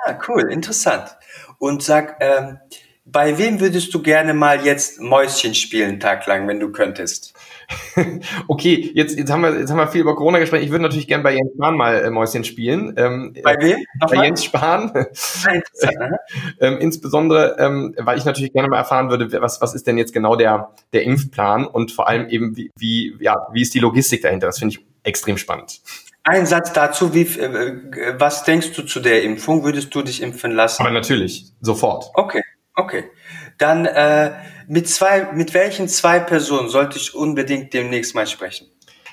Ah, 0.06 0.18
cool, 0.28 0.50
interessant. 0.50 1.16
Und 1.58 1.82
sag, 1.82 2.16
ähm, 2.20 2.58
bei 3.04 3.36
wem 3.38 3.60
würdest 3.60 3.92
du 3.92 4.02
gerne 4.02 4.34
mal 4.34 4.64
jetzt 4.64 5.00
Mäuschen 5.00 5.54
spielen, 5.54 6.00
taglang, 6.00 6.48
wenn 6.48 6.60
du 6.60 6.72
könntest? 6.72 7.34
okay, 8.48 8.90
jetzt, 8.94 9.18
jetzt, 9.18 9.30
haben 9.30 9.42
wir, 9.42 9.58
jetzt 9.58 9.70
haben 9.70 9.78
wir 9.78 9.88
viel 9.88 10.00
über 10.00 10.14
Corona 10.14 10.38
gesprochen. 10.38 10.62
Ich 10.62 10.70
würde 10.70 10.82
natürlich 10.82 11.06
gerne 11.06 11.22
bei 11.22 11.34
Jens 11.34 11.52
Spahn 11.54 11.76
mal 11.76 11.96
äh, 11.96 12.10
Mäuschen 12.10 12.44
spielen. 12.44 12.94
Ähm, 12.96 13.34
bei 13.42 13.56
wem? 13.60 13.84
Nochmal? 14.00 14.18
Bei 14.18 14.24
Jens 14.24 14.44
Spahn. 14.44 14.92
ähm, 16.60 16.78
insbesondere, 16.78 17.56
ähm, 17.58 17.94
weil 17.98 18.18
ich 18.18 18.24
natürlich 18.24 18.52
gerne 18.52 18.68
mal 18.68 18.78
erfahren 18.78 19.10
würde, 19.10 19.30
was, 19.40 19.60
was 19.60 19.74
ist 19.74 19.86
denn 19.86 19.98
jetzt 19.98 20.12
genau 20.12 20.36
der, 20.36 20.70
der 20.92 21.04
Impfplan 21.04 21.66
und 21.66 21.92
vor 21.92 22.08
allem 22.08 22.28
eben, 22.28 22.56
wie, 22.56 22.70
wie, 22.76 23.16
ja, 23.20 23.46
wie 23.52 23.62
ist 23.62 23.74
die 23.74 23.80
Logistik 23.80 24.22
dahinter? 24.22 24.46
Das 24.46 24.58
finde 24.58 24.74
ich 24.74 24.86
extrem 25.02 25.38
spannend. 25.38 25.80
Ein 26.26 26.46
Satz 26.46 26.72
dazu, 26.72 27.12
wie, 27.12 27.22
äh, 27.22 28.14
was 28.18 28.44
denkst 28.44 28.72
du 28.72 28.82
zu 28.82 29.00
der 29.00 29.22
Impfung? 29.22 29.62
Würdest 29.62 29.94
du 29.94 30.02
dich 30.02 30.22
impfen 30.22 30.52
lassen? 30.52 30.82
Aber 30.82 30.90
natürlich, 30.90 31.52
sofort. 31.60 32.10
Okay, 32.14 32.42
okay. 32.74 33.04
Dann 33.58 33.86
äh, 33.86 34.32
mit 34.66 34.88
zwei, 34.88 35.32
mit 35.32 35.54
welchen 35.54 35.88
zwei 35.88 36.20
Personen 36.20 36.68
sollte 36.68 36.98
ich 36.98 37.14
unbedingt 37.14 37.72
demnächst 37.72 38.14
mal 38.14 38.26
sprechen? 38.26 38.66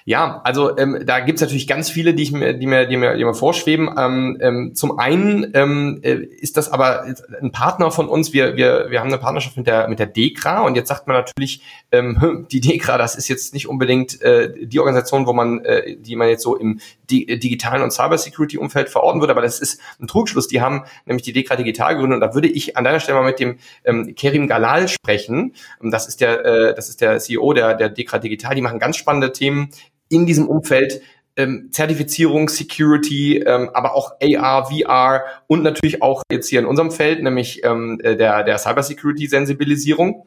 Ja, 0.03 0.41
also 0.43 0.77
ähm, 0.77 1.03
da 1.05 1.19
gibt's 1.19 1.41
natürlich 1.41 1.67
ganz 1.67 1.89
viele, 1.91 2.13
die, 2.15 2.23
ich 2.23 2.31
mir, 2.31 2.53
die, 2.53 2.65
mir, 2.65 2.87
die, 2.87 2.97
mir, 2.97 3.15
die 3.15 3.23
mir 3.23 3.35
vorschweben. 3.35 3.89
Ähm, 3.97 4.37
ähm, 4.41 4.73
zum 4.73 4.97
einen 4.97 5.51
ähm, 5.53 5.99
äh, 6.01 6.15
ist 6.15 6.57
das 6.57 6.71
aber 6.71 7.05
ein 7.39 7.51
Partner 7.51 7.91
von 7.91 8.09
uns. 8.09 8.33
Wir, 8.33 8.55
wir, 8.55 8.87
wir 8.89 8.99
haben 8.99 9.09
eine 9.09 9.19
Partnerschaft 9.19 9.57
mit 9.57 9.67
der, 9.67 9.87
mit 9.89 9.99
der 9.99 10.07
DEKRA 10.07 10.61
und 10.61 10.75
jetzt 10.75 10.87
sagt 10.87 11.07
man 11.07 11.17
natürlich, 11.17 11.61
ähm, 11.91 12.47
die 12.51 12.61
DEKRA, 12.61 12.97
das 12.97 13.15
ist 13.15 13.27
jetzt 13.27 13.53
nicht 13.53 13.67
unbedingt 13.67 14.21
äh, 14.21 14.65
die 14.65 14.79
Organisation, 14.79 15.27
wo 15.27 15.33
man, 15.33 15.63
äh, 15.65 15.97
die 15.97 16.15
man 16.15 16.29
jetzt 16.29 16.43
so 16.43 16.55
im 16.55 16.79
di 17.11 17.25
digitalen 17.39 17.83
und 17.83 17.91
Cybersecurity-Umfeld 17.91 18.89
verorten 18.89 19.21
würde, 19.21 19.33
aber 19.33 19.41
das 19.41 19.59
ist 19.59 19.81
ein 19.99 20.07
Trugschluss. 20.07 20.47
Die 20.47 20.61
haben 20.61 20.85
nämlich 21.05 21.23
die 21.23 21.33
DEKRA 21.33 21.57
digital 21.57 21.93
gegründet 21.93 22.15
und 22.15 22.21
da 22.21 22.33
würde 22.33 22.47
ich 22.47 22.77
an 22.77 22.83
deiner 22.83 22.99
Stelle 22.99 23.19
mal 23.19 23.25
mit 23.25 23.39
dem 23.39 23.57
ähm, 23.83 24.15
Kerim 24.15 24.47
Galal 24.47 24.87
sprechen. 24.87 25.53
Das 25.81 26.07
ist 26.07 26.21
der, 26.21 26.45
äh, 26.45 26.75
das 26.75 26.89
ist 26.89 27.01
der 27.01 27.19
CEO 27.19 27.53
der, 27.53 27.75
der 27.75 27.89
DEKRA 27.89 28.19
Digital. 28.19 28.55
Die 28.55 28.61
machen 28.61 28.79
ganz 28.79 28.97
spannende 28.97 29.31
Themen 29.31 29.69
in 30.09 30.25
diesem 30.25 30.47
Umfeld 30.47 31.01
ähm, 31.37 31.69
Zertifizierung, 31.71 32.49
Security, 32.49 33.37
ähm, 33.37 33.69
aber 33.73 33.95
auch 33.95 34.13
AR, 34.21 34.65
VR 34.69 35.23
und 35.47 35.63
natürlich 35.63 36.01
auch 36.01 36.23
jetzt 36.31 36.49
hier 36.49 36.59
in 36.59 36.65
unserem 36.65 36.91
Feld, 36.91 37.23
nämlich 37.23 37.63
ähm, 37.63 37.99
der, 38.03 38.43
der 38.43 38.57
Cybersecurity-Sensibilisierung. 38.57 40.25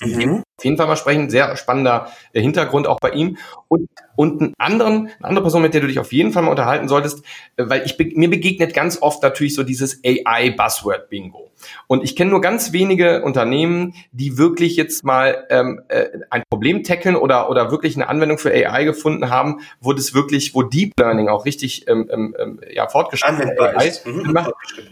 Mhm. 0.00 0.42
Auf 0.56 0.64
jeden 0.64 0.76
Fall 0.76 0.86
mal 0.86 0.96
sprechen. 0.96 1.30
Sehr 1.30 1.56
spannender 1.56 2.12
äh, 2.32 2.40
Hintergrund 2.40 2.86
auch 2.86 3.00
bei 3.00 3.10
ihm. 3.10 3.38
Und, 3.68 3.88
und 4.16 4.40
einen 4.40 4.54
anderen, 4.58 5.08
eine 5.18 5.28
andere 5.28 5.44
Person, 5.44 5.62
mit 5.62 5.74
der 5.74 5.80
du 5.80 5.86
dich 5.86 5.98
auf 5.98 6.12
jeden 6.12 6.32
Fall 6.32 6.42
mal 6.42 6.50
unterhalten 6.50 6.88
solltest, 6.88 7.24
äh, 7.56 7.64
weil 7.66 7.84
ich, 7.84 7.98
mir 8.16 8.28
begegnet 8.28 8.74
ganz 8.74 9.00
oft 9.00 9.22
natürlich 9.22 9.54
so 9.54 9.62
dieses 9.62 10.00
AI-Buzzword-Bingo. 10.04 11.50
Und 11.86 12.04
ich 12.04 12.16
kenne 12.16 12.30
nur 12.30 12.40
ganz 12.40 12.72
wenige 12.72 13.22
Unternehmen, 13.22 13.94
die 14.12 14.38
wirklich 14.38 14.76
jetzt 14.76 15.04
mal 15.04 15.46
ähm, 15.50 15.82
äh, 15.88 16.06
ein 16.30 16.42
Problem 16.48 16.84
tackeln 16.84 17.16
oder, 17.16 17.50
oder 17.50 17.70
wirklich 17.70 17.96
eine 17.96 18.08
Anwendung 18.08 18.38
für 18.38 18.50
AI 18.50 18.84
gefunden 18.84 19.30
haben, 19.30 19.60
wo 19.80 19.92
das 19.92 20.14
wirklich, 20.14 20.54
wo 20.54 20.62
Deep 20.62 20.92
Learning 20.98 21.28
auch 21.28 21.44
richtig 21.44 21.86
ähm, 21.88 22.08
ähm, 22.10 22.34
ähm 22.38 22.60
ja, 22.70 22.88
fortgeschritten 22.88 23.50
ist. 23.78 24.06
Mhm. 24.06 24.38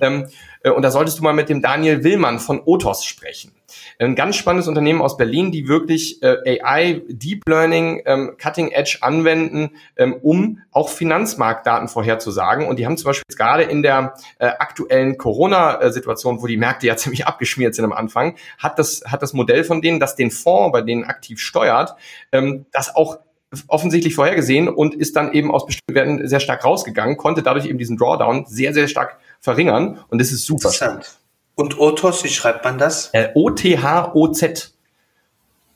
Ähm, 0.01 0.25
äh, 0.25 0.29
und 0.71 0.83
da 0.83 0.91
solltest 0.91 1.19
du 1.19 1.23
mal 1.23 1.33
mit 1.33 1.49
dem 1.49 1.63
Daniel 1.63 2.05
Willmann 2.05 2.39
von 2.39 2.61
Otos 2.65 3.05
sprechen. 3.05 3.53
Ein 3.99 4.15
ganz 4.15 4.37
spannendes 4.37 4.69
Unternehmen 4.69 5.03
aus 5.03 5.17
Berlin, 5.17 5.53
die 5.53 5.69
wirklich 5.69 6.23
äh, 6.23 6.61
AI, 6.63 7.03
Deep 7.09 7.43
Learning, 7.49 8.03
ähm, 8.07 8.37
Cutting 8.41 8.71
Edge 8.71 8.99
anwenden, 9.01 9.71
ähm, 9.97 10.15
um 10.23 10.61
auch 10.71 10.89
Finanzmarktdaten 10.89 11.89
vorherzusagen. 11.89 12.67
Und 12.67 12.79
die 12.79 12.87
haben 12.87 12.97
zum 12.97 13.07
Beispiel 13.07 13.25
jetzt 13.29 13.37
gerade 13.37 13.65
in 13.65 13.83
der 13.83 14.15
äh, 14.39 14.47
aktuellen 14.47 15.19
Corona-Situation, 15.19 16.41
wo 16.41 16.47
die 16.47 16.57
Märkte 16.57 16.87
ja 16.87 16.97
ziemlich 16.99 17.27
abgeschmiert 17.27 17.75
sind 17.75 17.85
am 17.85 17.93
Anfang, 17.93 18.37
hat 18.59 18.79
das, 18.79 19.03
hat 19.07 19.23
das 19.23 19.33
Modell 19.33 19.65
von 19.65 19.83
denen, 19.83 20.01
das 20.01 20.17
den 20.17 20.31
Fonds 20.31 20.73
bei 20.73 20.83
denen 20.83 21.05
aktiv 21.05 21.41
steuert, 21.41 21.95
ähm, 22.33 22.67
das 22.73 22.95
auch 22.95 23.19
offensichtlich 23.67 24.15
vorhergesehen 24.15 24.69
und 24.69 24.95
ist 24.95 25.17
dann 25.17 25.33
eben 25.33 25.51
aus 25.51 25.65
bestimmten 25.65 25.95
Werten 25.95 26.29
sehr 26.29 26.41
stark 26.41 26.65
rausgegangen, 26.65 27.17
konnte 27.17 27.43
dadurch 27.43 27.67
eben 27.67 27.79
diesen 27.79 27.97
Drawdown 27.97 28.45
sehr, 28.47 28.75
sehr 28.75 28.89
stark 28.89 29.19
verringern 29.41 30.05
und 30.09 30.21
das 30.21 30.33
ist 30.33 30.45
super. 30.45 30.69
Interessant. 30.69 31.19
Und 31.55 31.79
Otos, 31.81 32.23
wie 32.25 32.29
schreibt 32.29 32.65
man 32.65 32.79
das? 32.79 33.11
Äh, 33.15 33.31
O-T-H-O-Z. 33.35 34.75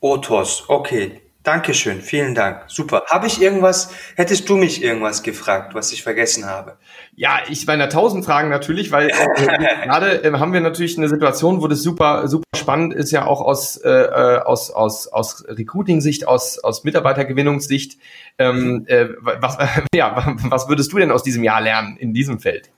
Otos, 0.01 0.65
okay. 0.69 1.22
Dankeschön, 1.43 2.03
vielen 2.03 2.37
Dank. 2.37 2.65
Super. 2.69 3.03
Habe 3.09 3.27
ich 3.27 3.43
irgendwas, 3.43 3.91
hättest 4.15 4.49
du 4.49 4.57
mich 4.57 4.81
irgendwas 4.81 5.25
gefragt, 5.25 5.75
was 5.75 5.93
ich 5.93 6.05
vergessen 6.05 6.47
habe? 6.47 6.77
Ja, 7.17 7.41
ich 7.49 7.67
meine 7.67 7.89
tausend 7.89 8.25
Fragen 8.25 8.49
natürlich, 8.49 8.93
weil 8.93 9.09
äh, 9.09 9.47
gerade 9.85 10.23
äh, 10.23 10.33
haben 10.39 10.53
wir 10.53 10.61
natürlich 10.61 10.97
eine 10.97 11.09
Situation, 11.09 11.61
wo 11.61 11.67
das 11.67 11.83
super, 11.83 12.29
super 12.29 12.45
spannend 12.57 12.95
ist, 12.95 13.11
ja 13.11 13.27
auch 13.27 13.41
aus, 13.41 13.77
äh, 13.79 13.91
äh 13.91 14.39
aus, 14.39 14.71
aus, 14.71 15.09
aus 15.09 15.45
Recruiting-Sicht, 15.49 16.29
aus, 16.29 16.61
aus 16.61 16.85
Mitarbeitergewinnungssicht. 16.85 17.99
Ähm, 18.39 18.85
äh, 18.87 19.09
was, 19.21 19.59
ja, 19.95 20.37
was 20.45 20.69
würdest 20.69 20.93
du 20.93 20.99
denn 20.99 21.11
aus 21.11 21.25
diesem 21.25 21.43
Jahr 21.43 21.61
lernen 21.61 21.97
in 21.97 22.15
diesem 22.15 22.39
Feld? 22.39 22.71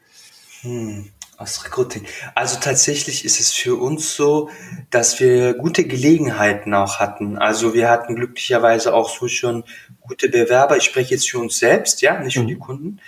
Hm. 0.63 1.11
Aus 1.37 1.65
Recruiting. 1.65 2.05
Also 2.35 2.59
tatsächlich 2.61 3.25
ist 3.25 3.41
es 3.41 3.53
für 3.53 3.75
uns 3.75 4.15
so, 4.15 4.51
dass 4.91 5.19
wir 5.19 5.55
gute 5.55 5.85
Gelegenheiten 5.85 6.75
auch 6.75 7.01
hatten. 7.01 7.39
Also 7.39 7.75
wir 7.75 7.91
hatten 7.91 8.15
glücklicherweise 8.15 8.95
auch 8.95 9.09
so 9.09 9.27
schon 9.27 9.65
gute 10.01 10.29
Bewerber. 10.29 10.77
Ich 10.77 10.85
spreche 10.85 11.15
jetzt 11.15 11.29
für 11.29 11.39
uns 11.41 11.59
selbst, 11.59 12.03
ja, 12.03 12.21
nicht 12.21 12.35
für 12.35 12.43
mhm. 12.43 12.49
die 12.49 12.59
Kunden. 12.59 13.01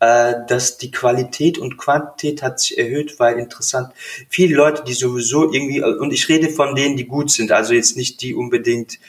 Äh, 0.00 0.46
dass 0.46 0.78
die 0.78 0.92
Qualität 0.92 1.58
und 1.58 1.76
Quantität 1.76 2.40
hat 2.42 2.60
sich 2.60 2.78
erhöht, 2.78 3.18
weil 3.18 3.36
interessant, 3.36 3.92
viele 4.28 4.54
Leute, 4.54 4.84
die 4.84 4.92
sowieso 4.92 5.52
irgendwie, 5.52 5.82
und 5.82 6.12
ich 6.12 6.28
rede 6.28 6.50
von 6.50 6.76
denen, 6.76 6.96
die 6.96 7.06
gut 7.06 7.32
sind, 7.32 7.50
also 7.50 7.74
jetzt 7.74 7.96
nicht 7.96 8.22
die 8.22 8.32
unbedingt 8.32 9.00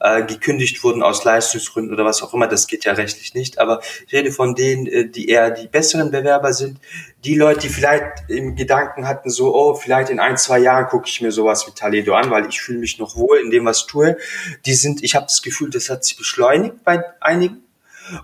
äh, 0.00 0.24
gekündigt 0.24 0.82
wurden 0.82 1.02
aus 1.02 1.24
Leistungsgründen 1.24 1.92
oder 1.92 2.04
was 2.04 2.22
auch 2.22 2.34
immer, 2.34 2.46
das 2.46 2.66
geht 2.66 2.84
ja 2.84 2.92
rechtlich 2.92 3.34
nicht, 3.34 3.58
aber 3.58 3.80
ich 4.06 4.12
rede 4.12 4.32
von 4.32 4.54
denen, 4.54 4.86
äh, 4.86 5.08
die 5.08 5.28
eher 5.28 5.50
die 5.50 5.68
besseren 5.68 6.10
Bewerber 6.10 6.52
sind, 6.52 6.78
die 7.24 7.34
Leute, 7.34 7.60
die 7.60 7.68
vielleicht 7.68 8.28
im 8.28 8.56
Gedanken 8.56 9.06
hatten, 9.06 9.30
so, 9.30 9.54
oh, 9.54 9.74
vielleicht 9.74 10.10
in 10.10 10.18
ein, 10.18 10.36
zwei 10.36 10.58
Jahren 10.58 10.86
gucke 10.86 11.06
ich 11.06 11.20
mir 11.20 11.32
sowas 11.32 11.66
wie 11.66 11.72
Taledo 11.72 12.14
an, 12.14 12.30
weil 12.30 12.46
ich 12.48 12.60
fühle 12.60 12.78
mich 12.78 12.98
noch 12.98 13.16
wohl 13.16 13.38
in 13.38 13.50
dem, 13.50 13.66
was 13.66 13.86
tue, 13.86 14.16
die 14.64 14.74
sind, 14.74 15.02
ich 15.02 15.14
habe 15.14 15.26
das 15.26 15.42
Gefühl, 15.42 15.70
das 15.70 15.90
hat 15.90 16.04
sich 16.04 16.16
beschleunigt 16.16 16.82
bei 16.84 17.02
einigen, 17.20 17.62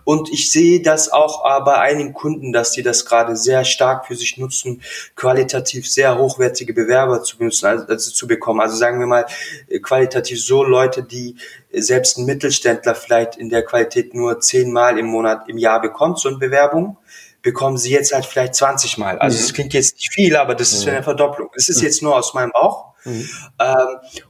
und 0.05 0.33
ich 0.33 0.51
sehe 0.51 0.81
das 0.81 1.13
auch 1.13 1.45
äh, 1.45 1.65
bei 1.65 1.77
einigen 1.79 2.13
Kunden, 2.13 2.53
dass 2.53 2.73
die 2.73 2.83
das 2.83 3.05
gerade 3.05 3.37
sehr 3.37 3.65
stark 3.65 4.07
für 4.07 4.17
sich 4.17 4.37
nutzen, 4.39 4.83
qualitativ 5.15 5.91
sehr 5.91 6.19
hochwertige 6.19 6.73
Bewerber 6.73 7.23
zu 7.23 7.39
benutzen, 7.39 7.67
also, 7.67 7.87
also 7.87 8.11
zu 8.11 8.27
bekommen. 8.27 8.61
Also 8.61 8.77
sagen 8.77 8.99
wir 8.99 9.07
mal 9.07 9.27
äh, 9.69 9.79
qualitativ 9.79 10.43
so 10.43 10.63
Leute, 10.63 11.03
die 11.03 11.37
äh, 11.71 11.81
selbst 11.81 12.19
ein 12.19 12.27
Mittelständler 12.27 12.95
vielleicht 12.95 13.37
in 13.37 13.49
der 13.49 13.65
Qualität 13.65 14.15
nur 14.15 14.41
zehnmal 14.41 14.99
im 14.99 15.07
Monat, 15.07 15.49
im 15.49 15.59
Jahr 15.59 15.81
bekommt, 15.81 16.19
so 16.19 16.29
eine 16.29 16.39
Bewerbung 16.39 16.99
bekommen 17.43 17.77
sie 17.77 17.93
jetzt 17.93 18.13
halt 18.13 18.27
vielleicht 18.27 18.57
20 18.57 18.99
Mal. 18.99 19.21
Also 19.21 19.39
es 19.39 19.51
mhm. 19.51 19.55
klingt 19.55 19.75
jetzt 19.75 19.95
nicht 19.95 20.13
viel, 20.13 20.35
aber 20.35 20.57
das 20.57 20.73
ist 20.73 20.85
mhm. 20.85 20.95
eine 20.95 21.03
Verdopplung. 21.05 21.49
Es 21.55 21.69
ist 21.69 21.79
mhm. 21.79 21.85
jetzt 21.85 22.03
nur 22.03 22.17
aus 22.17 22.35
meinem 22.35 22.51
Bauch. 22.51 22.95
Mhm. 23.05 23.29
Ähm, 23.61 23.77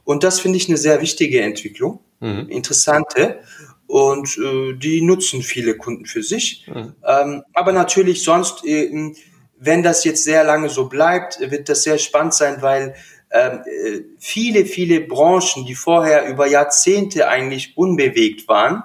und 0.03 0.23
das 0.23 0.39
finde 0.39 0.57
ich 0.57 0.69
eine 0.69 0.77
sehr 0.77 1.01
wichtige 1.01 1.41
Entwicklung, 1.41 1.99
mhm. 2.19 2.47
interessante 2.47 3.39
und 3.87 4.37
äh, 4.37 4.73
die 4.73 5.01
nutzen 5.01 5.41
viele 5.41 5.77
Kunden 5.77 6.05
für 6.05 6.23
sich. 6.23 6.67
Mhm. 6.67 6.93
Ähm, 7.05 7.43
aber 7.53 7.71
natürlich 7.71 8.23
sonst, 8.23 8.65
äh, 8.65 9.13
wenn 9.59 9.81
das 9.81 10.03
jetzt 10.03 10.23
sehr 10.23 10.43
lange 10.43 10.69
so 10.69 10.87
bleibt, 10.87 11.39
wird 11.39 11.69
das 11.69 11.83
sehr 11.83 11.97
spannend 11.97 12.33
sein, 12.33 12.61
weil 12.61 12.95
ähm, 13.31 13.61
äh, 13.65 14.01
viele, 14.19 14.65
viele 14.65 15.01
Branchen, 15.01 15.65
die 15.65 15.75
vorher 15.75 16.27
über 16.27 16.47
Jahrzehnte 16.47 17.27
eigentlich 17.27 17.77
unbewegt 17.77 18.47
waren, 18.47 18.83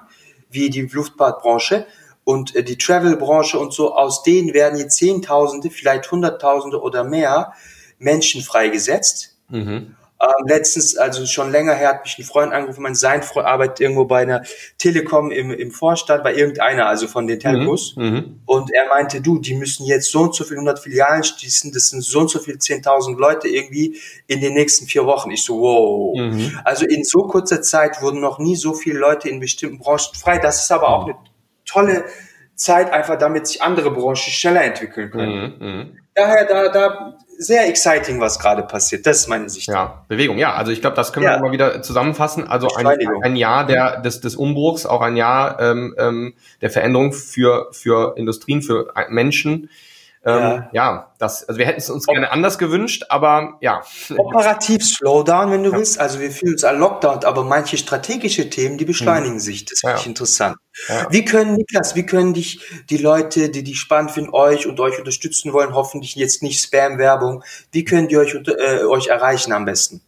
wie 0.49 0.69
die 0.69 0.81
Luftfahrtbranche 0.81 1.85
und 2.23 2.55
äh, 2.55 2.63
die 2.63 2.77
Travel-Branche 2.77 3.59
und 3.59 3.73
so, 3.73 3.95
aus 3.95 4.23
denen 4.23 4.53
werden 4.53 4.79
jetzt 4.79 4.97
Zehntausende, 4.97 5.69
vielleicht 5.69 6.11
Hunderttausende 6.11 6.81
oder 6.81 7.03
mehr 7.03 7.53
Menschen 7.99 8.41
freigesetzt. 8.41 9.37
Mhm. 9.49 9.95
Ähm, 10.23 10.47
letztens, 10.47 10.95
also 10.95 11.25
schon 11.25 11.51
länger 11.51 11.73
her, 11.73 11.89
hat 11.89 12.03
mich 12.05 12.17
ein 12.17 12.23
Freund 12.23 12.53
angerufen, 12.53 12.81
mein 12.81 12.95
sein 12.95 13.23
Freund 13.23 13.45
arbeitet 13.45 13.81
irgendwo 13.81 14.05
bei 14.05 14.21
einer 14.21 14.43
Telekom 14.77 15.31
im, 15.31 15.51
im 15.51 15.71
Vorstand, 15.71 16.23
bei 16.23 16.33
irgendeiner, 16.33 16.85
also 16.87 17.07
von 17.07 17.27
den 17.27 17.39
Telcos. 17.39 17.95
Mhm, 17.97 18.05
mhm. 18.05 18.39
Und 18.45 18.71
er 18.73 18.87
meinte, 18.87 19.19
du, 19.19 19.39
die 19.39 19.55
müssen 19.55 19.85
jetzt 19.85 20.11
so 20.11 20.21
und 20.21 20.33
so 20.33 20.45
viele 20.45 20.59
hundert 20.59 20.79
Filialen 20.79 21.25
schließen, 21.25 21.73
das 21.73 21.89
sind 21.89 22.03
so 22.03 22.19
und 22.21 22.29
so 22.29 22.39
viele 22.39 22.57
zehntausend 22.57 23.19
Leute 23.19 23.49
irgendwie 23.49 23.99
in 24.27 24.39
den 24.39 24.53
nächsten 24.53 24.85
vier 24.85 25.05
Wochen. 25.05 25.29
Ich 25.31 25.43
so, 25.43 25.59
wow. 25.59 26.17
Mhm. 26.17 26.57
Also 26.63 26.85
in 26.85 27.03
so 27.03 27.23
kurzer 27.23 27.61
Zeit 27.61 28.01
wurden 28.01 28.21
noch 28.21 28.39
nie 28.39 28.55
so 28.55 28.73
viele 28.73 28.99
Leute 28.99 29.27
in 29.27 29.41
bestimmten 29.41 29.79
Branchen 29.79 30.15
frei. 30.15 30.37
Das 30.37 30.63
ist 30.63 30.71
aber 30.71 30.87
auch 30.87 31.03
eine 31.05 31.15
tolle 31.65 32.05
Zeit, 32.55 32.93
einfach 32.93 33.17
damit 33.17 33.47
sich 33.47 33.61
andere 33.61 33.91
Branchen 33.91 34.15
schneller 34.15 34.63
entwickeln 34.63 35.11
können. 35.11 35.99
Daher, 36.15 36.45
da, 36.45 36.69
da 36.69 37.17
sehr 37.37 37.67
exciting, 37.67 38.19
was 38.19 38.39
gerade 38.39 38.63
passiert. 38.63 39.05
Das 39.05 39.19
ist 39.19 39.27
meine 39.27 39.49
Sicht. 39.49 39.67
Ja, 39.67 40.05
Bewegung. 40.07 40.37
Ja, 40.37 40.53
also 40.53 40.71
ich 40.71 40.81
glaube, 40.81 40.95
das 40.95 41.13
können 41.13 41.25
ja. 41.25 41.37
wir 41.37 41.41
mal 41.41 41.51
wieder 41.51 41.81
zusammenfassen. 41.81 42.47
Also 42.47 42.67
ein, 42.75 42.87
ein 43.23 43.35
Jahr 43.35 43.65
der, 43.65 44.01
des, 44.01 44.21
des 44.21 44.35
Umbruchs, 44.35 44.85
auch 44.85 45.01
ein 45.01 45.15
Jahr 45.15 45.59
ähm, 45.59 45.95
ähm, 45.97 46.33
der 46.61 46.69
Veränderung 46.69 47.13
für, 47.13 47.69
für 47.71 48.15
Industrien, 48.17 48.61
für 48.61 48.93
Menschen. 49.09 49.69
Ähm, 50.25 50.41
ja. 50.41 50.69
ja, 50.71 51.13
das, 51.17 51.47
also 51.49 51.59
wir 51.59 51.65
hätten 51.65 51.79
es 51.79 51.89
uns 51.89 52.05
gerne 52.05 52.31
anders 52.31 52.57
gewünscht, 52.57 53.03
aber 53.09 53.57
ja. 53.59 53.83
Operativ 54.17 54.81
Slowdown, 54.81 55.51
wenn 55.51 55.63
du 55.63 55.71
ja. 55.71 55.77
willst. 55.77 55.99
Also 55.99 56.21
wir 56.21 56.31
fühlen 56.31 56.53
uns 56.53 56.63
an 56.63 56.79
Lockdown, 56.79 57.25
aber 57.25 57.43
manche 57.43 57.77
strategische 57.77 58.49
Themen, 58.49 58.77
die 58.77 58.85
beschleunigen 58.85 59.35
hm. 59.35 59.39
sich. 59.41 59.65
Das 59.65 59.81
finde 59.81 59.95
ja. 59.95 59.99
ich 59.99 60.07
interessant. 60.07 60.55
Wie 61.09 61.25
können, 61.25 61.55
Niklas, 61.55 61.95
wie 61.95 62.05
können 62.05 62.33
dich 62.33 62.61
die 62.89 62.97
Leute, 62.97 63.49
die 63.49 63.63
die 63.63 63.75
spannend 63.75 64.11
finden, 64.11 64.33
euch 64.33 64.65
und 64.65 64.79
euch 64.79 64.97
unterstützen 64.97 65.53
wollen, 65.53 65.75
hoffentlich 65.75 66.15
jetzt 66.15 66.41
nicht 66.41 66.61
Spam-Werbung, 66.61 67.43
wie 67.71 67.83
können 67.83 68.07
die 68.07 68.17
euch, 68.17 68.33
äh, 68.33 68.83
euch 68.85 69.07
erreichen 69.07 69.51
am 69.51 69.65
besten? 69.65 70.01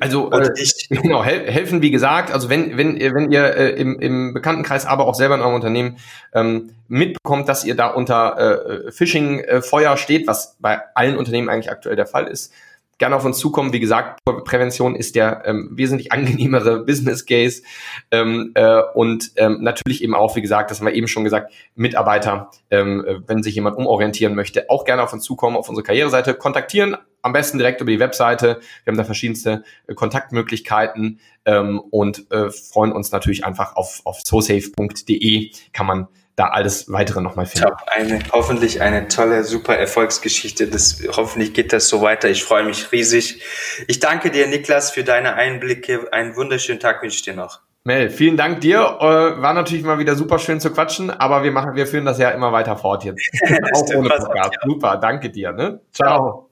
Also 0.00 0.30
äh, 0.30 0.50
genau, 0.90 1.24
hel 1.24 1.50
helfen, 1.50 1.82
wie 1.82 1.90
gesagt, 1.90 2.32
also 2.32 2.48
wenn, 2.48 2.76
wenn, 2.76 2.98
wenn 2.98 3.30
ihr 3.30 3.44
äh, 3.44 3.70
im, 3.70 3.98
im 4.00 4.34
Bekanntenkreis, 4.34 4.86
aber 4.86 5.06
auch 5.06 5.14
selber 5.14 5.34
in 5.34 5.40
eurem 5.40 5.54
Unternehmen 5.54 5.98
ähm, 6.32 6.70
mitbekommt, 6.88 7.48
dass 7.48 7.64
ihr 7.64 7.74
da 7.74 7.88
unter 7.88 8.86
äh, 8.86 8.92
Phishing-Feuer 8.92 9.96
steht, 9.96 10.26
was 10.26 10.56
bei 10.60 10.80
allen 10.94 11.16
Unternehmen 11.16 11.48
eigentlich 11.48 11.70
aktuell 11.70 11.96
der 11.96 12.06
Fall 12.06 12.28
ist, 12.28 12.52
gerne 12.98 13.16
auf 13.16 13.24
uns 13.24 13.38
zukommen. 13.38 13.72
Wie 13.72 13.80
gesagt, 13.80 14.20
Prävention 14.44 14.94
ist 14.94 15.14
der 15.14 15.42
ähm, 15.46 15.70
wesentlich 15.72 16.12
angenehmere 16.12 16.80
Business 16.86 17.26
Case. 17.26 17.62
Ähm, 18.10 18.52
äh, 18.54 18.80
und 18.94 19.32
ähm, 19.36 19.58
natürlich 19.60 20.02
eben 20.02 20.14
auch, 20.14 20.36
wie 20.36 20.42
gesagt, 20.42 20.70
das 20.70 20.78
haben 20.78 20.86
wir 20.86 20.94
eben 20.94 21.08
schon 21.08 21.24
gesagt, 21.24 21.52
Mitarbeiter, 21.74 22.50
ähm, 22.70 23.04
äh, 23.06 23.16
wenn 23.26 23.42
sich 23.42 23.54
jemand 23.54 23.76
umorientieren 23.76 24.34
möchte, 24.34 24.70
auch 24.70 24.84
gerne 24.84 25.02
auf 25.02 25.12
uns 25.12 25.24
zukommen, 25.24 25.56
auf 25.56 25.68
unsere 25.68 25.84
Karriereseite 25.84 26.34
kontaktieren, 26.34 26.96
am 27.24 27.32
besten 27.32 27.58
direkt 27.58 27.80
über 27.80 27.90
die 27.90 27.98
Webseite. 27.98 28.60
Wir 28.84 28.90
haben 28.90 28.98
da 28.98 29.04
verschiedenste 29.04 29.64
äh, 29.86 29.94
Kontaktmöglichkeiten 29.94 31.20
ähm, 31.46 31.80
und 31.90 32.30
äh, 32.30 32.50
freuen 32.50 32.92
uns 32.92 33.10
natürlich 33.12 33.44
einfach 33.44 33.76
auf, 33.76 34.02
auf 34.04 34.20
sosafe.de 34.24 35.50
kann 35.72 35.86
man 35.86 36.08
da 36.36 36.48
alles 36.48 36.90
weitere 36.90 37.20
nochmal 37.20 37.46
finden. 37.46 37.68
Top, 37.68 37.78
eine, 37.86 38.18
hoffentlich 38.32 38.82
eine 38.82 39.08
tolle, 39.08 39.44
super 39.44 39.76
Erfolgsgeschichte. 39.76 40.66
Das, 40.66 41.02
hoffentlich 41.16 41.54
geht 41.54 41.72
das 41.72 41.88
so 41.88 42.02
weiter. 42.02 42.28
Ich 42.28 42.44
freue 42.44 42.64
mich 42.64 42.92
riesig. 42.92 43.42
Ich 43.86 44.00
danke 44.00 44.30
dir, 44.30 44.46
Niklas, 44.46 44.90
für 44.90 45.04
deine 45.04 45.34
Einblicke. 45.34 46.12
Einen 46.12 46.36
wunderschönen 46.36 46.80
Tag 46.80 47.02
wünsche 47.02 47.16
ich 47.16 47.22
dir 47.22 47.34
noch. 47.34 47.60
Mel, 47.84 48.10
vielen 48.10 48.36
Dank 48.36 48.60
dir. 48.62 48.78
Äh, 48.78 49.42
war 49.42 49.54
natürlich 49.54 49.84
mal 49.84 49.98
wieder 49.98 50.16
super 50.16 50.38
schön 50.38 50.58
zu 50.58 50.72
quatschen, 50.72 51.10
aber 51.10 51.42
wir 51.44 51.52
machen, 51.52 51.74
wir 51.74 51.86
führen 51.86 52.06
das 52.06 52.18
ja 52.18 52.30
immer 52.30 52.50
weiter 52.50 52.76
fort 52.76 53.04
jetzt. 53.04 53.22
Auch 53.74 53.94
ohne 53.94 54.08
Podcast. 54.08 54.58
Super, 54.64 54.96
danke 54.96 55.30
dir. 55.30 55.52
Ne? 55.52 55.80
Ciao. 55.92 56.08
Ciao. 56.08 56.50